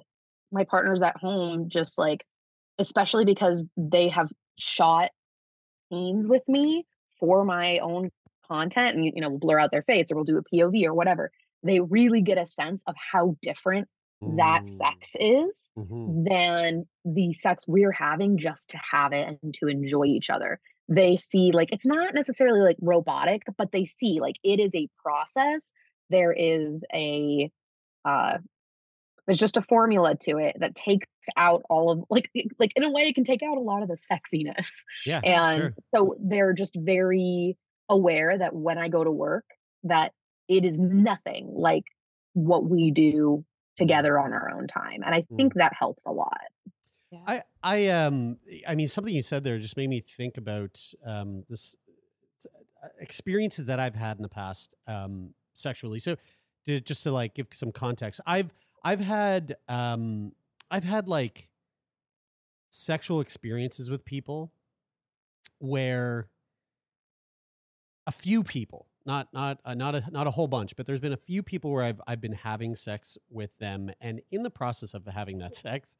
my 0.51 0.65
partners 0.65 1.01
at 1.01 1.15
home 1.17 1.69
just 1.69 1.97
like 1.97 2.25
especially 2.79 3.25
because 3.25 3.63
they 3.77 4.09
have 4.09 4.29
shot 4.57 5.09
scenes 5.91 6.27
with 6.27 6.43
me 6.47 6.85
for 7.19 7.43
my 7.43 7.79
own 7.79 8.11
content 8.49 8.97
and 8.97 9.05
you 9.05 9.21
know 9.21 9.29
we'll 9.29 9.39
blur 9.39 9.59
out 9.59 9.71
their 9.71 9.83
face 9.83 10.11
or 10.11 10.15
we'll 10.15 10.23
do 10.23 10.37
a 10.37 10.55
POV 10.55 10.85
or 10.85 10.93
whatever. 10.93 11.31
They 11.63 11.79
really 11.79 12.21
get 12.21 12.37
a 12.37 12.45
sense 12.45 12.83
of 12.87 12.95
how 13.11 13.35
different 13.41 13.87
that 14.21 14.67
sex 14.67 15.09
is 15.19 15.69
mm-hmm. 15.77 16.23
than 16.29 16.85
the 17.05 17.33
sex 17.33 17.65
we're 17.67 17.91
having 17.91 18.37
just 18.37 18.69
to 18.69 18.77
have 18.77 19.13
it 19.13 19.39
and 19.41 19.53
to 19.55 19.67
enjoy 19.67 20.05
each 20.05 20.29
other. 20.29 20.59
They 20.87 21.17
see 21.17 21.51
like 21.51 21.71
it's 21.71 21.85
not 21.85 22.13
necessarily 22.13 22.61
like 22.61 22.77
robotic, 22.81 23.43
but 23.57 23.71
they 23.71 23.85
see 23.85 24.19
like 24.19 24.35
it 24.43 24.59
is 24.59 24.75
a 24.75 24.89
process. 25.03 25.71
There 26.09 26.33
is 26.33 26.83
a 26.93 27.49
uh 28.05 28.37
there's 29.25 29.39
just 29.39 29.57
a 29.57 29.61
formula 29.61 30.15
to 30.15 30.37
it 30.37 30.57
that 30.59 30.75
takes 30.75 31.07
out 31.37 31.63
all 31.69 31.91
of 31.91 32.03
like 32.09 32.29
like 32.59 32.71
in 32.75 32.83
a 32.83 32.89
way 32.89 33.03
it 33.03 33.15
can 33.15 33.23
take 33.23 33.41
out 33.43 33.57
a 33.57 33.61
lot 33.61 33.83
of 33.83 33.89
the 33.89 33.97
sexiness 34.11 34.69
yeah 35.05 35.21
and 35.23 35.61
sure. 35.61 35.73
so 35.93 36.15
they're 36.19 36.53
just 36.53 36.75
very 36.75 37.57
aware 37.89 38.37
that 38.37 38.55
when 38.55 38.77
i 38.77 38.87
go 38.87 39.03
to 39.03 39.11
work 39.11 39.45
that 39.83 40.11
it 40.47 40.65
is 40.65 40.79
nothing 40.79 41.49
like 41.53 41.83
what 42.33 42.65
we 42.65 42.91
do 42.91 43.43
together 43.77 44.19
on 44.19 44.33
our 44.33 44.51
own 44.51 44.67
time 44.67 45.01
and 45.05 45.13
i 45.13 45.21
mm. 45.21 45.37
think 45.37 45.53
mm. 45.53 45.57
that 45.57 45.73
helps 45.77 46.05
a 46.05 46.11
lot 46.11 46.39
yeah. 47.11 47.19
i 47.27 47.43
i 47.63 47.87
um 47.87 48.37
i 48.67 48.75
mean 48.75 48.87
something 48.87 49.13
you 49.13 49.21
said 49.21 49.43
there 49.43 49.59
just 49.59 49.77
made 49.77 49.89
me 49.89 50.01
think 50.01 50.37
about 50.37 50.79
um 51.05 51.43
this 51.49 51.75
uh, 52.83 52.87
experiences 52.99 53.65
that 53.65 53.79
i've 53.79 53.95
had 53.95 54.17
in 54.17 54.23
the 54.23 54.29
past 54.29 54.75
um 54.87 55.33
sexually 55.53 55.99
so 55.99 56.15
to, 56.67 56.79
just 56.79 57.03
to 57.03 57.11
like 57.11 57.33
give 57.33 57.47
some 57.53 57.71
context 57.71 58.19
i've 58.25 58.53
I've 58.83 58.99
had 58.99 59.55
um 59.67 60.33
I've 60.69 60.83
had 60.83 61.07
like 61.07 61.49
sexual 62.69 63.19
experiences 63.19 63.89
with 63.89 64.05
people 64.05 64.51
where 65.59 66.29
a 68.07 68.11
few 68.11 68.43
people 68.43 68.87
not 69.05 69.27
not 69.33 69.59
uh, 69.65 69.73
not 69.73 69.95
a 69.95 70.03
not 70.11 70.27
a 70.27 70.31
whole 70.31 70.47
bunch 70.47 70.75
but 70.75 70.85
there's 70.85 70.99
been 70.99 71.13
a 71.13 71.17
few 71.17 71.43
people 71.43 71.71
where 71.71 71.83
I've 71.83 72.01
I've 72.07 72.21
been 72.21 72.33
having 72.33 72.75
sex 72.75 73.17
with 73.29 73.55
them 73.59 73.91
and 73.99 74.21
in 74.31 74.43
the 74.43 74.49
process 74.49 74.93
of 74.93 75.05
having 75.05 75.37
that 75.39 75.55
sex 75.55 75.95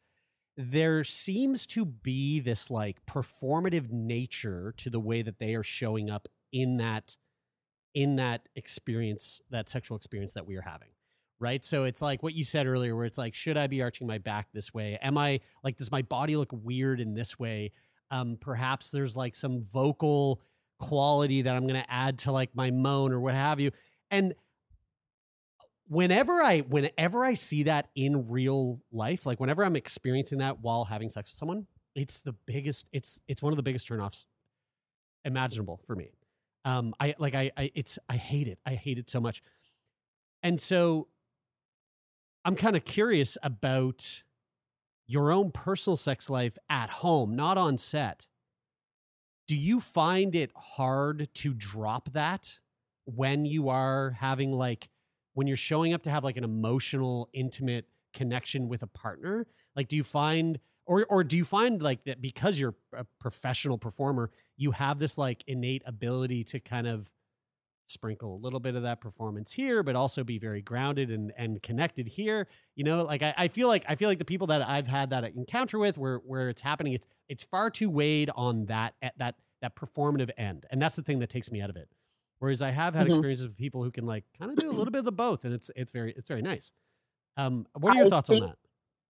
there 0.57 1.03
seems 1.03 1.65
to 1.65 1.86
be 1.86 2.39
this 2.39 2.69
like 2.69 3.05
performative 3.05 3.89
nature 3.89 4.73
to 4.77 4.89
the 4.89 4.99
way 4.99 5.21
that 5.21 5.39
they 5.39 5.55
are 5.55 5.63
showing 5.63 6.09
up 6.09 6.27
in 6.51 6.77
that 6.77 7.15
in 7.93 8.15
that 8.17 8.47
experience 8.55 9.41
that 9.49 9.69
sexual 9.69 9.97
experience 9.97 10.34
that 10.34 10.45
we 10.45 10.55
are 10.55 10.61
having 10.61 10.89
right? 11.41 11.65
So 11.65 11.85
it's 11.85 12.01
like 12.01 12.21
what 12.21 12.35
you 12.35 12.43
said 12.43 12.67
earlier, 12.67 12.95
where 12.95 13.05
it's 13.05 13.17
like, 13.17 13.33
should 13.33 13.57
I 13.57 13.65
be 13.65 13.81
arching 13.81 14.05
my 14.05 14.19
back 14.19 14.47
this 14.53 14.73
way? 14.73 14.97
Am 15.01 15.17
I 15.17 15.39
like, 15.63 15.75
does 15.75 15.91
my 15.91 16.03
body 16.03 16.37
look 16.37 16.51
weird 16.53 17.01
in 17.01 17.15
this 17.15 17.39
way? 17.39 17.71
Um, 18.11 18.37
perhaps 18.39 18.91
there's 18.91 19.17
like 19.17 19.35
some 19.35 19.63
vocal 19.63 20.39
quality 20.79 21.41
that 21.41 21.55
I'm 21.55 21.63
going 21.67 21.81
to 21.81 21.91
add 21.91 22.19
to 22.19 22.31
like 22.31 22.55
my 22.55 22.69
moan 22.69 23.11
or 23.11 23.19
what 23.19 23.33
have 23.33 23.59
you. 23.59 23.71
And 24.11 24.35
whenever 25.87 26.41
I, 26.43 26.59
whenever 26.59 27.25
I 27.25 27.33
see 27.33 27.63
that 27.63 27.89
in 27.95 28.29
real 28.29 28.79
life, 28.91 29.25
like 29.25 29.39
whenever 29.39 29.65
I'm 29.65 29.75
experiencing 29.75 30.37
that 30.39 30.59
while 30.59 30.85
having 30.85 31.09
sex 31.09 31.31
with 31.31 31.37
someone, 31.37 31.65
it's 31.95 32.21
the 32.21 32.33
biggest, 32.45 32.87
it's, 32.93 33.21
it's 33.27 33.41
one 33.41 33.51
of 33.51 33.57
the 33.57 33.63
biggest 33.63 33.89
turnoffs 33.89 34.25
imaginable 35.25 35.81
for 35.87 35.95
me. 35.95 36.11
Um, 36.65 36.93
I 36.99 37.15
like, 37.17 37.33
I, 37.33 37.51
I, 37.57 37.71
it's, 37.73 37.97
I 38.07 38.17
hate 38.17 38.47
it. 38.47 38.59
I 38.65 38.75
hate 38.75 38.99
it 38.99 39.09
so 39.09 39.19
much. 39.19 39.41
And 40.43 40.59
so 40.59 41.07
I'm 42.43 42.55
kind 42.55 42.75
of 42.75 42.85
curious 42.85 43.37
about 43.43 44.23
your 45.07 45.31
own 45.31 45.51
personal 45.51 45.95
sex 45.95 46.29
life 46.29 46.57
at 46.69 46.89
home, 46.89 47.35
not 47.35 47.57
on 47.57 47.77
set. 47.77 48.27
Do 49.47 49.55
you 49.55 49.79
find 49.79 50.33
it 50.35 50.51
hard 50.55 51.27
to 51.35 51.53
drop 51.53 52.13
that 52.13 52.57
when 53.05 53.45
you 53.45 53.69
are 53.69 54.11
having 54.11 54.53
like 54.53 54.89
when 55.33 55.47
you're 55.47 55.57
showing 55.57 55.93
up 55.93 56.03
to 56.03 56.09
have 56.09 56.23
like 56.23 56.37
an 56.37 56.43
emotional, 56.43 57.29
intimate 57.33 57.85
connection 58.13 58.69
with 58.69 58.83
a 58.83 58.87
partner? 58.87 59.47
Like, 59.75 59.87
do 59.87 59.95
you 59.95 60.03
find 60.03 60.59
or 60.85 61.05
or 61.09 61.23
do 61.23 61.37
you 61.37 61.45
find 61.45 61.81
like 61.81 62.03
that 62.05 62.21
because 62.21 62.59
you're 62.59 62.75
a 62.93 63.05
professional 63.19 63.77
performer, 63.77 64.31
you 64.57 64.71
have 64.71 64.99
this 64.99 65.17
like 65.17 65.43
innate 65.47 65.83
ability 65.85 66.43
to 66.45 66.59
kind 66.59 66.87
of 66.87 67.11
sprinkle 67.91 68.35
a 68.35 68.41
little 68.41 68.59
bit 68.59 68.75
of 68.75 68.83
that 68.83 69.01
performance 69.01 69.51
here, 69.51 69.83
but 69.83 69.95
also 69.95 70.23
be 70.23 70.39
very 70.39 70.61
grounded 70.61 71.09
and 71.11 71.31
and 71.37 71.61
connected 71.61 72.07
here. 72.07 72.47
You 72.75 72.83
know, 72.83 73.03
like 73.03 73.21
I, 73.21 73.33
I 73.37 73.47
feel 73.47 73.67
like 73.67 73.85
I 73.87 73.95
feel 73.95 74.09
like 74.09 74.19
the 74.19 74.25
people 74.25 74.47
that 74.47 74.67
I've 74.67 74.87
had 74.87 75.09
that 75.11 75.23
encounter 75.23 75.79
with 75.79 75.97
where 75.97 76.17
where 76.17 76.49
it's 76.49 76.61
happening, 76.61 76.93
it's 76.93 77.07
it's 77.29 77.43
far 77.43 77.69
too 77.69 77.89
weighed 77.89 78.29
on 78.35 78.65
that 78.67 78.95
at 79.01 79.17
that 79.17 79.35
that 79.61 79.75
performative 79.75 80.29
end. 80.37 80.65
And 80.71 80.81
that's 80.81 80.95
the 80.95 81.03
thing 81.03 81.19
that 81.19 81.29
takes 81.29 81.51
me 81.51 81.61
out 81.61 81.69
of 81.69 81.75
it. 81.75 81.89
Whereas 82.39 82.61
I 82.61 82.71
have 82.71 82.95
had 82.95 83.03
mm-hmm. 83.03 83.11
experiences 83.11 83.47
with 83.47 83.57
people 83.57 83.83
who 83.83 83.91
can 83.91 84.05
like 84.05 84.23
kind 84.39 84.51
of 84.51 84.57
do 84.57 84.69
a 84.69 84.73
little 84.73 84.91
bit 84.91 84.99
of 84.99 85.05
the 85.05 85.11
both, 85.11 85.45
and 85.45 85.53
it's 85.53 85.69
it's 85.75 85.91
very 85.91 86.13
it's 86.17 86.27
very 86.27 86.41
nice. 86.41 86.73
Um, 87.37 87.65
what 87.73 87.93
are 87.93 87.97
your 87.97 88.07
I 88.07 88.09
thoughts 88.09 88.29
think, 88.29 88.43
on 88.43 88.49
that? 88.49 88.57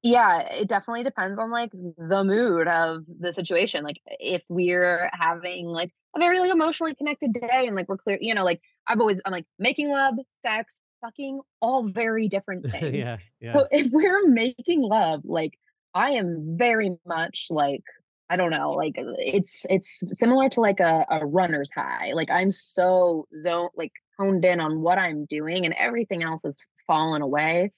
Yeah, 0.04 0.40
it 0.40 0.68
definitely 0.68 1.04
depends 1.04 1.38
on 1.38 1.52
like 1.52 1.72
the 1.72 2.24
mood 2.24 2.68
of 2.68 3.04
the 3.20 3.32
situation. 3.32 3.84
Like 3.84 3.98
if 4.06 4.42
we're 4.50 5.10
having 5.14 5.68
like 5.68 5.92
a 6.16 6.20
very 6.20 6.40
like 6.40 6.52
emotionally 6.52 6.96
connected 6.96 7.34
day 7.34 7.68
and 7.68 7.76
like 7.76 7.88
we're 7.88 7.98
clear, 7.98 8.18
you 8.20 8.34
know, 8.34 8.44
like 8.44 8.62
I've 8.88 9.00
always 9.00 9.22
I'm 9.26 9.32
like 9.32 9.46
making 9.60 9.90
love, 9.90 10.16
sex, 10.44 10.74
fucking, 11.02 11.42
all 11.62 11.88
very 11.88 12.28
different 12.28 12.66
things. 12.70 12.96
yeah, 12.96 13.18
yeah. 13.40 13.54
So 13.54 13.68
if 13.72 13.92
we're 13.92 14.28
making 14.28 14.82
love, 14.82 15.22
like 15.24 15.54
I 15.94 16.12
am 16.12 16.58
very 16.58 16.98
much 17.06 17.48
like 17.52 17.84
I 18.28 18.38
don't 18.38 18.52
know, 18.52 18.72
like 18.72 18.94
it's 18.98 19.66
it's 19.70 20.02
similar 20.14 20.50
to 20.50 20.62
like 20.62 20.80
a, 20.80 21.06
a 21.12 21.26
runner's 21.26 21.70
high. 21.72 22.14
Like 22.14 22.32
I'm 22.32 22.52
so 22.52 23.28
zone 23.44 23.70
like 23.76 23.92
honed 24.18 24.46
in 24.46 24.60
on 24.60 24.82
what 24.82 24.98
I'm 24.98 25.26
doing 25.26 25.66
and 25.66 25.76
everything 25.78 26.24
else 26.24 26.44
is 26.44 26.64
fallen 26.88 27.22
away. 27.22 27.72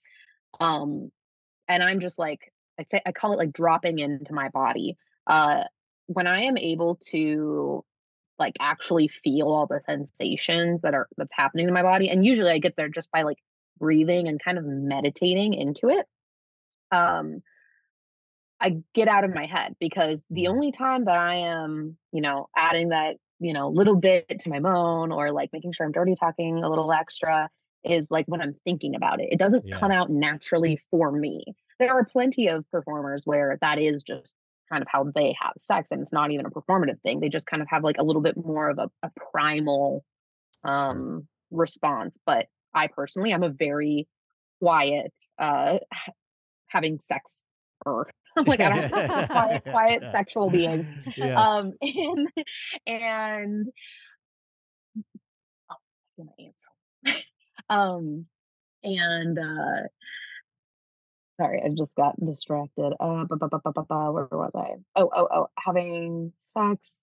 Um 0.59 1.11
and 1.67 1.83
I'm 1.83 1.99
just 1.99 2.19
like 2.19 2.51
I 2.79 2.85
say 2.89 3.01
I 3.05 3.11
call 3.11 3.33
it 3.33 3.37
like 3.37 3.53
dropping 3.53 3.99
into 3.99 4.33
my 4.33 4.49
body. 4.49 4.97
Uh 5.27 5.63
when 6.07 6.27
I 6.27 6.41
am 6.43 6.57
able 6.57 6.99
to 7.11 7.83
like 8.39 8.55
actually 8.59 9.07
feel 9.07 9.47
all 9.47 9.67
the 9.67 9.81
sensations 9.81 10.81
that 10.81 10.93
are 10.93 11.07
that's 11.17 11.33
happening 11.33 11.67
in 11.67 11.73
my 11.73 11.83
body 11.83 12.09
and 12.09 12.25
usually 12.25 12.51
I 12.51 12.59
get 12.59 12.75
there 12.75 12.89
just 12.89 13.11
by 13.11 13.23
like 13.23 13.37
breathing 13.79 14.27
and 14.27 14.43
kind 14.43 14.57
of 14.57 14.65
meditating 14.65 15.53
into 15.53 15.89
it. 15.89 16.05
Um 16.91 17.41
I 18.59 18.77
get 18.93 19.09
out 19.09 19.25
of 19.25 19.35
my 19.35 19.45
head 19.45 19.75
because 19.79 20.23
the 20.29 20.47
only 20.47 20.71
time 20.71 21.05
that 21.05 21.17
I 21.17 21.35
am, 21.35 21.97
you 22.13 22.21
know, 22.21 22.47
adding 22.55 22.89
that, 22.89 23.17
you 23.39 23.51
know, 23.51 23.67
little 23.67 23.97
bit 23.97 24.39
to 24.39 24.49
my 24.49 24.59
moan 24.59 25.11
or 25.11 25.31
like 25.31 25.49
making 25.51 25.73
sure 25.73 25.85
I'm 25.85 25.91
dirty 25.91 26.15
talking 26.17 26.63
a 26.63 26.69
little 26.69 26.91
extra 26.93 27.49
is 27.83 28.07
like 28.09 28.25
when 28.27 28.41
I'm 28.41 28.55
thinking 28.63 28.95
about 28.95 29.19
it. 29.21 29.29
It 29.31 29.39
doesn't 29.39 29.65
Yeah. 29.65 29.79
come 29.79 29.91
out 29.91 30.09
naturally 30.09 30.79
for 30.91 31.11
me. 31.11 31.43
There 31.79 31.91
are 31.91 32.05
plenty 32.05 32.47
of 32.47 32.69
performers 32.71 33.25
where 33.25 33.57
that 33.61 33.79
is 33.79 34.03
just 34.03 34.33
kind 34.69 34.81
of 34.81 34.87
how 34.89 35.03
they 35.13 35.35
have 35.39 35.53
sex 35.57 35.91
and 35.91 36.01
it's 36.01 36.13
not 36.13 36.31
even 36.31 36.45
a 36.45 36.49
performative 36.51 36.99
thing. 37.01 37.19
They 37.19 37.29
just 37.29 37.45
kind 37.47 37.61
of 37.61 37.67
have 37.69 37.83
like 37.83 37.97
a 37.99 38.03
little 38.03 38.21
bit 38.21 38.37
more 38.37 38.69
of 38.69 38.79
a, 38.79 38.89
a 39.03 39.11
primal 39.31 40.03
um 40.63 41.27
response. 41.51 42.17
But 42.25 42.47
I 42.73 42.87
personally 42.87 43.33
I'm 43.33 43.43
a 43.43 43.49
very 43.49 44.07
quiet 44.59 45.11
uh 45.37 45.79
having 46.67 46.99
sex 46.99 47.43
or 47.85 48.09
like 48.47 48.61
I 48.61 48.69
don't 48.89 49.27
quiet, 49.29 49.63
quiet 49.65 50.01
Yeah. 50.03 50.11
sexual 50.17 50.49
being. 50.49 51.03
Yes. 51.17 51.37
Um 51.37 51.73
and 51.81 52.27
and 52.87 53.67
oh, 55.69 55.75
I'm 56.19 56.25
gonna 56.25 56.31
answer. 56.39 57.23
Um 57.73 58.25
and 58.83 59.37
uh 59.39 59.87
sorry, 61.41 61.61
I 61.65 61.69
just 61.77 61.95
got 61.95 62.15
distracted. 62.23 62.93
Uh 62.99 63.25
bu- 63.25 63.37
bu- 63.37 63.49
bu- 63.49 63.59
bu- 63.63 63.71
bu- 63.73 63.85
bu- 63.89 64.11
where 64.11 64.27
was 64.31 64.51
I? 64.55 64.75
Oh, 64.95 65.09
oh, 65.15 65.27
oh, 65.31 65.47
having 65.57 66.31
sex. 66.41 66.99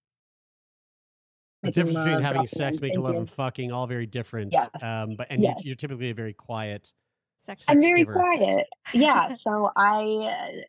the 1.63 1.69
making 1.69 1.73
difference 1.85 1.99
between 1.99 2.23
having 2.23 2.33
dropping 2.43 2.47
sex, 2.47 2.81
making 2.81 3.01
love, 3.01 3.07
thinking. 3.13 3.21
and 3.21 3.31
fucking, 3.31 3.73
all 3.73 3.87
very 3.87 4.07
different. 4.07 4.53
Yes. 4.53 4.69
Um, 4.83 5.17
but 5.17 5.27
and 5.31 5.43
you, 5.43 5.49
Yes. 5.49 5.65
you're 5.65 5.77
typically 5.77 6.11
a 6.11 6.15
very 6.15 6.33
quiet. 6.33 6.93
Sex. 7.37 7.65
I'm 7.69 7.81
very 7.81 8.01
giver. 8.05 8.13
quiet. 8.15 8.67
Yeah, 8.93 9.33
so 9.45 9.71
I 9.75 10.03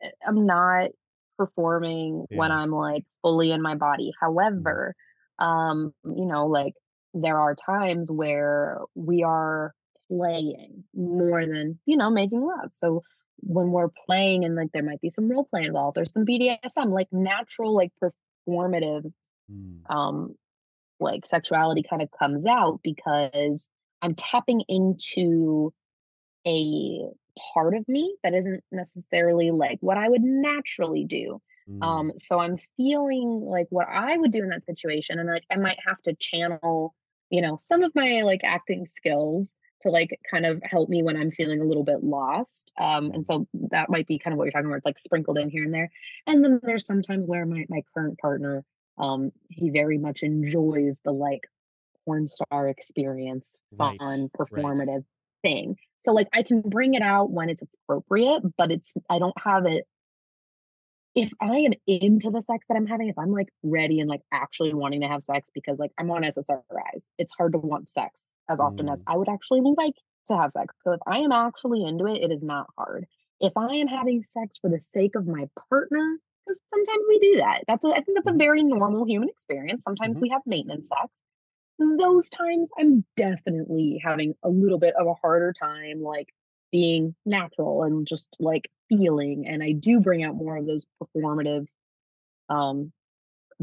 uh, 0.04 0.08
am 0.30 0.46
not 0.46 0.92
performing 1.38 2.26
when 2.30 2.52
I'm 2.52 2.72
like 2.72 3.04
fully 3.22 3.52
in 3.52 3.62
my 3.62 3.76
body. 3.76 4.14
However, 4.22 4.96
um, 5.40 5.94
you 6.06 6.26
know, 6.26 6.46
like 6.48 6.74
there 7.14 7.38
are 7.40 7.56
times 7.56 8.10
where 8.10 8.80
we 8.96 9.24
are 9.24 9.74
playing 10.12 10.84
more 10.94 11.46
than, 11.46 11.80
you 11.86 11.98
know, 11.98 12.10
making 12.10 12.42
love. 12.42 12.74
So 12.74 13.04
when 13.38 13.72
we're 13.72 13.90
playing 14.06 14.46
and 14.46 14.56
like 14.56 14.72
there 14.74 14.84
might 14.84 15.02
be 15.02 15.10
some 15.10 15.30
role 15.30 15.48
play 15.50 15.64
involved 15.64 15.98
or 15.98 16.06
some 16.06 16.26
BDSM, 16.26 16.92
like 16.92 17.08
natural, 17.12 17.76
like 17.76 17.92
performative 18.04 19.12
Mm. 19.52 19.82
um 19.90 20.36
like 21.00 21.26
sexuality 21.26 21.84
kind 21.84 22.02
of 22.02 22.10
comes 22.12 22.46
out 22.46 22.80
because 22.84 23.70
I'm 24.02 24.16
tapping 24.16 24.62
into 24.68 25.74
a 26.46 27.02
part 27.54 27.76
of 27.76 27.88
me 27.88 28.16
that 28.24 28.34
isn't 28.34 28.64
necessarily 28.72 29.52
like 29.52 29.80
what 29.82 29.98
I 29.98 30.08
would 30.10 30.22
naturally 30.22 31.06
do. 31.06 31.42
Mm. 31.70 31.84
Um, 31.84 32.12
so 32.18 32.40
I'm 32.40 32.58
feeling 32.78 33.42
like 33.44 33.68
what 33.70 33.88
I 33.90 34.18
would 34.18 34.32
do 34.32 34.44
in 34.44 34.50
that 34.50 34.66
situation, 34.66 35.20
and 35.20 35.30
like 35.30 35.44
I 35.52 35.56
might 35.58 35.80
have 35.86 36.02
to 36.04 36.16
channel, 36.20 36.94
you 37.30 37.42
know, 37.42 37.58
some 37.60 37.84
of 37.84 37.94
my 37.96 38.22
like 38.22 38.42
acting 38.44 38.86
skills 38.86 39.56
to 39.82 39.90
like 39.90 40.20
kind 40.30 40.46
of 40.46 40.62
help 40.64 40.90
me 40.90 41.04
when 41.04 41.18
I'm 41.18 41.32
feeling 41.32 41.62
a 41.62 41.66
little 41.66 41.84
bit 41.84 42.04
lost. 42.04 42.72
Um, 42.78 43.12
and 43.12 43.26
so 43.26 43.48
that 43.72 43.90
might 43.90 44.08
be 44.08 44.20
kind 44.20 44.34
of 44.34 44.38
what 44.38 44.46
you're 44.46 44.52
talking 44.52 44.68
about. 44.68 44.78
It's 44.78 44.86
like 44.86 45.00
sprinkled 45.00 45.38
in 45.38 45.50
here 45.50 45.64
and 45.64 45.74
there. 45.74 45.92
And 46.28 46.44
then 46.44 46.60
there's 46.64 46.86
sometimes 46.86 47.26
where 47.26 47.46
my 47.46 47.66
my 47.70 47.84
current 47.94 48.18
partner, 48.20 48.64
um, 48.98 49.32
he 49.50 49.70
very 49.70 49.98
much 49.98 50.24
enjoys 50.24 51.00
the 51.04 51.12
like 51.12 51.48
porn 52.06 52.28
star 52.28 52.68
experience, 52.68 53.58
fun, 53.78 53.98
right. 54.02 54.30
performative 54.38 55.04
thing. 55.42 55.78
So 56.00 56.14
like 56.14 56.28
I 56.34 56.44
can 56.44 56.62
bring 56.62 56.94
it 56.94 57.02
out 57.02 57.32
when 57.32 57.50
it's 57.50 57.62
appropriate, 57.62 58.44
but 58.58 58.72
it's 58.72 58.96
I 59.10 59.20
don't 59.20 59.40
have 59.40 59.66
it 59.66 59.86
if 61.14 61.30
I 61.42 61.58
am 61.58 61.74
into 61.88 62.30
the 62.32 62.42
sex 62.42 62.68
that 62.68 62.76
I'm 62.76 62.88
having, 62.88 63.10
if 63.10 63.18
I'm 63.18 63.34
like 63.34 63.50
ready 63.64 64.00
and 64.00 64.10
like 64.10 64.22
actually 64.32 64.74
wanting 64.74 65.02
to 65.02 65.08
have 65.08 65.22
sex 65.22 65.50
because 65.54 65.78
like 65.78 65.92
I'm 65.98 66.10
on 66.10 66.24
SSRIs, 66.24 67.04
it's 67.18 67.34
hard 67.38 67.52
to 67.52 67.58
want 67.58 67.90
sex 67.90 68.31
as 68.50 68.60
often 68.60 68.90
as 68.90 69.02
Mm. 69.02 69.06
I 69.08 69.18
would 69.18 69.30
actually 69.30 69.62
like 69.78 69.96
to 70.28 70.38
have 70.38 70.52
sex. 70.52 70.76
So 70.80 70.94
if 70.94 71.00
I 71.08 71.20
am 71.20 71.32
actually 71.32 71.84
into 71.84 72.06
it, 72.08 72.22
it 72.24 72.32
is 72.32 72.44
not 72.44 72.68
hard. 72.78 73.08
If 73.40 73.54
I 73.58 73.76
am 73.76 73.88
having 73.88 74.22
sex 74.24 74.58
for 74.62 74.70
the 74.70 74.80
sake 74.80 75.16
of 75.16 75.28
my 75.28 75.50
partner, 75.70 76.18
because 76.46 76.62
sometimes 76.68 77.06
we 77.08 77.20
do 77.20 77.36
that. 77.38 77.64
That's 77.68 77.84
a, 77.86 77.90
I 77.90 78.02
think 78.02 78.18
that's 78.18 78.28
a 78.28 78.32
Mhm. 78.32 78.38
very 78.38 78.64
normal 78.64 79.06
human 79.06 79.30
experience. 79.30 79.84
Sometimes 79.84 80.18
Mhm. 80.18 80.22
we 80.22 80.30
have 80.30 80.42
maintenance 80.46 80.90
sex. 80.90 81.22
Those 81.80 82.30
times 82.30 82.70
I'm 82.78 83.06
definitely 83.18 84.00
having 84.04 84.36
a 84.44 84.50
little 84.50 84.78
bit 84.80 84.96
of 84.96 85.08
a 85.08 85.14
harder 85.16 85.54
time 85.54 86.02
like 86.02 86.34
being 86.72 87.16
natural 87.26 87.84
and 87.84 88.08
just 88.08 88.36
like 88.40 88.70
feeling 88.88 89.48
and 89.48 89.64
I 89.64 89.72
do 89.74 90.00
bring 90.00 90.24
out 90.24 90.36
more 90.36 90.58
of 90.58 90.66
those 90.68 90.86
performative 91.02 91.68
um 92.50 92.92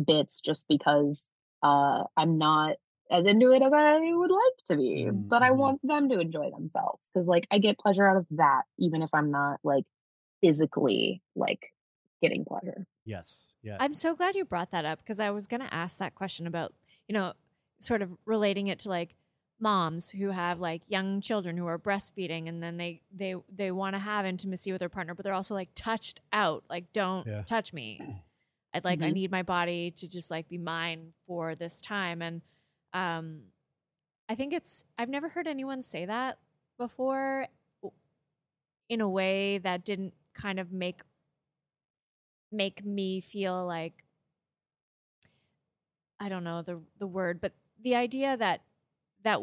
bits 0.05 0.41
just 0.41 0.69
because 0.69 1.29
uh 1.63 2.05
I'm 2.17 2.39
not 2.39 2.77
as 3.11 3.27
into 3.27 3.53
it 3.53 3.63
as 3.63 3.73
I 3.73 3.99
would 4.13 4.31
like 4.31 4.57
to 4.67 4.77
be, 4.77 5.07
Mm, 5.07 5.29
but 5.29 5.43
I 5.43 5.51
mhm. 5.51 5.57
want 5.59 5.81
them 5.83 6.09
to 6.11 6.21
enjoy 6.21 6.51
themselves 6.51 7.09
cuz 7.15 7.27
like 7.29 7.47
I 7.51 7.59
get 7.59 7.79
pleasure 7.79 8.07
out 8.09 8.17
of 8.19 8.27
that 8.31 8.63
even 8.79 9.03
if 9.03 9.11
I'm 9.13 9.31
not 9.31 9.61
like 9.65 9.85
physically 10.43 11.23
like 11.37 11.73
getting 12.23 12.45
pleasure. 12.45 12.87
Yes. 13.05 13.57
Yeah. 13.63 13.77
I'm 13.81 13.93
so 13.93 14.15
glad 14.15 14.35
you 14.35 14.45
brought 14.45 14.71
that 14.73 14.85
up 14.85 14.99
because 15.01 15.21
I 15.21 15.31
was 15.31 15.47
going 15.47 15.61
to 15.61 15.73
ask 15.73 15.99
that 15.99 16.15
question 16.15 16.47
about, 16.47 16.75
you 17.09 17.13
know, 17.15 17.33
sort 17.81 18.03
of 18.03 18.11
relating 18.27 18.67
it 18.69 18.81
to 18.81 18.89
like 18.89 19.15
moms 19.61 20.11
who 20.11 20.31
have 20.31 20.61
like 20.61 20.83
young 20.89 21.21
children 21.21 21.57
who 21.57 21.67
are 21.67 21.79
breastfeeding 21.79 22.49
and 22.49 22.63
then 22.63 22.77
they 22.77 23.01
they 23.13 23.35
they 23.53 23.71
want 23.73 23.95
to 23.95 23.99
have 23.99 24.25
intimacy 24.27 24.71
with 24.73 24.79
their 24.81 24.89
partner 24.89 25.15
but 25.15 25.25
they're 25.25 25.35
also 25.35 25.55
like 25.55 25.69
touched 25.75 26.21
out 26.33 26.63
like 26.71 26.93
don't 26.93 27.27
Yeah. 27.27 27.43
touch 27.43 27.73
me 27.73 28.01
i'd 28.73 28.85
like 28.85 29.03
i 29.03 29.11
Mhm. 29.11 29.15
need 29.15 29.31
my 29.33 29.43
body 29.43 29.91
to 29.93 30.07
just 30.09 30.31
like 30.31 30.49
be 30.49 30.59
mine 30.59 31.13
for 31.27 31.57
this 31.57 31.81
time 31.81 32.23
and 32.23 32.41
um 32.95 33.43
i 34.29 34.35
think 34.35 34.53
it's 34.53 34.85
i've 34.99 35.09
never 35.09 35.29
heard 35.29 35.47
anyone 35.47 35.83
say 35.83 36.07
that 36.07 36.39
before 36.79 37.47
in 38.89 39.01
a 39.01 39.09
way 39.09 39.59
that 39.59 39.85
didn't 39.85 40.15
kind 40.35 40.59
of 40.59 40.73
make 40.73 41.03
make 42.51 42.85
me 42.85 43.21
feel 43.21 43.67
like 43.67 44.05
I 46.21 46.29
don't 46.29 46.45
know 46.45 46.63
the 46.63 46.81
the 46.99 47.07
word, 47.07 47.41
but 47.41 47.53
the 47.83 47.95
idea 47.95 48.37
that 48.37 48.63
that 49.23 49.41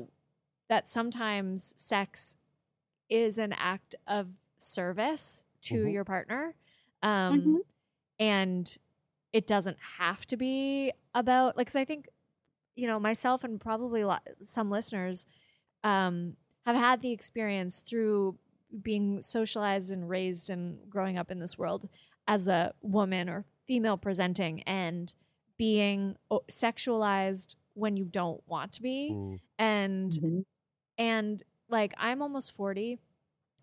that 0.70 0.88
sometimes 0.90 1.74
sex 1.78 2.36
is 3.10 3.38
an 3.38 3.54
act 3.54 3.96
of 4.08 4.28
service 4.58 5.46
to 5.64 5.84
Mhm. 5.84 5.88
your 5.88 6.04
partner, 6.06 6.56
um, 7.04 7.58
Mhm. 7.58 7.64
and 8.20 8.78
it 9.34 9.48
doesn't 9.48 9.78
have 10.00 10.26
to 10.28 10.38
be 10.38 10.92
about 11.16 11.58
like. 11.58 11.68
Cause 11.68 11.76
I 11.76 11.86
think 11.86 12.08
you 12.76 12.88
know 12.88 13.00
myself 13.00 13.44
and 13.44 13.60
probably 13.60 14.02
a 14.02 14.08
lot, 14.08 14.28
some 14.44 14.70
listeners 14.70 15.26
um, 15.84 16.36
have 16.66 16.76
had 16.76 17.02
the 17.02 17.12
experience 17.12 17.82
through 17.82 18.38
being 18.82 19.22
socialized 19.22 19.92
and 19.92 20.10
raised 20.10 20.50
and 20.50 20.90
growing 20.90 21.18
up 21.18 21.32
in 21.32 21.40
this 21.40 21.58
world 21.58 21.88
as 22.28 22.48
a 22.48 22.74
woman 22.82 23.30
or 23.30 23.46
female 23.68 23.98
presenting 23.98 24.62
and 24.64 25.14
being 25.58 26.16
o- 26.30 26.44
sexualized 26.50 27.56
when 27.76 27.96
you 27.98 28.04
don't 28.06 28.42
want 28.48 28.72
to 28.74 28.82
be 28.82 29.12
Mm. 29.14 29.40
and 29.60 30.12
Mhm. 30.12 30.46
and 30.98 31.44
like 31.70 31.94
I'm 31.98 32.22
almost 32.22 32.52
40 32.54 33.00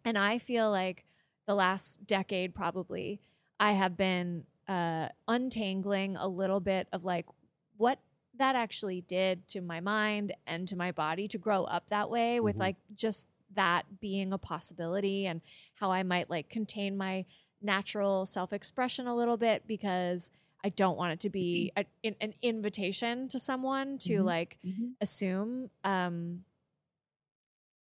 and 0.04 0.16
I 0.18 0.38
feel 0.38 0.70
like 0.70 1.04
the 1.46 1.54
last 1.54 2.06
decade 2.06 2.54
probably 2.54 3.20
I 3.60 3.72
have 3.72 3.96
been 3.96 4.46
uh 4.68 5.08
untangling 5.28 6.16
a 6.16 6.28
little 6.28 6.60
bit 6.60 6.88
of 6.92 7.04
like 7.04 7.26
what 7.76 7.98
that 8.38 8.56
actually 8.56 9.02
did 9.02 9.46
to 9.48 9.60
my 9.60 9.80
mind 9.80 10.34
and 10.46 10.66
to 10.68 10.76
my 10.76 10.90
body 10.92 11.28
to 11.28 11.38
grow 11.38 11.64
up 11.64 11.88
that 11.90 12.08
way 12.10 12.40
with 12.40 12.56
Mhm. 12.56 12.60
like 12.60 12.76
just 12.94 13.28
that 13.54 14.00
being 14.00 14.32
a 14.32 14.38
possibility 14.38 15.26
and 15.26 15.42
how 15.74 15.92
I 15.92 16.02
might 16.02 16.30
like 16.30 16.48
contain 16.48 16.96
my 16.96 17.26
natural 17.60 18.24
self 18.26 18.52
expression 18.52 19.06
a 19.06 19.14
little 19.14 19.36
bit 19.36 19.66
because 19.66 20.30
I 20.64 20.70
don't 20.70 20.96
want 20.96 21.12
it 21.12 21.20
to 21.20 21.30
be 21.30 21.72
a, 21.76 21.84
an, 22.04 22.16
an 22.20 22.34
invitation 22.40 23.28
to 23.28 23.38
someone 23.38 23.98
to 23.98 24.20
Mhm. 24.20 24.24
like 24.24 24.58
Mhm. 24.64 24.94
assume. 25.00 25.70
Um, 25.84 26.44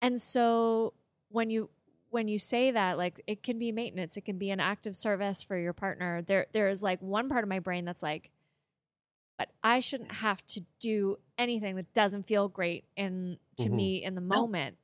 and 0.02 0.20
so 0.22 0.94
when 1.30 1.50
you 1.50 1.70
when 2.10 2.28
you 2.28 2.38
say 2.40 2.72
that, 2.72 2.98
like 2.98 3.22
it 3.26 3.42
can 3.42 3.58
be 3.58 3.72
maintenance, 3.72 4.18
it 4.18 4.22
can 4.26 4.38
be 4.38 4.50
an 4.52 4.60
act 4.60 4.86
of 4.86 4.98
service 4.98 5.44
for 5.44 5.58
your 5.58 5.72
partner. 5.74 6.22
There 6.22 6.48
there 6.52 6.68
is 6.68 6.84
like 6.84 7.02
one 7.02 7.30
part 7.30 7.44
of 7.44 7.50
my 7.50 7.60
brain 7.60 7.86
that's 7.86 8.04
like, 8.04 8.32
but 9.38 9.50
I 9.64 9.80
shouldn't 9.80 10.12
have 10.12 10.46
to 10.48 10.62
do 10.80 11.18
anything 11.38 11.76
that 11.76 11.94
doesn't 11.94 12.28
feel 12.28 12.48
great 12.50 12.86
in 12.96 13.38
to 13.58 13.70
Mhm. 13.70 13.74
me 13.76 14.04
in 14.04 14.16
the 14.16 14.22
moment. 14.22 14.78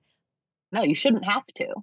No, 0.72 0.84
you 0.84 0.96
shouldn't 0.96 1.26
have 1.26 1.46
to. 1.48 1.74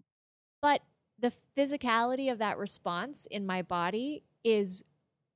But 0.60 0.82
the 1.18 1.32
physicality 1.56 2.30
of 2.30 2.38
that 2.38 2.58
response 2.58 3.26
in 3.26 3.46
my 3.46 3.62
body 3.62 4.24
is 4.42 4.84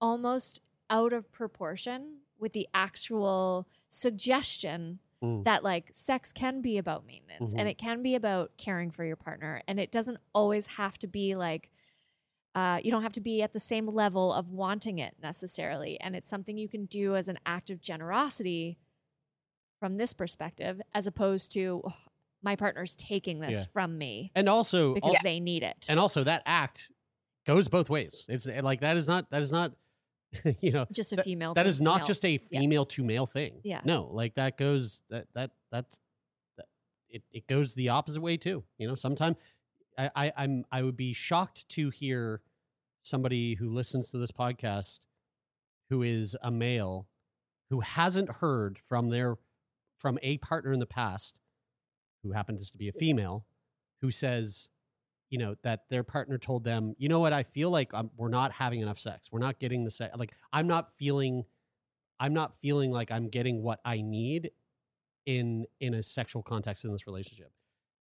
almost 0.01 0.61
out 0.91 1.13
of 1.13 1.31
proportion 1.31 2.23
with 2.39 2.53
the 2.53 2.69
actual 2.75 3.69
suggestion 3.89 5.01
Mm. 5.23 5.43
that 5.45 5.65
like 5.65 5.91
sex 5.93 6.33
can 6.33 6.61
be 6.63 6.79
about 6.79 7.05
maintenance 7.05 7.53
and 7.53 7.67
Mhm. 7.67 7.71
it 7.73 7.79
can 7.79 8.03
be 8.03 8.15
about 8.15 8.57
caring 8.57 8.91
for 8.93 9.05
your 9.05 9.17
partner 9.17 9.63
and 9.67 9.81
it 9.81 9.91
doesn't 9.91 10.19
always 10.33 10.69
have 10.69 10.97
to 10.99 11.09
be 11.09 11.35
like 11.35 11.71
uh, 12.59 12.79
you 12.83 12.91
don't 12.91 13.03
have 13.03 13.13
to 13.13 13.21
be 13.21 13.43
at 13.43 13.53
the 13.53 13.61
same 13.61 13.87
level 13.87 14.33
of 14.33 14.45
wanting 14.51 14.99
it 14.99 15.15
necessarily 15.23 15.93
and 16.01 16.17
it's 16.17 16.29
something 16.29 16.57
you 16.59 16.69
can 16.69 16.85
do 16.87 17.15
as 17.15 17.29
an 17.29 17.39
act 17.47 17.71
of 17.71 17.81
generosity 17.81 18.79
from 19.81 19.97
this 19.97 20.13
perspective 20.13 20.81
as 20.95 21.07
opposed 21.07 21.53
to 21.53 21.83
"Ugh, 21.87 21.93
my 22.43 22.57
partner's 22.57 22.97
taking 22.97 23.41
this 23.41 23.61
Yeah. 23.61 23.73
from 23.73 23.99
me 23.99 24.31
And 24.35 24.49
also, 24.49 24.95
because 24.95 25.17
they 25.23 25.41
need 25.41 25.63
it 25.63 25.87
And 25.89 25.99
also, 26.01 26.25
that 26.25 26.43
act 26.47 26.91
goes 27.47 27.69
both 27.69 27.89
ways. 27.91 28.27
It's 28.29 28.47
like 28.47 28.81
that 28.81 28.97
is 28.97 29.07
not 29.07 29.31
that 29.31 29.43
is 29.43 29.53
not 29.53 29.73
you 30.61 30.73
know 30.73 30.85
Just 30.93 31.13
a 31.13 31.17
that- 31.17 31.25
female 31.25 31.55
that 31.55 31.67
is 31.67 31.81
not 31.81 31.99
male. 32.01 32.07
just 32.07 32.25
a 32.25 32.33
Yeah. 32.51 32.61
female 32.61 32.87
to 32.87 33.05
male 33.05 33.27
thing. 33.27 33.61
Yeah. 33.65 33.81
No, 33.85 34.09
like 34.13 34.35
that 34.35 34.57
goes 34.59 35.03
that 35.11 35.27
that 35.35 35.51
that's 35.71 36.01
that, 36.57 36.67
it 37.09 37.23
it 37.33 37.47
goes 37.47 37.75
the 37.75 37.89
opposite 37.91 38.21
way 38.21 38.37
too. 38.37 38.65
You 38.79 38.89
know, 38.89 38.95
sometimes 38.95 39.37
I, 39.97 40.11
I 40.15 40.33
I'm 40.37 40.65
I 40.71 40.83
would 40.83 40.97
be 40.97 41.13
shocked 41.13 41.69
to 41.71 41.91
hear 41.91 42.41
somebody 43.09 43.55
who 43.55 43.69
listens 43.69 44.11
to 44.11 44.19
this 44.19 44.31
podcast 44.31 45.01
who 45.91 46.03
is 46.03 46.37
a 46.43 46.51
male 46.51 47.09
who 47.71 47.81
hasn't 47.81 48.31
heard 48.31 48.79
from 48.79 49.11
their 49.11 49.37
from 49.97 50.19
a 50.23 50.39
partner 50.39 50.73
in 50.73 50.81
the 50.81 50.87
past 50.87 51.41
who 52.23 52.33
happens 52.33 52.71
to 52.71 52.77
be 52.77 52.89
a 52.89 52.93
female 52.93 53.45
who 54.01 54.11
says 54.11 54.69
you 55.31 55.39
know 55.39 55.55
that 55.63 55.85
their 55.91 56.03
partner 56.03 56.39
told 56.39 56.65
them 56.65 56.95
you 56.99 57.09
know 57.09 57.21
what? 57.21 57.33
I 57.33 57.43
feel 57.43 57.71
like 57.71 57.93
i 57.95 58.03
we're 58.17 58.29
not 58.29 58.53
having 58.53 58.81
enough 58.81 58.99
sex. 58.99 59.31
We're 59.31 59.41
not 59.41 59.59
getting 59.59 59.85
the 59.85 59.91
sex 59.91 60.15
like 60.17 60.33
i'm 60.53 60.67
not 60.67 60.93
feeling 60.93 61.45
i'm 62.21 62.35
not 62.35 62.59
feeling 62.61 62.91
like 62.91 63.11
i'm 63.11 63.29
getting 63.29 63.63
what 63.63 63.81
i 63.85 64.01
need 64.01 64.51
in 65.27 65.67
in 65.81 65.95
a 65.95 66.03
sexual 66.03 66.43
context 66.43 66.85
in 66.85 66.93
this 66.93 67.07
relationship. 67.07 67.53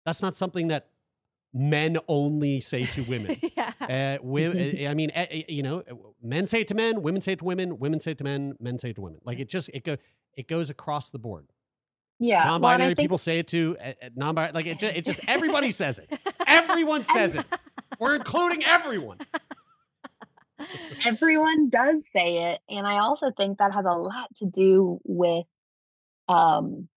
That's 0.04 0.20
not 0.20 0.36
something 0.36 0.68
that 0.68 0.88
men 1.56 1.96
only 2.08 2.58
say 2.60 2.84
to 2.84 3.02
women 3.04 3.38
yeah. 3.56 3.72
uh, 3.80 4.18
women, 4.22 4.86
I 4.88 4.92
mean, 4.94 5.10
eh, 5.14 5.26
eh, 5.30 5.42
you 5.48 5.62
know, 5.62 5.82
men 6.20 6.46
say 6.46 6.62
it 6.62 6.68
to 6.68 6.74
men, 6.74 7.00
women 7.00 7.22
say 7.22 7.32
it 7.32 7.38
to 7.38 7.44
women, 7.44 7.78
women 7.78 8.00
say 8.00 8.10
it 8.10 8.18
to 8.18 8.24
men, 8.24 8.56
men 8.60 8.78
say 8.78 8.90
it 8.90 8.96
to 8.96 9.00
women. 9.02 9.20
Like 9.24 9.38
it 9.38 9.48
just 9.48 9.70
it 9.72 9.84
go 9.84 9.96
it 10.36 10.48
goes 10.48 10.68
across 10.68 11.10
the 11.10 11.18
board. 11.18 11.46
Yeah. 12.18 12.44
well, 12.44 12.54
Non-binary 12.54 12.94
think- 12.94 13.04
people 13.04 13.18
say 13.18 13.38
it 13.38 13.48
to 13.48 13.76
uh, 13.80 13.88
uh, 14.02 14.08
non-binary. 14.16 14.52
Like 14.52 14.66
it 14.66 14.78
just, 14.78 14.94
it 14.96 15.04
just 15.04 15.20
everybody 15.28 15.70
says 15.82 15.98
it. 16.00 16.12
Everyone 16.46 17.04
says 17.04 17.36
it. 17.36 17.46
We're 18.00 18.16
including 18.16 18.64
everyone. 18.64 19.18
everyone 21.04 21.68
does 21.68 22.08
say 22.08 22.52
it 22.52 22.60
and 22.70 22.86
i 22.86 22.98
also 22.98 23.30
think 23.36 23.58
that 23.58 23.72
has 23.74 23.84
a 23.84 23.92
lot 23.92 24.32
to 24.36 24.46
do 24.46 25.00
with 25.04 25.44
um 26.28 26.88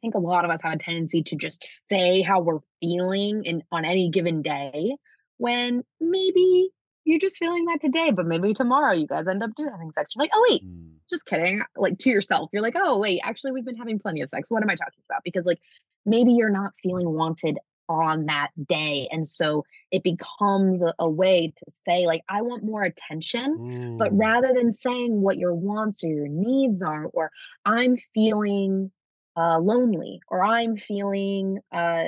think 0.00 0.14
a 0.14 0.18
lot 0.18 0.44
of 0.44 0.50
us 0.50 0.60
have 0.62 0.72
a 0.72 0.78
tendency 0.78 1.22
to 1.24 1.36
just 1.36 1.64
say 1.88 2.22
how 2.22 2.40
we're 2.40 2.60
feeling 2.80 3.44
in 3.44 3.62
on 3.70 3.84
any 3.84 4.10
given 4.10 4.42
day 4.42 4.96
when 5.38 5.82
maybe 6.00 6.70
you're 7.04 7.18
just 7.18 7.38
feeling 7.38 7.64
that 7.66 7.80
today 7.80 8.10
but 8.10 8.26
maybe 8.26 8.52
tomorrow 8.54 8.92
you 8.92 9.06
guys 9.06 9.26
end 9.26 9.42
up 9.42 9.50
doing 9.56 9.70
having 9.70 9.92
sex. 9.92 10.12
You're 10.14 10.24
like 10.24 10.30
oh 10.34 10.46
wait 10.48 10.62
just 11.08 11.26
kidding 11.26 11.60
like 11.76 11.98
to 11.98 12.10
yourself. 12.10 12.50
You're 12.52 12.62
like 12.62 12.76
oh 12.76 12.98
wait 12.98 13.20
actually 13.24 13.52
we've 13.52 13.64
been 13.64 13.76
having 13.76 13.98
plenty 13.98 14.20
of 14.22 14.28
sex. 14.28 14.50
What 14.50 14.62
am 14.62 14.70
i 14.70 14.74
talking 14.74 15.02
about? 15.08 15.22
Because 15.24 15.46
like 15.46 15.60
maybe 16.06 16.32
you're 16.32 16.50
not 16.50 16.72
feeling 16.82 17.10
wanted 17.10 17.58
on 17.88 18.26
that 18.26 18.50
day 18.68 19.08
and 19.10 19.26
so 19.26 19.64
it 19.90 20.04
becomes 20.04 20.80
a, 20.80 20.94
a 21.00 21.10
way 21.10 21.52
to 21.56 21.64
say 21.68 22.06
like 22.06 22.22
i 22.28 22.40
want 22.40 22.62
more 22.62 22.84
attention 22.84 23.96
but 23.98 24.12
Mm. 24.12 24.18
rather 24.20 24.54
than 24.54 24.70
saying 24.70 25.20
what 25.20 25.38
your 25.38 25.54
wants 25.56 26.04
or 26.04 26.06
your 26.06 26.28
needs 26.28 26.82
are 26.82 27.06
or 27.06 27.32
i'm 27.64 27.96
feeling 28.14 28.92
uh, 29.36 29.58
lonely 29.58 30.20
or 30.28 30.44
i'm 30.44 30.76
feeling 30.76 31.58
uh, 31.72 32.04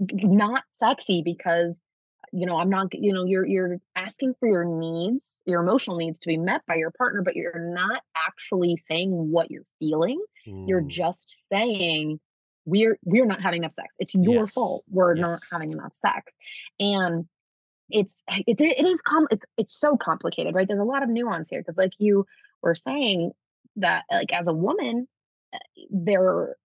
not 0.00 0.62
sexy 0.78 1.22
because 1.24 1.80
you 2.32 2.46
know 2.46 2.56
i'm 2.58 2.70
not 2.70 2.86
you 2.92 3.12
know 3.12 3.24
you're 3.24 3.46
you're 3.46 3.78
asking 3.96 4.34
for 4.38 4.48
your 4.48 4.64
needs 4.64 5.40
your 5.46 5.60
emotional 5.60 5.96
needs 5.96 6.18
to 6.20 6.28
be 6.28 6.36
met 6.36 6.62
by 6.66 6.76
your 6.76 6.90
partner 6.92 7.22
but 7.22 7.34
you're 7.36 7.72
not 7.74 8.02
actually 8.16 8.76
saying 8.76 9.10
what 9.10 9.50
you're 9.50 9.66
feeling. 9.78 10.22
You're 10.66 10.82
Mm. 10.82 10.88
just 10.88 11.44
saying 11.52 12.20
we're 12.64 12.98
we're 13.04 13.26
not 13.26 13.42
having 13.42 13.62
enough 13.62 13.72
sex. 13.72 13.96
It's 13.98 14.14
your 14.14 14.42
Yes. 14.42 14.52
fault 14.52 14.84
we're 14.90 15.14
not 15.14 15.40
having 15.50 15.72
enough 15.72 15.94
sex. 15.94 16.32
And 16.78 17.26
it's 17.90 18.22
it, 18.28 18.60
it 18.60 18.86
is 18.86 19.02
com 19.02 19.26
it's 19.30 19.46
it's 19.56 19.74
so 19.74 19.96
complicated 19.96 20.54
right? 20.54 20.68
There's 20.68 20.80
a 20.80 20.84
lot 20.84 21.02
of 21.02 21.08
nuance 21.08 21.48
here 21.50 21.60
because 21.60 21.78
like 21.78 21.92
you 21.98 22.26
were 22.62 22.74
saying 22.74 23.32
that 23.76 24.04
like 24.10 24.32
as 24.32 24.46
a 24.46 24.52
woman 24.52 25.08
there 25.90 26.56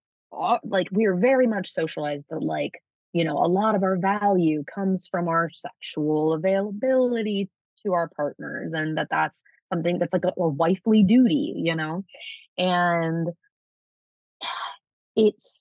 like 0.64 0.88
we 0.92 1.06
are 1.06 1.16
very 1.16 1.46
much 1.46 1.70
socialized 1.70 2.26
that 2.30 2.42
like 2.42 2.72
you 3.12 3.24
know 3.24 3.38
a 3.38 3.48
lot 3.48 3.74
of 3.74 3.82
our 3.82 3.96
value 3.96 4.64
comes 4.64 5.06
from 5.06 5.28
our 5.28 5.50
sexual 5.54 6.32
availability 6.32 7.48
to 7.84 7.92
our 7.92 8.08
partners 8.16 8.74
and 8.74 8.98
that 8.98 9.08
that's 9.10 9.42
something 9.72 9.98
that's 9.98 10.12
like 10.12 10.24
a, 10.24 10.32
a 10.40 10.48
wifely 10.48 11.02
duty 11.02 11.54
you 11.56 11.74
know 11.74 12.04
and 12.58 13.28
it's 15.16 15.56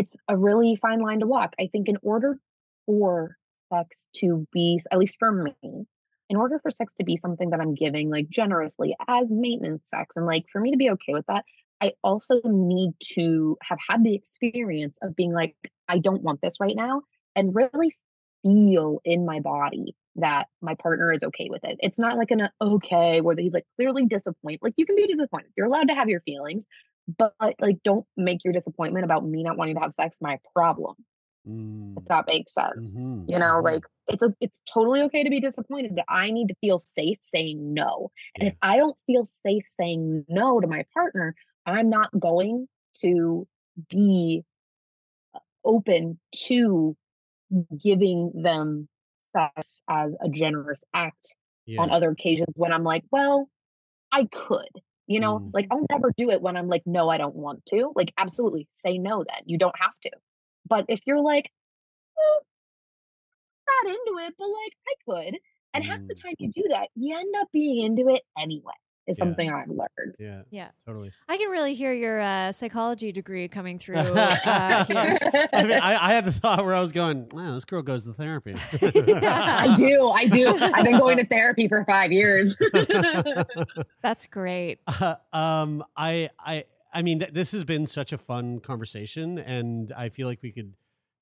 it's 0.00 0.16
a 0.28 0.36
really 0.36 0.76
fine 0.80 1.00
line 1.00 1.20
to 1.20 1.26
walk. 1.26 1.54
I 1.60 1.68
think 1.70 1.88
in 1.88 1.98
order 2.02 2.38
for 2.86 3.36
sex 3.70 4.08
to 4.16 4.46
be, 4.50 4.80
at 4.90 4.98
least 4.98 5.16
for 5.18 5.30
me, 5.30 5.86
in 6.30 6.36
order 6.36 6.58
for 6.58 6.70
sex 6.70 6.94
to 6.94 7.04
be 7.04 7.18
something 7.18 7.50
that 7.50 7.60
I'm 7.60 7.74
giving 7.74 8.08
like 8.08 8.30
generously 8.30 8.96
as 9.08 9.30
maintenance 9.30 9.82
sex, 9.88 10.16
and 10.16 10.24
like 10.24 10.46
for 10.50 10.60
me 10.60 10.70
to 10.70 10.78
be 10.78 10.90
okay 10.90 11.12
with 11.12 11.26
that, 11.26 11.44
I 11.80 11.92
also 12.02 12.40
need 12.44 12.92
to 13.14 13.56
have 13.62 13.78
had 13.88 14.04
the 14.04 14.14
experience 14.14 14.98
of 15.02 15.16
being 15.16 15.32
like, 15.32 15.56
I 15.88 15.98
don't 15.98 16.22
want 16.22 16.40
this 16.42 16.60
right 16.60 16.76
now, 16.76 17.02
and 17.34 17.54
really 17.54 17.96
feel 18.42 19.00
in 19.04 19.24
my 19.26 19.40
body 19.40 19.94
that 20.16 20.48
my 20.60 20.74
partner 20.74 21.12
is 21.12 21.22
okay 21.22 21.48
with 21.50 21.62
it. 21.64 21.78
It's 21.80 21.98
not 21.98 22.16
like 22.18 22.30
an 22.30 22.42
uh, 22.42 22.50
okay 22.60 23.20
where 23.20 23.36
he's 23.36 23.54
like 23.54 23.66
clearly 23.76 24.06
disappointed. 24.06 24.60
Like 24.62 24.74
you 24.76 24.86
can 24.86 24.96
be 24.96 25.06
disappointed. 25.06 25.52
You're 25.56 25.66
allowed 25.66 25.88
to 25.88 25.94
have 25.94 26.08
your 26.08 26.20
feelings, 26.22 26.66
but 27.18 27.34
like 27.60 27.78
don't 27.84 28.06
make 28.16 28.44
your 28.44 28.52
disappointment 28.52 29.04
about 29.04 29.24
me 29.26 29.42
not 29.42 29.56
wanting 29.56 29.76
to 29.76 29.80
have 29.80 29.94
sex 29.94 30.18
my 30.20 30.38
problem. 30.54 30.96
Mm. 31.46 31.96
If 31.96 32.04
that 32.08 32.26
makes 32.26 32.54
sense. 32.54 32.98
Mhm, 32.98 33.24
You 33.26 33.38
know, 33.38 33.58
mhm. 33.58 33.64
like 33.64 33.82
it's 34.08 34.22
a 34.22 34.34
it's 34.40 34.60
totally 34.72 35.02
okay 35.02 35.22
to 35.22 35.30
be 35.30 35.40
disappointed, 35.40 35.94
but 35.94 36.04
I 36.08 36.30
need 36.30 36.48
to 36.48 36.54
feel 36.60 36.78
safe 36.78 37.18
saying 37.22 37.72
no. 37.74 38.10
And 38.36 38.48
if 38.48 38.54
I 38.62 38.76
don't 38.76 38.96
feel 39.06 39.24
safe 39.24 39.64
saying 39.66 40.24
no 40.28 40.60
to 40.60 40.66
my 40.66 40.84
partner, 40.94 41.34
I'm 41.66 41.90
not 41.90 42.10
going 42.18 42.66
to 43.02 43.46
be 43.88 44.42
uh, 45.34 45.38
open 45.64 46.18
to 46.46 46.96
giving 47.82 48.32
them 48.34 48.88
sex 49.32 49.82
as 49.88 50.12
a 50.22 50.28
generous 50.28 50.82
act 50.94 51.36
on 51.78 51.90
other 51.90 52.10
occasions 52.10 52.52
when 52.56 52.72
I'm 52.72 52.84
like, 52.84 53.04
well, 53.12 53.48
I 54.12 54.24
could, 54.24 54.68
you 55.06 55.20
know, 55.20 55.38
Mm. 55.38 55.50
like 55.54 55.66
I'll 55.70 55.86
never 55.90 56.12
do 56.16 56.30
it 56.30 56.42
when 56.42 56.56
I'm 56.56 56.68
like, 56.68 56.82
no, 56.86 57.08
I 57.08 57.18
don't 57.18 57.36
want 57.36 57.64
to. 57.66 57.92
Like, 57.94 58.12
absolutely 58.18 58.66
say 58.72 58.98
no 58.98 59.18
then. 59.28 59.42
You 59.46 59.56
don't 59.58 59.78
have 59.78 59.92
to. 60.04 60.10
But 60.68 60.86
if 60.88 61.00
you're 61.06 61.20
like, 61.20 61.50
well, 62.16 62.46
not 63.84 63.90
into 63.92 64.26
it, 64.26 64.34
but 64.38 64.46
like 64.48 64.76
I 64.88 64.94
could. 65.28 65.38
And 65.74 65.84
half 65.84 66.00
the 66.08 66.14
time 66.16 66.34
you 66.38 66.50
do 66.50 66.64
that, 66.70 66.88
you 66.96 67.16
end 67.16 67.32
up 67.40 67.48
being 67.52 67.84
into 67.84 68.08
it 68.12 68.22
anyway, 68.36 68.74
is 69.06 69.18
Yeah. 69.18 69.24
something 69.24 69.50
I've 69.50 69.68
learned. 69.68 70.14
Yeah. 70.18 70.42
Yeah. 70.50 70.68
Totally. 70.86 71.10
I 71.28 71.36
can 71.36 71.50
really 71.50 71.74
hear 71.74 71.92
your 71.92 72.20
uh, 72.20 72.52
psychology 72.52 73.12
degree 73.12 73.48
coming 73.48 73.78
through. 73.78 73.96
Uh, 74.00 74.84
here. 74.84 75.18
I, 75.52 75.62
mean, 75.64 75.78
I, 75.80 76.08
I 76.08 76.12
had 76.12 76.24
the 76.24 76.32
thought 76.32 76.64
where 76.64 76.74
I 76.74 76.80
was 76.80 76.92
going, 76.92 77.28
wow, 77.32 77.54
this 77.54 77.64
girl 77.64 77.82
goes 77.82 78.04
to 78.06 78.12
therapy. 78.12 78.54
I 78.82 79.74
do. 79.76 80.08
I 80.08 80.26
do. 80.26 80.56
I've 80.58 80.84
been 80.84 80.98
going 80.98 81.18
to 81.18 81.26
therapy 81.26 81.66
for 81.68 81.84
five 81.84 82.12
years. 82.12 82.56
That's 84.02 84.26
great. 84.26 84.80
Uh, 84.86 85.16
um, 85.32 85.84
I, 85.96 86.30
I, 86.38 86.64
I 86.92 87.02
mean, 87.02 87.20
th- 87.20 87.32
this 87.32 87.52
has 87.52 87.64
been 87.64 87.86
such 87.86 88.12
a 88.12 88.18
fun 88.18 88.60
conversation, 88.60 89.38
and 89.38 89.92
I 89.96 90.08
feel 90.08 90.26
like 90.26 90.40
we 90.42 90.52
could 90.52 90.72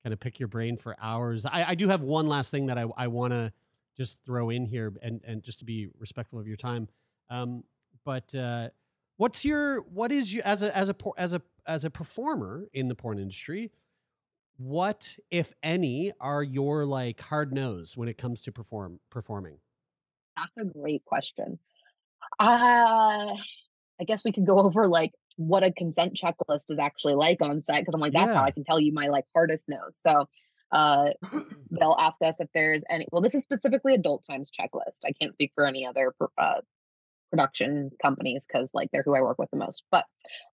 kind 0.03 0.13
of 0.13 0.19
pick 0.19 0.39
your 0.39 0.47
brain 0.47 0.77
for 0.77 0.95
hours. 1.01 1.45
I, 1.45 1.65
I 1.69 1.75
do 1.75 1.89
have 1.89 2.01
one 2.01 2.27
last 2.27 2.51
thing 2.51 2.67
that 2.67 2.77
I, 2.77 2.85
I 2.97 3.07
want 3.07 3.33
to 3.33 3.51
just 3.97 4.23
throw 4.23 4.49
in 4.49 4.65
here, 4.65 4.93
and 5.01 5.21
and 5.25 5.43
just 5.43 5.59
to 5.59 5.65
be 5.65 5.89
respectful 5.99 6.39
of 6.39 6.47
your 6.47 6.57
time. 6.57 6.87
Um, 7.29 7.63
but 8.05 8.33
uh, 8.35 8.69
what's 9.17 9.45
your 9.45 9.81
what 9.81 10.11
is 10.11 10.33
you 10.33 10.41
as 10.43 10.63
a 10.63 10.75
as 10.75 10.89
a 10.89 10.95
as 11.17 11.33
a 11.33 11.41
as 11.67 11.85
a 11.85 11.89
performer 11.89 12.67
in 12.73 12.87
the 12.87 12.95
porn 12.95 13.19
industry? 13.19 13.71
What, 14.57 15.15
if 15.31 15.53
any, 15.63 16.11
are 16.19 16.43
your 16.43 16.85
like 16.85 17.21
hard 17.21 17.53
nos 17.53 17.95
when 17.95 18.09
it 18.09 18.17
comes 18.17 18.41
to 18.41 18.51
perform 18.51 18.99
performing? 19.09 19.57
That's 20.35 20.57
a 20.57 20.65
great 20.65 21.05
question. 21.05 21.59
Uh, 22.39 23.37
I 23.99 24.03
guess 24.05 24.23
we 24.25 24.33
could 24.33 24.45
go 24.45 24.59
over 24.65 24.87
like 24.87 25.13
what 25.37 25.63
a 25.63 25.71
consent 25.71 26.19
checklist 26.21 26.69
is 26.69 26.79
actually 26.79 27.13
like 27.13 27.41
on 27.41 27.61
set 27.61 27.79
because 27.79 27.93
I'm 27.93 28.01
like, 28.01 28.11
that's 28.11 28.33
how 28.33 28.43
I 28.43 28.51
can 28.51 28.65
tell 28.65 28.79
you 28.79 28.91
my 28.91 29.07
like 29.07 29.25
hardest 29.33 29.69
nos. 29.69 29.99
So 30.01 30.27
uh 30.71 31.07
they'll 31.71 31.97
ask 31.97 32.21
us 32.21 32.39
if 32.39 32.49
there's 32.53 32.83
any 32.89 33.07
well, 33.11 33.21
this 33.21 33.35
is 33.35 33.43
specifically 33.43 33.93
Adult 33.93 34.25
Time's 34.29 34.51
checklist. 34.51 34.99
I 35.05 35.13
can't 35.13 35.33
speak 35.33 35.51
for 35.55 35.65
any 35.65 35.85
other 35.85 36.13
uh 36.37 36.61
production 37.29 37.91
companies 38.01 38.45
because 38.47 38.71
like 38.73 38.89
they're 38.91 39.03
who 39.03 39.15
I 39.15 39.21
work 39.21 39.37
with 39.39 39.51
the 39.51 39.57
most. 39.57 39.83
But 39.91 40.05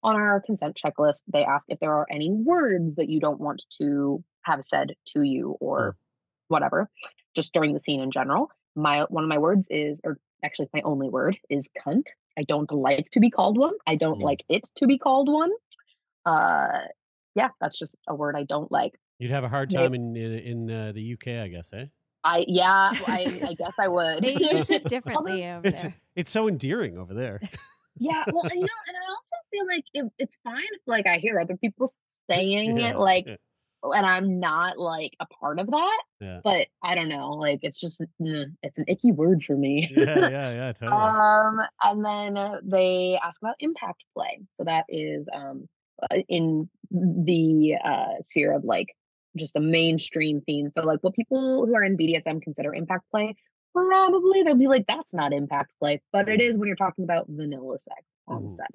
on 0.03 0.15
our 0.15 0.41
consent 0.41 0.77
checklist, 0.83 1.23
they 1.31 1.43
ask 1.43 1.65
if 1.69 1.79
there 1.79 1.93
are 1.93 2.07
any 2.11 2.31
words 2.31 2.95
that 2.95 3.09
you 3.09 3.19
don't 3.19 3.39
want 3.39 3.63
to 3.79 4.23
have 4.43 4.63
said 4.63 4.93
to 5.15 5.23
you 5.23 5.55
or 5.59 5.95
whatever, 6.47 6.89
just 7.35 7.53
during 7.53 7.73
the 7.73 7.79
scene 7.79 8.01
in 8.01 8.11
general. 8.11 8.49
My 8.75 9.05
one 9.09 9.23
of 9.23 9.29
my 9.29 9.37
words 9.37 9.67
is, 9.69 10.01
or 10.03 10.17
actually 10.43 10.69
my 10.73 10.81
only 10.81 11.09
word 11.09 11.37
is 11.49 11.69
cunt. 11.85 12.03
I 12.37 12.43
don't 12.43 12.71
like 12.71 13.09
to 13.11 13.19
be 13.19 13.29
called 13.29 13.57
one. 13.57 13.73
I 13.87 13.95
don't 13.95 14.19
like 14.19 14.43
it 14.49 14.69
to 14.75 14.87
be 14.87 14.97
called 14.97 15.29
one. 15.31 15.51
Uh 16.25 16.79
yeah, 17.35 17.49
that's 17.59 17.77
just 17.77 17.97
a 18.07 18.15
word 18.15 18.35
I 18.35 18.43
don't 18.43 18.71
like. 18.71 18.93
You'd 19.19 19.31
have 19.31 19.43
a 19.43 19.49
hard 19.49 19.71
They- 19.71 19.77
time 19.77 19.93
in 19.93 20.15
in, 20.15 20.33
in 20.33 20.71
uh, 20.71 20.91
the 20.93 21.13
UK, 21.13 21.27
I 21.43 21.47
guess, 21.47 21.71
eh? 21.73 21.85
I 22.23 22.43
yeah, 22.47 22.91
I, 23.07 23.39
I 23.47 23.53
guess 23.53 23.75
I 23.79 23.87
would. 23.87 24.23
They 24.23 24.33
use 24.33 24.71
it 24.71 24.83
differently 24.85 25.45
over 25.45 25.69
there. 25.69 25.95
It's 26.15 26.31
so 26.31 26.47
endearing 26.47 26.97
over 26.97 27.13
there. 27.13 27.41
Yeah, 27.97 28.25
well, 28.33 28.43
and, 28.43 28.55
you 28.55 28.59
know, 28.59 28.81
and 28.87 28.97
I 28.97 29.09
also 29.09 29.35
feel 29.51 29.65
like 29.67 29.85
it, 29.93 30.11
it's 30.19 30.37
fine 30.43 30.63
if 30.73 30.81
like 30.85 31.07
I 31.07 31.17
hear 31.17 31.39
other 31.39 31.55
people 31.55 31.89
saying 32.29 32.77
Yeah, 32.77 32.89
it 32.89 32.97
like 32.97 33.25
yeah. 33.25 33.35
and 33.83 34.05
I'm 34.05 34.39
not 34.39 34.77
like 34.77 35.15
a 35.21 35.25
part 35.25 35.59
of 35.59 35.71
that. 35.71 36.01
Yeah. 36.19 36.41
But 36.43 36.67
I 36.83 36.95
don't 36.95 37.07
know, 37.07 37.29
like 37.31 37.59
it's 37.61 37.79
just 37.79 38.03
mm, 38.21 38.45
it's 38.61 38.77
an 38.77 38.85
icky 38.89 39.13
word 39.13 39.43
for 39.45 39.55
me. 39.55 39.89
yeah, 39.95 40.03
yeah, 40.29 40.51
yeah, 40.51 40.71
totally. 40.73 41.01
Um, 41.01 41.61
and 41.81 42.03
then 42.05 42.59
they 42.63 43.17
ask 43.23 43.41
about 43.41 43.55
impact 43.59 44.03
play. 44.13 44.41
So 44.55 44.65
that 44.65 44.85
is 44.89 45.25
um 45.33 45.69
uh, 46.11 46.17
in 46.27 46.69
the 46.91 47.75
uh 47.81 48.21
sphere 48.23 48.53
of 48.53 48.65
like 48.65 48.93
just 49.37 49.55
a 49.55 49.61
mainstream 49.61 50.41
scene. 50.41 50.71
So 50.77 50.83
like 50.83 50.99
what 51.01 51.13
people 51.13 51.65
who 51.65 51.75
are 51.75 51.83
in 51.83 51.97
BDSM 51.97 52.41
consider 52.41 52.73
impact 52.73 53.05
play, 53.11 53.35
probably 53.75 54.43
they'll 54.43 54.55
be 54.55 54.67
like, 54.67 54.85
that's 54.87 55.13
not 55.13 55.33
impact 55.33 55.73
play, 55.79 56.01
but 56.13 56.29
it 56.29 56.39
is 56.41 56.57
when 56.57 56.67
you're 56.67 56.75
talking 56.77 57.03
about 57.03 57.25
vanilla 57.27 57.77
sex 57.79 58.01
on 58.27 58.43
Mhm. 58.43 58.49
set. 58.55 58.71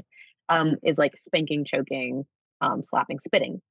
Um, 0.48 0.76
is 0.82 0.98
like 0.98 1.16
spanking, 1.16 1.64
choking, 1.64 2.26
um, 2.60 2.84
slapping, 2.84 3.20
spitting. 3.20 3.62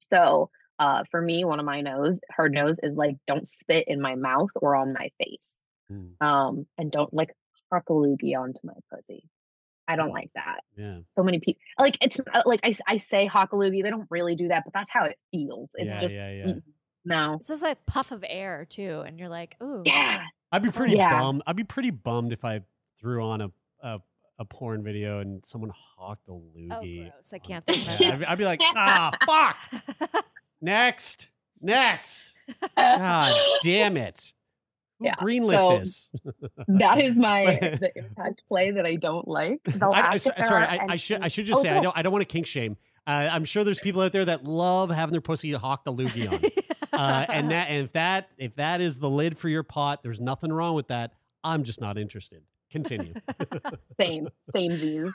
So 0.00 0.50
uh 0.78 1.04
for 1.10 1.20
me, 1.22 1.44
one 1.44 1.60
of 1.60 1.66
my 1.66 1.80
nos, 1.80 2.20
hard 2.30 2.52
nos 2.52 2.78
is 2.82 2.96
like 2.96 3.16
don't 3.26 3.46
spit 3.46 3.86
in 3.88 4.00
my 4.00 4.14
mouth 4.16 4.50
or 4.56 4.74
on 4.76 4.92
my 4.92 5.10
face 5.22 5.66
Mm, 5.92 6.14
um, 6.26 6.66
and 6.78 6.90
don't 6.90 7.12
like 7.12 7.30
loogie 7.92 8.34
onto 8.34 8.60
my 8.64 8.72
pussy. 8.90 9.28
I 9.86 9.96
don't 9.96 10.10
Mm. 10.10 10.14
like 10.14 10.30
that. 10.34 10.60
yeah. 10.76 11.00
So 11.14 11.22
many 11.22 11.40
people 11.40 11.60
like 11.78 11.98
it's 12.02 12.18
uh, 12.32 12.42
like 12.46 12.60
I 12.86 12.98
say 12.98 13.26
huck 13.26 13.52
a 13.52 13.56
they 13.82 13.90
don't 13.90 14.06
really 14.10 14.34
do 14.34 14.48
that, 14.48 14.64
but 14.64 14.72
that's 14.72 14.90
how 14.90 15.04
it 15.04 15.18
feels. 15.30 15.70
It's 15.74 15.94
yeah, 15.94 16.00
just 16.00 16.14
yeah, 16.14 16.30
yeah. 16.30 16.44
mm, 16.46 16.62
no. 17.04 17.34
It's 17.34 17.48
just 17.48 17.62
like 17.62 17.84
puff 17.86 18.12
of 18.12 18.24
air 18.26 18.64
too, 18.68 19.02
and 19.06 19.18
you're 19.18 19.28
like, 19.28 19.56
ooh, 19.62 19.82
Yeah. 19.84 20.24
I'd 20.54 20.62
be 20.62 20.70
pretty 20.70 20.94
Yeah. 20.96 21.18
bummed. 21.18 21.42
I'd 21.46 21.56
be 21.56 21.64
pretty 21.64 21.90
bummed 21.90 22.32
if 22.32 22.44
I 22.44 22.60
threw 23.00 23.22
on 23.24 23.40
a 23.40 23.50
a, 23.82 24.00
a 24.38 24.44
porn 24.44 24.82
video 24.82 25.18
and 25.20 25.44
someone 25.44 25.70
hawked 25.74 26.28
a 26.28 26.32
loogie. 26.32 26.68
Oh, 26.70 26.80
loogie. 26.82 27.10
gross! 27.10 27.32
I 27.34 27.38
can't 27.38 27.64
Yeah, 27.68 27.74
think 27.96 28.12
I'd, 28.12 28.18
be- 28.20 28.26
I'd 28.26 28.38
be 28.38 28.44
like, 28.44 28.60
ah, 28.74 29.10
fuck. 30.00 30.24
Next, 30.60 31.28
next. 31.60 32.32
God 32.76 33.36
damn 33.62 33.96
it. 33.96 34.32
Who 34.98 35.06
Yeah, 35.06 35.14
greenlit 35.16 35.52
so 35.54 35.78
this? 35.78 36.10
That 36.68 36.98
is 37.00 37.16
my 37.16 37.44
the 37.80 37.90
impact 37.96 38.42
play 38.48 38.70
that 38.70 38.86
I 38.86 38.94
don't 38.96 39.26
like. 39.28 39.60
I, 39.82 39.86
I, 39.86 39.98
ask 40.00 40.20
so- 40.22 40.30
if 40.30 40.36
there 40.36 40.46
sorry, 40.46 40.64
I, 40.64 40.86
I 40.90 40.96
should 40.96 41.20
I 41.20 41.28
should 41.28 41.46
just 41.46 41.60
Oh, 41.60 41.62
say 41.62 41.70
go 41.70 41.78
I 41.78 41.80
don't 41.82 41.98
I 41.98 42.02
don't 42.02 42.12
want 42.12 42.22
to 42.22 42.32
kink 42.32 42.46
shame. 42.46 42.76
Uh, 43.06 43.28
I'm 43.30 43.44
sure 43.44 43.64
there's 43.64 43.78
people 43.78 44.00
out 44.00 44.12
there 44.12 44.24
that 44.24 44.44
love 44.44 44.90
having 44.90 45.12
their 45.12 45.20
pussy 45.20 45.52
hawked 45.52 45.86
a 45.86 45.92
loogie 45.92 46.30
on. 46.32 46.38
Uh, 46.98 47.26
and 47.28 47.50
that 47.50 47.68
and 47.68 47.84
if 47.84 47.92
that 47.92 48.30
if 48.38 48.54
that 48.56 48.80
is 48.80 48.98
the 48.98 49.10
lid 49.10 49.36
for 49.36 49.48
your 49.48 49.62
pot, 49.62 50.02
there's 50.02 50.20
nothing 50.20 50.52
wrong 50.52 50.74
with 50.74 50.88
that. 50.88 51.12
I'm 51.42 51.64
just 51.64 51.80
not 51.80 51.98
interested. 51.98 52.42
Continue. 52.70 53.14
same 54.00 54.28
same 54.52 54.72
views 54.72 55.14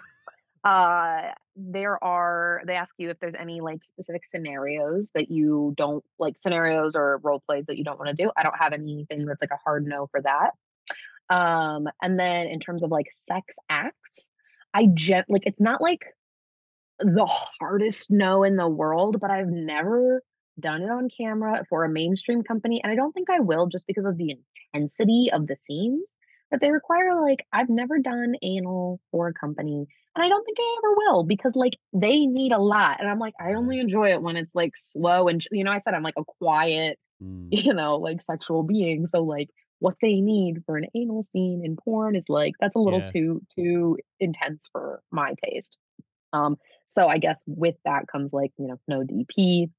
uh 0.63 1.21
there 1.55 2.01
are 2.03 2.61
they 2.67 2.73
ask 2.73 2.93
you 2.97 3.09
if 3.09 3.19
there's 3.19 3.36
any 3.38 3.61
like 3.61 3.84
specific 3.84 4.25
scenarios 4.25 5.11
that 5.15 5.32
you 5.32 5.73
don't 5.77 6.03
like 6.17 6.38
scenarios 6.38 6.95
or 6.95 7.19
role 7.23 7.41
plays 7.45 7.65
that 7.67 7.77
you 7.77 7.84
don't 7.84 7.97
want 7.97 8.09
to 8.09 8.23
do 8.23 8.30
i 8.36 8.43
don't 8.43 8.57
have 8.57 8.73
anything 8.73 9.25
that's 9.25 9.41
like 9.41 9.51
a 9.51 9.59
hard 9.63 9.86
no 9.86 10.07
for 10.07 10.21
that 10.21 10.51
um 11.34 11.88
and 12.01 12.19
then 12.19 12.47
in 12.47 12.59
terms 12.59 12.84
of 12.84 12.91
like 12.91 13.07
sex 13.13 13.55
acts 13.69 14.25
i 14.73 14.88
gen 14.93 15.23
like 15.30 15.43
it's 15.45 15.61
not 15.61 15.82
like 15.82 16.05
the 16.99 17.25
hardest 17.25 18.07
no 18.09 18.43
in 18.43 18.57
the 18.57 18.67
world 18.67 19.17
but 19.21 19.32
i've 19.32 19.47
never 19.47 20.21
done 20.60 20.82
it 20.82 20.89
on 20.89 21.07
camera 21.10 21.66
for 21.70 21.84
a 21.84 21.89
mainstream 21.89 22.43
company 22.43 22.82
and 22.84 22.91
i 22.91 22.95
don't 22.95 23.14
think 23.14 23.30
i 23.30 23.39
will 23.39 23.68
just 23.68 23.88
because 23.88 24.05
of 24.05 24.18
the 24.18 24.36
intensity 24.74 25.30
of 25.32 25.47
the 25.47 25.55
scenes 25.55 26.03
that 26.51 26.62
they 26.62 26.72
require 26.72 27.22
like 27.22 27.45
I've 27.53 27.70
never 27.70 27.99
done 27.99 28.34
anal 28.41 28.99
for 29.12 29.28
a 29.28 29.34
company 29.34 29.86
and 30.16 30.24
I 30.26 30.28
don't 30.30 30.43
think 30.43 30.57
I 30.60 30.78
ever 30.80 30.95
will 30.95 31.24
because 31.24 31.55
like 31.55 31.74
they 31.93 32.26
need 32.26 32.51
a 32.51 32.57
lot 32.57 32.99
and 32.99 33.10
I'm 33.10 33.20
like 33.20 33.34
I 33.39 33.53
only 33.53 33.80
enjoy 33.80 34.12
it 34.12 34.22
when 34.22 34.36
it's 34.36 34.55
like 34.55 34.76
slow 34.76 35.28
and 35.28 35.45
you 35.51 35.64
know 35.64 35.72
I 35.72 35.80
said 35.80 35.93
I'm 35.93 36.03
like 36.03 36.16
a 36.18 36.24
quiet 36.26 36.97
Mm, 37.22 37.49
you 37.51 37.74
know 37.74 37.97
like 37.97 38.22
sexual 38.22 38.64
being 38.64 39.07
so 39.07 39.24
like 39.24 39.49
what 39.80 39.95
they 40.01 40.22
need 40.22 40.64
for 40.66 40.78
an 40.78 40.86
anal 40.95 41.24
scene 41.24 41.62
in 41.64 41.76
porn 41.78 42.16
is 42.16 42.26
like 42.30 42.53
that's 42.60 42.76
a 42.76 42.80
little 42.80 43.03
Yeah. 43.03 43.12
too 43.14 43.41
too 43.55 43.97
intense 44.20 44.68
for 44.72 45.01
my 45.12 45.36
taste. 45.43 45.78
Um 46.34 46.57
so 46.88 47.07
I 47.07 47.18
guess 47.18 47.43
with 47.47 47.76
that 47.86 48.07
comes 48.12 48.34
like 48.34 48.51
you 48.57 48.68
know 48.68 48.80
no 48.88 49.03
DP 49.03 49.70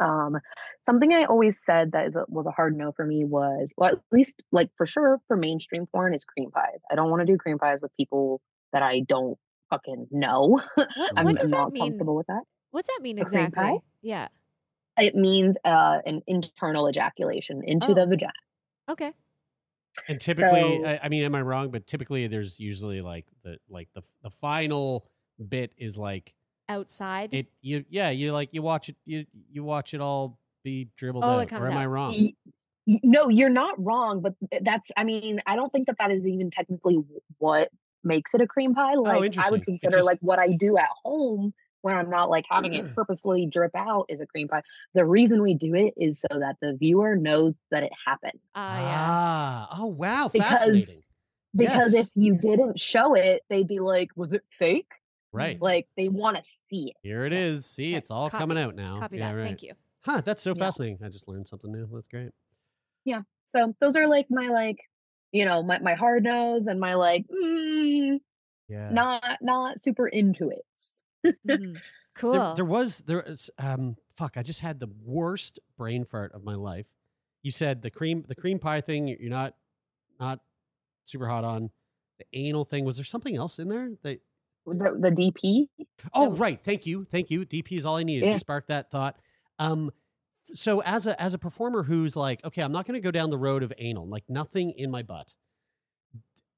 um, 0.00 0.36
something 0.82 1.12
I 1.12 1.24
always 1.24 1.62
said 1.64 1.92
that 1.92 2.06
is 2.06 2.16
a, 2.16 2.24
was 2.28 2.46
a 2.46 2.50
hard 2.50 2.76
no 2.76 2.92
for 2.92 3.04
me 3.04 3.24
was, 3.24 3.72
well, 3.76 3.90
at 3.92 3.98
least 4.10 4.44
like 4.52 4.70
for 4.76 4.86
sure 4.86 5.20
for 5.28 5.36
mainstream 5.36 5.86
porn 5.86 6.14
is 6.14 6.24
cream 6.24 6.50
pies. 6.50 6.80
I 6.90 6.94
don't 6.94 7.10
want 7.10 7.20
to 7.20 7.26
do 7.26 7.36
cream 7.38 7.58
pies 7.58 7.80
with 7.82 7.90
people 7.96 8.40
that 8.72 8.82
I 8.82 9.00
don't 9.00 9.36
fucking 9.70 10.06
know. 10.10 10.60
What, 10.74 10.88
I'm, 11.16 11.24
what 11.24 11.36
does 11.36 11.52
I'm 11.52 11.56
that 11.58 11.62
not 11.64 11.72
mean? 11.72 11.82
comfortable 11.84 12.16
with 12.16 12.26
that. 12.28 12.42
What's 12.70 12.88
that 12.88 13.00
mean 13.02 13.18
A 13.18 13.24
cream 13.24 13.44
exactly? 13.44 13.62
pie? 13.78 13.78
Yeah. 14.00 14.28
It 14.98 15.14
means 15.14 15.56
uh, 15.64 15.98
an 16.06 16.22
internal 16.26 16.88
ejaculation 16.88 17.62
into 17.64 17.88
Oh. 17.90 17.94
the 17.94 18.06
vagina. 18.06 18.32
Okay. 18.90 19.12
and 20.08 20.20
typically, 20.20 20.80
So- 20.82 20.86
I, 20.86 21.00
I 21.04 21.08
mean, 21.08 21.22
am 21.22 21.34
I 21.34 21.42
wrong? 21.42 21.70
But 21.70 21.86
typically, 21.86 22.26
there's 22.26 22.58
usually 22.60 23.00
like 23.02 23.26
the 23.44 23.58
like 23.68 23.88
the 23.94 24.02
the 24.22 24.30
final 24.30 25.06
bit 25.48 25.72
is 25.76 25.96
like 25.98 26.34
Outside. 26.68 27.34
it. 27.34 27.46
You 27.60 27.84
yeah, 27.90 28.10
you 28.10 28.32
like 28.32 28.50
you 28.52 28.62
watch 28.62 28.88
it. 28.88 28.96
You 29.04 29.26
you 29.50 29.64
watch 29.64 29.94
it 29.94 30.00
all 30.00 30.38
be 30.64 30.88
dribbled 30.96 31.24
Oh, 31.24 31.38
it 31.40 31.48
comes 31.48 31.66
Or 31.66 31.70
am 31.70 31.76
I 31.76 31.86
wrong? 31.86 32.12
Y- 32.12 32.34
y- 32.86 33.00
No, 33.02 33.28
you're 33.28 33.48
not 33.50 33.82
wrong, 33.82 34.20
but 34.20 34.34
that's, 34.62 34.90
I 34.96 35.02
mean, 35.04 35.40
I 35.46 35.56
don't 35.56 35.72
think 35.72 35.88
that 35.88 35.96
that 35.98 36.10
is 36.12 36.24
even 36.24 36.50
technically 36.50 36.98
what 37.38 37.68
makes 38.04 38.32
it 38.34 38.40
a 38.40 38.46
cream 38.46 38.74
pie. 38.74 38.94
Like, 38.94 39.14
I 39.14 39.18
Oh, 39.18 39.24
interesting. 39.24 39.50
would 39.52 39.64
consider 39.64 39.96
just- 39.98 40.06
like 40.06 40.18
what 40.20 40.38
I 40.38 40.48
do 40.52 40.76
at 40.78 40.88
home 41.04 41.52
when 41.80 41.96
I'm 41.96 42.10
not 42.10 42.30
like 42.30 42.44
having 42.48 42.74
it 42.74 42.94
purposely 42.94 43.44
drip 43.46 43.72
out 43.74 44.06
is 44.08 44.20
a 44.20 44.26
cream 44.26 44.46
pie. 44.46 44.62
The 44.94 45.04
reason 45.04 45.42
we 45.42 45.54
do 45.54 45.74
it 45.74 45.94
is 45.96 46.20
so 46.20 46.38
that 46.38 46.56
the 46.62 46.74
viewer 46.76 47.16
knows 47.16 47.60
that 47.72 47.82
it 47.82 47.90
happened. 48.06 48.38
Ah, 48.54 48.78
yeah. 48.80 48.96
Ah, 49.00 49.78
oh 49.80 49.86
wow, 49.86 50.28
Because- 50.32 50.48
fascinating. 50.60 51.02
Because 51.54 51.92
Yes. 51.92 52.06
if 52.06 52.10
you 52.14 52.36
didn't 52.38 52.78
show 52.80 53.14
it, 53.14 53.42
they'd 53.50 53.66
be 53.66 53.80
like, 53.80 54.10
was 54.16 54.32
it 54.32 54.42
fake? 54.58 54.90
Right. 55.32 55.60
Like, 55.60 55.88
they 55.96 56.08
want 56.08 56.36
to 56.36 56.42
see 56.70 56.90
it. 56.90 56.96
Here 57.02 57.24
it 57.24 57.32
is. 57.32 57.64
See, 57.66 57.90
Okay, 57.92 57.98
it's 57.98 58.10
all 58.10 58.28
copy- 58.30 58.42
coming 58.42 58.58
out 58.58 58.74
now. 58.74 59.00
Copy 59.00 59.16
yeah, 59.18 59.30
that. 59.32 59.38
right. 59.38 59.46
Thank 59.46 59.62
you. 59.62 59.72
Huh, 60.04 60.20
that's 60.24 60.42
so 60.42 60.54
Yeah. 60.54 60.62
fascinating. 60.64 60.98
I 61.04 61.08
just 61.08 61.28
learned 61.28 61.48
something 61.48 61.70
new. 61.72 61.88
That's 61.92 62.08
great. 62.08 62.30
Yeah. 63.04 63.22
So 63.46 63.74
those 63.80 63.96
are 63.96 64.06
like 64.06 64.26
my, 64.30 64.48
like, 64.48 64.78
you 65.32 65.44
know, 65.44 65.62
my, 65.62 65.78
my 65.80 65.94
hard 65.94 66.24
nos 66.24 66.66
and 66.66 66.78
my 66.78 66.94
like, 66.94 67.26
mm, 67.28 68.18
Yeah. 68.68 68.90
not, 68.90 69.38
not 69.40 69.80
super 69.80 70.08
into 70.08 70.50
it. 70.50 70.64
Mhm. 71.46 71.80
Cool. 72.14 72.32
There, 72.32 72.54
there 72.56 72.64
was 72.66 72.98
there 73.06 73.22
is 73.22 73.48
um 73.58 73.96
fuck. 74.16 74.36
I 74.36 74.42
just 74.42 74.60
had 74.60 74.78
the 74.80 74.88
worst 75.02 75.58
brain 75.78 76.04
fart 76.04 76.32
of 76.32 76.44
my 76.44 76.56
life. 76.56 76.86
You 77.42 77.50
said 77.52 77.80
the 77.80 77.90
cream 77.90 78.24
the 78.28 78.34
cream 78.34 78.58
pie 78.58 78.82
thing. 78.82 79.08
You're 79.08 79.30
not 79.30 79.54
not 80.20 80.40
super 81.06 81.26
hot 81.28 81.44
on 81.44 81.70
the 82.18 82.26
anal 82.34 82.64
thing. 82.66 82.84
Was 82.84 82.96
there 82.96 83.04
something 83.06 83.34
else 83.34 83.58
in 83.58 83.68
there? 83.68 83.92
That 84.02 84.20
The, 84.66 84.96
the 84.98 85.10
DP. 85.10 85.68
oh 86.14 86.34
right. 86.34 86.60
Thank 86.62 86.86
you. 86.86 87.04
Thank 87.10 87.30
you. 87.30 87.44
DP 87.44 87.72
is 87.78 87.86
all 87.86 87.96
I 87.96 88.02
needed 88.04 88.26
Yeah. 88.26 88.34
to 88.34 88.38
spark 88.38 88.68
that 88.68 88.90
thought. 88.90 89.18
Um, 89.58 89.90
so 90.54 90.80
as 90.82 91.06
a 91.06 91.20
as 91.20 91.34
a 91.34 91.38
performer 91.38 91.82
who's 91.82 92.14
like, 92.16 92.44
okay, 92.44 92.62
I'm 92.62 92.72
not 92.72 92.86
going 92.86 92.94
to 92.94 93.00
go 93.00 93.10
down 93.10 93.30
the 93.30 93.38
road 93.38 93.62
of 93.62 93.72
anal, 93.78 94.06
like 94.08 94.24
nothing 94.28 94.70
in 94.72 94.90
my 94.90 95.02
butt. 95.02 95.34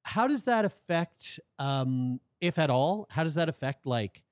How 0.03 0.27
does 0.29 0.45
that 0.45 0.65
affect, 0.67 1.41
um, 1.59 2.21
if 2.41 2.59
at 2.59 2.69
all? 2.69 3.07
How 3.09 3.23
does 3.23 3.35
that 3.37 3.49
affect 3.49 3.87
like 3.87 4.23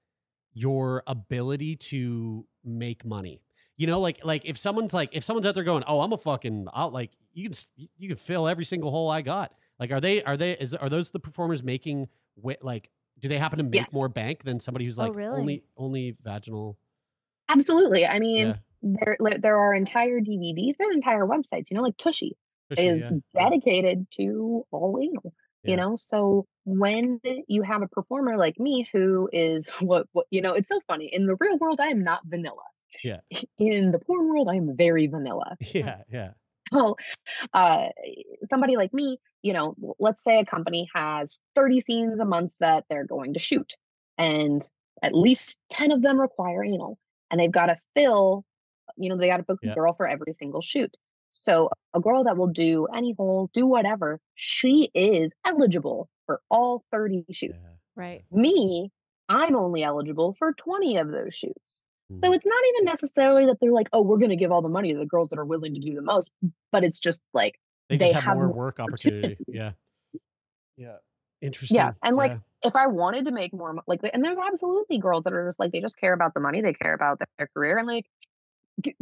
your 0.53 1.03
ability 1.07 1.77
to 1.77 2.47
make 2.65 3.05
money? 3.07 3.41
You 3.79 3.87
know, 3.87 4.01
like 4.01 4.23
like 4.23 4.43
if 4.45 4.59
someone's 4.59 4.93
like 4.93 5.09
if 5.13 5.25
someone's 5.25 5.47
out 5.47 5.55
there 5.55 5.65
going, 5.65 5.83
oh, 5.87 6.01
I'm 6.01 6.13
a 6.13 6.19
fucking, 6.19 6.67
I'll 6.75 6.91
like 6.91 7.11
you 7.33 7.49
can 7.49 7.59
you 7.97 8.09
can 8.09 8.19
fill 8.19 8.47
every 8.47 8.65
single 8.67 8.91
hole 8.91 9.11
I 9.11 9.23
got. 9.23 9.55
Like, 9.79 9.91
are 9.91 10.01
they 10.01 10.23
are 10.23 10.37
they 10.37 10.53
is 10.53 10.75
are 10.75 10.91
those 10.91 11.11
the 11.11 11.19
performers 11.19 11.63
making 11.63 12.09
wi- 12.37 12.59
like 12.61 12.91
do 13.21 13.29
they 13.29 13.39
happen 13.39 13.59
to 13.59 13.65
make 13.65 13.75
Yes. 13.75 13.93
more 13.95 14.09
bank 14.09 14.43
than 14.45 14.61
somebody 14.61 14.85
who's 14.85 14.99
Oh, 14.99 15.05
like 15.05 15.17
really? 15.17 15.41
only 15.41 15.65
only 15.77 16.17
vaginal? 16.23 16.77
Absolutely. 17.49 18.07
I 18.07 18.19
mean, 18.19 18.49
Yeah. 18.49 18.57
there 18.83 19.17
there 19.41 19.59
are 19.59 19.75
entire 19.75 20.21
DVDs, 20.21 20.77
there 20.79 20.89
are 20.89 20.93
entire 20.93 21.27
websites. 21.27 21.71
You 21.71 21.77
know, 21.77 21.83
like 21.83 21.97
Tushy, 21.97 22.37
Tushy, 22.71 22.87
is 22.87 23.03
yeah, 23.03 23.19
dedicated 23.35 24.07
to 24.13 24.65
all 24.71 24.99
anal. 25.01 25.33
Yeah. 25.63 25.71
You 25.71 25.77
know, 25.77 25.97
so 25.97 26.47
when 26.65 27.21
you 27.47 27.63
have 27.63 27.83
a 27.83 27.89
performer 27.89 28.37
like 28.37 28.59
me 28.59 28.89
who 28.93 29.29
is 29.33 29.69
what, 29.81 30.07
what 30.13 30.27
you 30.31 30.41
know, 30.41 30.55
it's 30.55 30.69
so 30.69 30.81
funny. 30.87 31.07
In 31.13 31.27
the 31.27 31.37
real 31.39 31.59
world, 31.59 31.81
I 31.81 31.87
am 31.89 32.03
not 32.03 32.23
vanilla. 32.25 32.65
Yeah. 33.05 33.21
In 33.59 33.93
the 33.93 33.99
porn 33.99 34.29
world, 34.29 34.49
I 34.49 34.57
am 34.57 34.77
very 34.77 35.07
vanilla. 35.07 35.57
Yeah, 35.75 36.03
yeah. 36.11 36.31
So, 36.73 36.97
uh, 37.53 37.89
somebody 38.49 38.77
like 38.77 38.95
me, 38.95 39.19
you 39.43 39.53
know, 39.53 39.75
let's 39.99 40.23
say 40.23 40.39
a 40.39 40.45
company 40.45 40.89
has 40.95 41.39
30 41.55 41.81
scenes 41.81 42.21
a 42.21 42.25
month 42.25 42.53
that 42.61 42.85
they're 42.89 43.07
going 43.07 43.35
to 43.35 43.41
shoot, 43.41 43.73
and 44.19 44.63
at 45.03 45.15
least 45.15 45.59
10 45.71 45.91
of 45.91 46.03
them 46.03 46.21
require 46.21 46.65
anal, 46.65 46.99
and 47.31 47.41
they've 47.41 47.53
got 47.53 47.67
to 47.67 47.77
fill, 47.97 48.45
you 48.97 49.09
know, 49.09 49.17
they 49.17 49.27
got 49.27 49.39
to 49.39 49.43
book 49.43 49.59
Yeah. 49.63 49.73
a 49.73 49.75
girl 49.75 49.95
for 49.95 50.07
every 50.07 50.33
single 50.33 50.63
shoot. 50.63 50.95
So, 51.33 51.71
a 51.95 52.01
girl 52.01 52.25
that 52.25 52.37
will 52.37 52.49
do 52.49 52.87
any 52.95 53.15
hole, 53.15 53.51
do 53.55 53.67
whatever, 53.67 54.21
she 54.35 54.91
is 54.95 55.33
eligible 55.45 56.09
for 56.27 56.41
all 56.51 56.85
30 56.93 57.25
shoots. 57.33 57.79
Right. 57.97 58.23
Me, 58.31 58.91
I'm 59.29 59.57
only 59.57 59.83
eligible 59.83 60.35
for 60.39 60.53
20 60.53 60.99
of 60.99 61.11
those 61.11 61.35
shoots. 61.35 61.85
Mm-hmm. 62.13 62.25
So 62.25 62.33
it's 62.33 62.47
not 62.47 62.63
even 62.75 62.85
necessarily 62.85 63.47
that 63.47 63.59
they're 63.61 63.73
like, 63.73 63.89
oh, 63.93 64.03
we're 64.03 64.19
going 64.19 64.31
to 64.31 64.37
give 64.37 64.53
all 64.53 64.63
the 64.63 64.69
money 64.69 64.93
to 64.93 64.99
the 64.99 65.07
girls 65.07 65.31
that 65.31 65.39
are 65.39 65.45
willing 65.45 65.75
to 65.75 65.81
do 65.81 65.95
the 65.95 66.03
most, 66.03 66.31
but 66.71 66.85
it's 66.85 67.01
just 67.01 67.23
like 67.33 67.59
They 67.99 68.13
just 68.13 68.25
have, 68.25 68.37
more 68.37 68.53
work 68.53 68.81
opportunity. 68.81 69.37
Yeah. 69.49 69.73
Yeah. 70.77 70.97
Interesting. 71.41 71.77
Yeah, 71.77 71.93
and 72.03 72.17
like 72.17 72.31
Yeah. 72.31 72.39
if 72.63 72.77
I 72.77 72.87
wanted 72.87 73.25
to 73.25 73.33
make 73.33 73.53
more, 73.53 73.73
mo- 73.73 73.83
like, 73.89 74.01
and 74.13 74.25
there's 74.25 74.39
absolutely 74.39 74.99
girls 74.99 75.25
that 75.25 75.33
are 75.33 75.47
just 75.49 75.59
like 75.59 75.73
they 75.73 75.81
just 75.81 75.99
care 75.99 76.13
about 76.13 76.35
the 76.35 76.41
money, 76.41 76.61
they 76.61 76.73
care 76.73 76.95
about 76.95 77.21
their 77.37 77.49
career, 77.49 77.79
and 77.79 77.87
like 77.87 78.07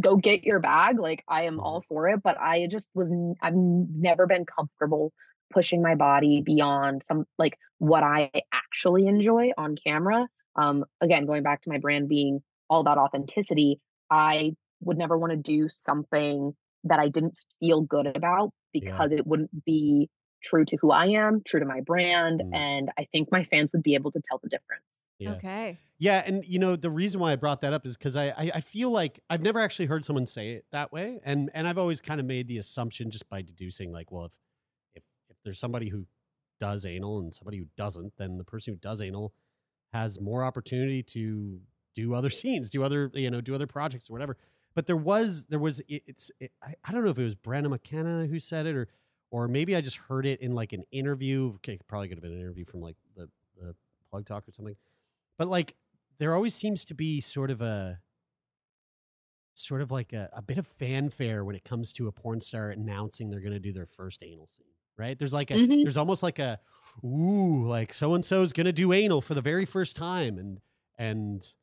go 0.00 0.16
get 0.16 0.42
your 0.42 0.58
bag. 0.58 0.98
Like 0.98 1.22
I 1.28 1.42
am 1.42 1.60
all 1.60 1.84
for 1.88 2.08
it, 2.08 2.22
but 2.22 2.40
I 2.40 2.66
just 2.66 2.90
was 2.94 3.12
i've 3.42 3.54
never 3.54 4.26
been 4.26 4.46
comfortable 4.46 5.12
pushing 5.52 5.82
my 5.82 5.96
body 5.96 6.40
beyond 6.42 7.02
some 7.02 7.26
like 7.38 7.58
what 7.78 8.02
I 8.02 8.30
actually 8.52 9.06
enjoy 9.06 9.50
on 9.58 9.76
camera. 9.76 10.26
Um, 10.56 10.84
again, 11.00 11.26
going 11.26 11.42
back 11.42 11.62
to 11.62 11.68
my 11.68 11.78
brand 11.78 12.08
being 12.08 12.42
all 12.68 12.80
about 12.80 12.98
authenticity, 12.98 13.80
I 14.10 14.56
would 14.80 14.96
never 14.96 15.18
want 15.18 15.32
to 15.32 15.36
do 15.36 15.68
something 15.68 16.54
that 16.84 16.98
I 16.98 17.08
didn't 17.08 17.34
feel 17.58 17.82
good 17.82 18.06
about 18.06 18.52
because 18.72 19.12
it 19.12 19.26
wouldn't 19.26 19.64
be 19.64 20.08
true 20.42 20.64
to 20.64 20.76
who 20.80 20.90
I 20.90 21.06
am, 21.06 21.42
true 21.46 21.60
to 21.60 21.66
my 21.66 21.80
brand, 21.80 22.42
mm. 22.44 22.54
and 22.54 22.90
I 22.98 23.06
think 23.12 23.30
my 23.30 23.44
fans 23.44 23.70
would 23.72 23.82
be 23.82 23.94
able 23.94 24.10
to 24.12 24.20
tell 24.24 24.38
the 24.42 24.48
difference. 24.48 24.84
Yeah. 25.18 25.32
Okay. 25.32 25.78
Yeah, 25.98 26.22
and 26.24 26.42
you 26.46 26.58
know 26.58 26.76
the 26.76 26.90
reason 26.90 27.20
why 27.20 27.32
I 27.32 27.36
brought 27.36 27.60
that 27.60 27.74
up 27.74 27.84
is 27.84 27.96
because 27.96 28.16
I, 28.16 28.28
I 28.28 28.50
I 28.54 28.60
feel 28.62 28.90
like 28.90 29.20
I've 29.28 29.42
never 29.42 29.60
actually 29.60 29.84
heard 29.84 30.06
someone 30.06 30.24
say 30.24 30.52
it 30.52 30.64
that 30.72 30.92
way, 30.92 31.20
and 31.24 31.50
and 31.52 31.68
I've 31.68 31.76
always 31.76 32.00
kind 32.00 32.20
of 32.20 32.26
made 32.26 32.48
the 32.48 32.56
assumption 32.56 33.10
just 33.10 33.28
by 33.28 33.42
deducing 33.42 33.92
like, 33.92 34.10
well, 34.10 34.24
if 34.24 34.32
if 34.94 35.02
if 35.28 35.36
there's 35.44 35.58
somebody 35.58 35.90
who 35.90 36.06
does 36.58 36.86
anal 36.86 37.20
and 37.20 37.34
somebody 37.34 37.58
who 37.58 37.66
doesn't, 37.76 38.14
then 38.16 38.38
the 38.38 38.44
person 38.44 38.72
who 38.72 38.78
does 38.78 39.02
anal 39.02 39.34
has 39.92 40.18
more 40.18 40.42
opportunity 40.42 41.02
to 41.02 41.60
do 41.94 42.14
other 42.14 42.30
scenes, 42.40 42.70
do 42.70 42.82
other 42.82 43.10
you 43.12 43.30
know 43.30 43.42
do 43.42 43.54
other 43.54 43.66
projects 43.66 44.08
or 44.08 44.14
whatever. 44.14 44.38
But 44.74 44.86
there 44.86 44.96
was 44.96 45.46
there 45.46 45.58
was 45.58 45.80
it, 45.80 46.02
it's 46.06 46.30
it, 46.40 46.52
I, 46.62 46.74
I 46.84 46.92
don't 46.92 47.04
know 47.04 47.10
if 47.10 47.18
it 47.18 47.24
was 47.24 47.34
Brandon 47.34 47.70
McKenna 47.70 48.26
who 48.26 48.38
said 48.38 48.66
it 48.66 48.76
or 48.76 48.88
or 49.30 49.48
maybe 49.48 49.76
I 49.76 49.80
just 49.80 49.96
heard 49.96 50.26
it 50.26 50.40
in 50.40 50.52
like 50.54 50.72
an 50.72 50.84
interview. 50.90 51.52
Okay, 51.56 51.74
it 51.74 51.86
probably 51.86 52.08
could 52.08 52.18
have 52.18 52.22
been 52.22 52.32
an 52.32 52.40
interview 52.40 52.64
from 52.64 52.80
like 52.80 52.96
the 53.16 53.28
the 53.56 53.74
plug 54.10 54.26
talk 54.26 54.48
or 54.48 54.52
something. 54.52 54.76
But 55.38 55.48
like 55.48 55.76
there 56.18 56.34
always 56.34 56.54
seems 56.54 56.84
to 56.86 56.94
be 56.94 57.20
sort 57.20 57.50
of 57.50 57.60
a 57.62 58.00
sort 59.54 59.82
of 59.82 59.90
like 59.90 60.12
a, 60.12 60.30
a 60.32 60.42
bit 60.42 60.58
of 60.58 60.66
fanfare 60.66 61.44
when 61.44 61.54
it 61.56 61.64
comes 61.64 61.92
to 61.94 62.06
a 62.08 62.12
porn 62.12 62.40
star 62.40 62.70
announcing 62.70 63.28
they're 63.30 63.40
going 63.40 63.52
to 63.52 63.58
do 63.60 63.72
their 63.72 63.86
first 63.86 64.22
anal 64.22 64.46
scene 64.46 64.66
right 64.96 65.18
there's 65.18 65.34
like 65.34 65.50
a 65.50 65.54
Mhm. 65.54 65.82
there's 65.82 65.96
almost 65.96 66.22
like 66.22 66.38
a 66.38 66.58
ooh 67.04 67.66
like 67.66 67.92
so 67.92 68.14
and 68.14 68.24
so's 68.24 68.52
going 68.52 68.66
to 68.66 68.72
do 68.72 68.92
anal 68.92 69.20
for 69.20 69.34
the 69.34 69.42
very 69.42 69.64
first 69.66 69.96
time 69.96 70.38
and 70.38 70.60
and 70.98 71.54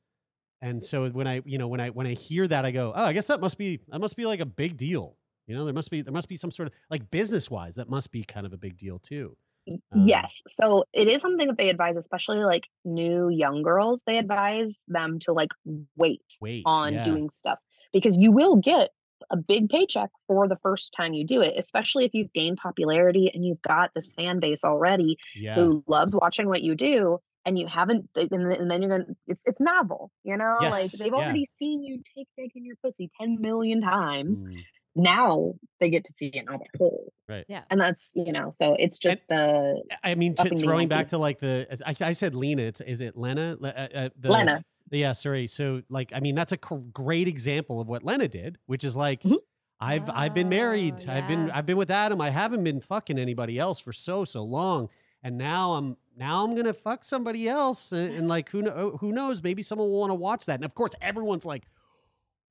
and 0.62 0.82
so 0.84 1.10
when 1.10 1.28
i 1.28 1.42
you 1.46 1.58
know 1.58 1.68
when 1.68 1.80
i 1.80 1.90
when 1.90 2.08
i 2.08 2.14
hear 2.14 2.48
that 2.48 2.66
i 2.66 2.72
go 2.72 2.94
oh 2.96 3.06
i 3.06 3.14
guess 3.14 3.28
that 3.28 3.40
must 3.42 3.58
be 3.58 3.80
that 3.90 4.00
must 4.00 4.16
be 4.16 4.26
like 4.26 4.40
a 4.40 4.46
big 4.46 4.78
deal 4.78 5.18
you 5.46 5.56
know 5.56 5.66
there 5.66 5.74
must 5.74 5.92
be 5.92 6.02
there 6.02 6.14
must 6.14 6.28
be 6.30 6.36
some 6.38 6.52
sort 6.52 6.68
of 6.68 6.74
like 6.90 7.10
business 7.12 7.50
wise 7.50 7.76
that 7.76 7.90
must 7.90 8.12
be 8.12 8.24
kind 8.24 8.46
of 8.46 8.54
a 8.54 8.58
big 8.58 8.78
deal 8.78 9.00
too 9.00 9.36
Um, 9.68 10.08
yes. 10.08 10.42
So 10.48 10.86
it 10.94 11.08
is 11.10 11.22
something 11.22 11.48
that 11.48 11.58
they 11.58 11.70
advise, 11.70 11.98
especially 11.98 12.38
like 12.40 12.70
new 12.86 13.28
young 13.30 13.64
girls, 13.64 14.04
they 14.08 14.18
advise 14.18 14.84
them 14.88 15.20
to 15.20 15.34
like 15.34 15.52
wait, 15.98 16.22
Wait, 16.40 16.64
on 16.66 16.94
yeah. 16.94 17.04
doing 17.04 17.30
stuff 17.32 17.60
because 17.92 18.16
you 18.18 18.32
will 18.32 18.56
get 18.56 18.92
a 19.30 19.36
big 19.36 19.68
paycheck 19.70 20.10
for 20.28 20.48
the 20.48 20.56
first 20.64 20.94
time 20.96 21.14
you 21.14 21.26
do 21.26 21.42
it, 21.42 21.56
especially 21.58 22.06
if 22.06 22.14
you've 22.14 22.32
gained 22.32 22.58
popularity 22.58 23.30
and 23.34 23.44
you've 23.46 23.62
got 23.62 23.92
this 23.94 24.14
fan 24.14 24.40
base 24.40 24.64
already 24.64 25.18
Yeah. 25.36 25.56
who 25.56 25.84
loves 25.88 26.16
watching 26.16 26.48
what 26.48 26.62
you 26.62 26.74
do. 26.76 27.20
And 27.48 27.58
you 27.58 27.66
haven't, 27.66 28.10
and 28.16 28.70
then 28.70 28.82
you're 28.82 28.92
gonna. 28.92 29.16
It's 29.26 29.44
it's 29.46 29.62
novel, 29.62 30.12
you 30.24 30.36
know. 30.36 30.58
like 30.62 30.92
they've 30.92 31.08
yeah. 31.08 31.18
already 31.18 31.48
seen 31.58 31.82
you 31.82 32.04
take 32.14 32.28
dick 32.38 32.52
in 32.56 32.66
your 32.66 32.76
pussy 32.84 33.10
ten 33.20 33.40
million 33.40 33.82
times. 33.82 34.44
Mm, 34.46 34.58
Now 34.96 35.54
they 35.80 35.90
get 35.90 36.04
to 36.06 36.12
see 36.12 36.28
it 36.28 36.46
on 36.50 36.60
the 36.60 36.78
hole, 36.78 37.14
right 37.30 37.46
Yeah. 37.48 37.62
and 37.70 37.80
that's 37.80 38.12
you 38.16 38.34
know. 38.34 38.52
So 38.54 38.76
it's 38.78 38.98
just 38.98 39.32
uh, 39.32 39.76
I 40.04 40.16
mean, 40.16 40.36
to, 40.36 40.58
throwing 40.58 40.90
back 40.90 41.08
to 41.10 41.18
like 41.18 41.40
the, 41.40 41.66
as 41.70 41.82
I, 41.86 41.96
I 42.02 42.12
said 42.12 42.36
Lena. 42.36 42.64
It's 42.64 42.82
is 42.82 43.00
it 43.00 43.18
Lena? 43.18 43.58
Uh, 43.64 43.68
uh, 43.68 44.10
the, 44.20 44.30
Lena. 44.30 44.64
Yeah, 44.92 45.14
sorry. 45.14 45.48
So 45.48 45.82
like, 45.90 46.12
I 46.14 46.20
mean, 46.20 46.36
that's 46.36 46.52
a 46.52 46.58
cr- 46.58 46.76
great 46.92 47.30
example 47.30 47.80
of 47.80 47.88
what 47.88 48.04
Lena 48.04 48.28
did, 48.28 48.58
which 48.66 48.84
is 48.84 48.96
like, 48.96 49.24
Mm-hmm. 49.24 49.36
I've 49.80 50.10
I've 50.10 50.34
been 50.34 50.50
married. 50.50 50.96
Oh, 51.08 51.12
I've 51.14 51.28
been. 51.28 51.52
I've 51.52 51.66
been 51.68 51.78
with 51.78 51.92
Adam. 51.92 52.20
I 52.20 52.32
haven't 52.32 52.64
been 52.64 52.82
fucking 52.82 53.20
anybody 53.20 53.60
else 53.60 53.80
for 53.80 53.94
so 53.94 54.26
so 54.26 54.44
long, 54.44 54.90
and 55.24 55.38
now 55.38 55.74
I'm 55.74 55.98
now 56.18 56.44
I'm 56.44 56.56
gonna 56.56 56.74
fuck 56.74 57.04
somebody 57.04 57.48
else, 57.48 57.92
and, 57.92 58.14
and 58.14 58.28
like 58.28 58.50
who 58.50 58.62
know 58.62 58.98
who 59.00 59.12
knows? 59.12 59.42
Maybe 59.44 59.62
someone 59.64 59.90
will 59.90 60.00
want 60.00 60.12
to 60.12 60.16
watch 60.16 60.46
that. 60.46 60.56
And 60.56 60.66
of 60.66 60.76
course, 60.76 60.94
everyone's 61.02 61.46
like. 61.46 61.68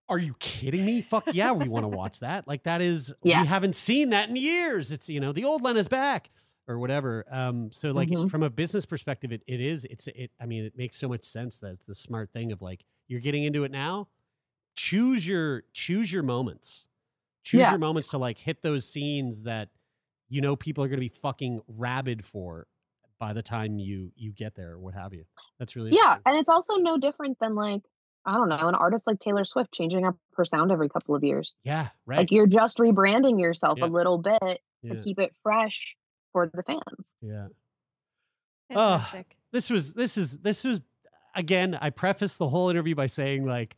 Are 0.08 0.18
you 0.18 0.34
kidding 0.38 0.86
me? 0.86 1.02
Fuck 1.02 1.34
yeah, 1.34 1.50
we 1.50 1.68
want 1.68 1.82
to 1.82 1.88
watch 1.88 2.20
that. 2.20 2.46
Like 2.46 2.62
that 2.62 2.80
is 2.80 3.12
Yeah. 3.24 3.40
we 3.40 3.48
haven't 3.48 3.74
seen 3.74 4.10
that 4.10 4.28
in 4.28 4.36
years. 4.36 4.92
It's 4.92 5.08
you 5.08 5.18
know 5.18 5.32
the 5.32 5.42
old 5.44 5.62
Lena's 5.62 5.88
back 5.88 6.30
or 6.68 6.78
whatever. 6.78 7.24
Um, 7.28 7.72
so 7.72 7.90
like 7.90 8.08
Mhm. 8.10 8.30
from 8.30 8.44
a 8.44 8.48
business 8.50 8.86
perspective, 8.86 9.32
it, 9.32 9.42
it 9.48 9.60
is 9.60 9.84
it's 9.86 10.06
it. 10.06 10.30
I 10.40 10.46
mean, 10.46 10.64
it 10.64 10.76
makes 10.76 10.96
so 10.96 11.08
much 11.08 11.24
sense 11.24 11.58
that 11.58 11.72
it's 11.72 11.86
the 11.86 11.94
smart 11.96 12.30
thing 12.32 12.52
of 12.52 12.62
like 12.62 12.84
you're 13.08 13.18
getting 13.18 13.42
into 13.42 13.64
it 13.64 13.72
now. 13.72 14.06
Choose 14.76 15.26
your 15.26 15.64
choose 15.72 16.12
your 16.12 16.22
moments. 16.22 16.86
Choose 17.42 17.62
Yeah. 17.62 17.70
your 17.70 17.80
moments 17.80 18.10
to 18.10 18.18
like 18.18 18.38
hit 18.38 18.62
those 18.62 18.88
scenes 18.88 19.42
that 19.42 19.70
you 20.28 20.40
know 20.40 20.56
people 20.56 20.82
are 20.84 20.88
going 20.88 20.98
to 20.98 21.00
be 21.00 21.08
fucking 21.08 21.60
rabid 21.68 22.24
for 22.24 22.66
by 23.18 23.32
the 23.32 23.42
time 23.42 23.78
you 23.78 24.12
you 24.16 24.32
get 24.32 24.54
there 24.54 24.72
or 24.72 24.78
what 24.78 24.94
have 24.94 25.14
you. 25.14 25.24
That's 25.58 25.74
really 25.76 25.92
yeah 25.92 26.16
and 26.26 26.36
it's 26.36 26.48
also 26.48 26.74
no 26.76 26.98
different 26.98 27.38
than 27.40 27.54
like 27.54 27.82
i 28.26 28.34
don't 28.34 28.48
know 28.48 28.56
an 28.58 28.74
artist 28.74 29.06
like 29.06 29.20
taylor 29.20 29.44
swift 29.44 29.72
changing 29.72 30.04
up 30.04 30.16
her 30.36 30.44
sound 30.44 30.72
every 30.72 30.88
couple 30.88 31.14
of 31.14 31.22
years 31.22 31.60
yeah 31.62 31.88
right. 32.06 32.18
like 32.18 32.32
you're 32.32 32.48
just 32.48 32.78
rebranding 32.78 33.40
yourself 33.40 33.78
Yeah. 33.78 33.84
a 33.84 33.86
little 33.86 34.18
bit 34.18 34.60
Yeah. 34.82 34.94
to 34.94 35.02
keep 35.02 35.18
it 35.20 35.32
fresh 35.42 35.96
for 36.32 36.50
the 36.52 36.62
fans 36.64 37.14
yeah. 37.22 37.46
Fantastic. 38.68 39.36
this 39.52 39.70
was 39.70 39.92
this 39.94 40.16
is 40.18 40.38
this 40.38 40.64
was 40.64 40.80
again 41.34 41.78
i 41.80 41.88
prefaced 41.90 42.38
the 42.38 42.48
whole 42.48 42.68
interview 42.68 42.94
by 42.96 43.06
saying 43.06 43.46
like 43.46 43.76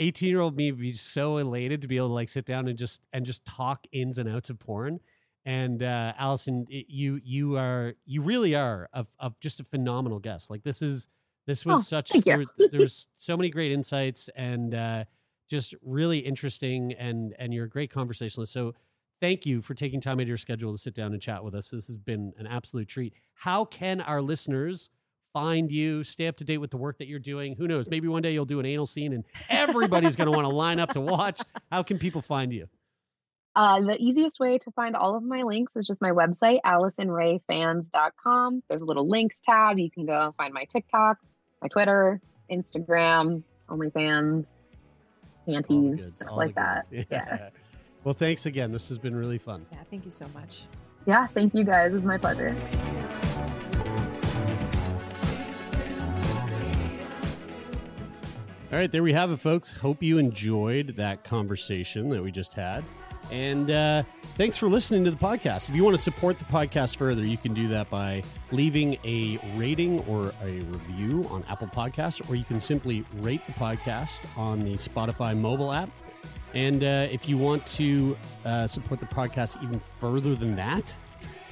18 0.00 0.28
year 0.28 0.40
old 0.40 0.56
me 0.56 0.72
would 0.72 0.80
be 0.80 0.92
so 0.92 1.36
elated 1.36 1.82
to 1.82 1.88
be 1.88 1.96
able 1.96 2.08
to 2.08 2.14
like 2.14 2.28
sit 2.28 2.44
down 2.44 2.66
and 2.66 2.76
just 2.78 3.02
and 3.12 3.24
just 3.24 3.44
talk 3.44 3.86
ins 3.92 4.18
and 4.18 4.28
outs 4.28 4.50
of 4.50 4.58
porn 4.58 4.98
and 5.44 5.82
uh 5.82 6.12
Alison 6.18 6.66
it- 6.68 6.86
you 6.88 7.20
you 7.24 7.56
are 7.56 7.94
you 8.04 8.22
really 8.22 8.54
are 8.54 8.88
of, 8.92 9.08
of 9.18 9.38
just 9.40 9.60
a 9.60 9.64
phenomenal 9.64 10.18
guest 10.18 10.50
like 10.50 10.62
this 10.62 10.82
is 10.82 11.08
this 11.46 11.64
was 11.64 11.78
Oh, 11.78 11.82
such 11.82 12.10
there, 12.24 12.44
there 12.70 12.80
was 12.80 13.06
so 13.16 13.36
many 13.36 13.50
great 13.50 13.72
insights 13.72 14.28
and 14.36 14.74
uh 14.74 15.04
just 15.48 15.74
really 15.82 16.18
interesting 16.18 16.92
and 16.92 17.34
and 17.38 17.52
you're 17.54 17.64
a 17.64 17.70
great 17.70 17.90
conversationalist 17.90 18.52
so 18.52 18.74
thank 19.20 19.44
you 19.46 19.60
for 19.62 19.74
taking 19.74 20.00
time 20.00 20.18
out 20.18 20.22
of 20.22 20.28
your 20.28 20.36
schedule 20.36 20.72
to 20.72 20.78
sit 20.78 20.94
down 20.94 21.12
and 21.12 21.20
chat 21.22 21.42
with 21.42 21.54
us 21.54 21.70
this 21.70 21.86
has 21.86 21.96
been 21.96 22.32
an 22.38 22.46
absolute 22.46 22.88
treat 22.88 23.14
how 23.34 23.64
can 23.64 24.00
our 24.02 24.20
listeners 24.22 24.90
find 25.32 25.70
you, 25.70 26.02
stay 26.02 26.26
up 26.26 26.36
to 26.36 26.42
date 26.42 26.58
with 26.58 26.72
the 26.72 26.76
work 26.76 26.98
that 26.98 27.06
you're 27.06 27.20
doing? 27.20 27.54
Who 27.54 27.68
knows? 27.68 27.88
Maybe 27.88 28.08
one 28.08 28.20
day 28.20 28.32
you'll 28.32 28.44
do 28.44 28.58
an 28.58 28.66
anal 28.66 28.84
scene 28.84 29.12
and 29.12 29.24
everybody's 29.48 30.16
going 30.16 30.26
to 30.26 30.32
want 30.32 30.44
to 30.44 30.52
line 30.52 30.80
up 30.80 30.90
to 30.94 31.00
watch. 31.00 31.40
How 31.70 31.84
can 31.84 32.00
people 32.00 32.20
find 32.20 32.52
you? 32.52 32.66
Uh, 33.56 33.80
the 33.80 33.96
easiest 33.98 34.38
way 34.38 34.58
to 34.58 34.70
find 34.70 34.94
all 34.94 35.16
of 35.16 35.24
my 35.24 35.42
links 35.42 35.76
is 35.76 35.86
just 35.86 36.00
my 36.00 36.10
website, 36.10 36.60
AlisonReyFans.com. 36.64 38.62
There's 38.68 38.82
a 38.82 38.84
little 38.84 39.08
links 39.08 39.40
tab. 39.44 39.78
You 39.78 39.90
can 39.90 40.06
go 40.06 40.32
find 40.36 40.54
my 40.54 40.64
TikTok, 40.64 41.18
my 41.60 41.68
Twitter, 41.68 42.20
Instagram, 42.50 43.42
OnlyFans, 43.68 44.68
panties, 45.46 46.14
stuff 46.14 46.32
like 46.32 46.54
that. 46.54 46.84
Yeah. 46.92 47.04
Yeah. 47.10 47.50
Well, 48.04 48.14
thanks 48.14 48.46
again. 48.46 48.72
This 48.72 48.88
has 48.88 48.98
been 48.98 49.14
really 49.14 49.36
fun. 49.38 49.66
Yeah, 49.70 49.78
thank 49.90 50.04
you 50.04 50.10
so 50.10 50.26
much. 50.32 50.62
Yeah. 51.06 51.26
Thank 51.26 51.54
you 51.54 51.64
guys. 51.64 51.92
It's 51.92 52.04
my 52.04 52.16
pleasure. 52.16 52.56
All 58.72 58.78
right, 58.78 58.90
there 58.90 59.02
we 59.02 59.12
have 59.12 59.32
it, 59.32 59.38
folks. 59.38 59.72
Hope 59.72 60.00
you 60.00 60.18
enjoyed 60.18 60.94
that 60.96 61.24
conversation 61.24 62.08
that 62.10 62.22
we 62.22 62.30
just 62.30 62.54
had. 62.54 62.84
And 63.32 63.70
uh, 63.70 64.02
thanks 64.36 64.56
for 64.56 64.68
listening 64.68 65.04
to 65.04 65.10
the 65.10 65.16
podcast. 65.16 65.68
If 65.68 65.76
you 65.76 65.84
want 65.84 65.96
to 65.96 66.02
support 66.02 66.38
the 66.38 66.44
podcast 66.46 66.96
further, 66.96 67.24
you 67.24 67.36
can 67.36 67.54
do 67.54 67.68
that 67.68 67.88
by 67.90 68.22
leaving 68.50 68.98
a 69.04 69.38
rating 69.56 70.00
or 70.00 70.32
a 70.42 70.60
review 70.62 71.24
on 71.30 71.44
Apple 71.48 71.68
Podcasts, 71.68 72.28
or 72.28 72.34
you 72.34 72.44
can 72.44 72.58
simply 72.60 73.04
rate 73.18 73.44
the 73.46 73.52
podcast 73.52 74.20
on 74.36 74.60
the 74.60 74.74
Spotify 74.74 75.36
mobile 75.38 75.72
app. 75.72 75.90
And 76.54 76.82
uh, 76.82 77.06
if 77.12 77.28
you 77.28 77.38
want 77.38 77.64
to 77.66 78.16
uh, 78.44 78.66
support 78.66 78.98
the 78.98 79.06
podcast 79.06 79.62
even 79.62 79.78
further 79.78 80.34
than 80.34 80.56
that, 80.56 80.92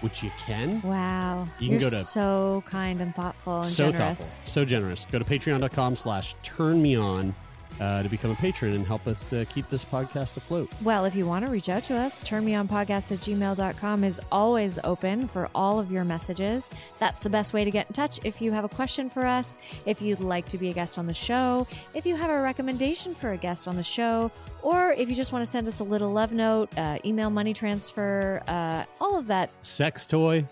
which 0.00 0.22
you 0.24 0.30
can, 0.44 0.80
Wow. 0.82 1.48
You 1.60 1.70
can 1.70 1.80
You're 1.80 1.90
go 1.90 1.96
to- 1.96 2.02
so 2.04 2.64
kind 2.66 3.00
and 3.00 3.14
thoughtful 3.14 3.58
and 3.58 3.66
so 3.66 3.92
generous. 3.92 4.38
thoughtful, 4.38 4.52
so 4.52 4.64
generous. 4.64 5.06
Go 5.10 5.18
to 5.20 5.24
patreon.com 5.24 5.94
slash 5.96 6.34
turn 6.42 6.82
me 6.82 6.96
on 6.96 7.34
uh, 7.80 8.02
to 8.02 8.08
become 8.08 8.30
a 8.30 8.34
patron 8.36 8.74
and 8.74 8.86
help 8.86 9.06
us 9.06 9.32
uh, 9.32 9.44
keep 9.48 9.68
this 9.70 9.84
podcast 9.84 10.36
afloat. 10.36 10.70
Well, 10.82 11.04
if 11.04 11.14
you 11.14 11.26
want 11.26 11.44
to 11.44 11.50
reach 11.50 11.68
out 11.68 11.84
to 11.84 11.96
us, 11.96 12.22
turnmeonpodcast 12.24 13.12
at 13.12 13.18
gmail.com 13.18 14.04
is 14.04 14.20
always 14.30 14.78
open 14.84 15.28
for 15.28 15.48
all 15.54 15.78
of 15.78 15.90
your 15.90 16.04
messages. 16.04 16.70
That's 16.98 17.22
the 17.22 17.30
best 17.30 17.52
way 17.52 17.64
to 17.64 17.70
get 17.70 17.88
in 17.88 17.92
touch. 17.92 18.20
If 18.24 18.40
you 18.40 18.52
have 18.52 18.64
a 18.64 18.68
question 18.68 19.08
for 19.10 19.26
us, 19.26 19.58
if 19.86 20.02
you'd 20.02 20.20
like 20.20 20.48
to 20.48 20.58
be 20.58 20.70
a 20.70 20.72
guest 20.72 20.98
on 20.98 21.06
the 21.06 21.14
show, 21.14 21.66
if 21.94 22.06
you 22.06 22.16
have 22.16 22.30
a 22.30 22.40
recommendation 22.40 23.14
for 23.14 23.32
a 23.32 23.36
guest 23.36 23.68
on 23.68 23.76
the 23.76 23.82
show, 23.82 24.30
or 24.62 24.92
if 24.92 25.08
you 25.08 25.14
just 25.14 25.32
want 25.32 25.42
to 25.42 25.46
send 25.46 25.68
us 25.68 25.80
a 25.80 25.84
little 25.84 26.12
love 26.12 26.32
note, 26.32 26.76
uh, 26.76 26.98
email 27.04 27.30
money 27.30 27.54
transfer, 27.54 28.42
uh, 28.48 28.84
all 29.00 29.18
of 29.18 29.26
that, 29.28 29.50
Sex 29.62 30.06
toy. 30.06 30.44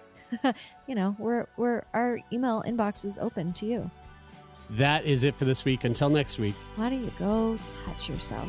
you 0.86 0.94
know, 0.94 1.16
we're, 1.18 1.46
we're, 1.56 1.82
our 1.92 2.20
email 2.32 2.62
inbox 2.66 3.04
is 3.04 3.18
open 3.18 3.52
to 3.54 3.66
you. 3.66 3.90
That 4.70 5.04
is 5.04 5.24
it 5.24 5.34
for 5.36 5.44
this 5.44 5.64
week. 5.64 5.84
Until 5.84 6.10
next 6.10 6.38
week. 6.38 6.54
Why 6.76 6.90
don't 6.90 7.04
you 7.04 7.12
go 7.18 7.58
touch 7.84 8.08
yourself? 8.08 8.48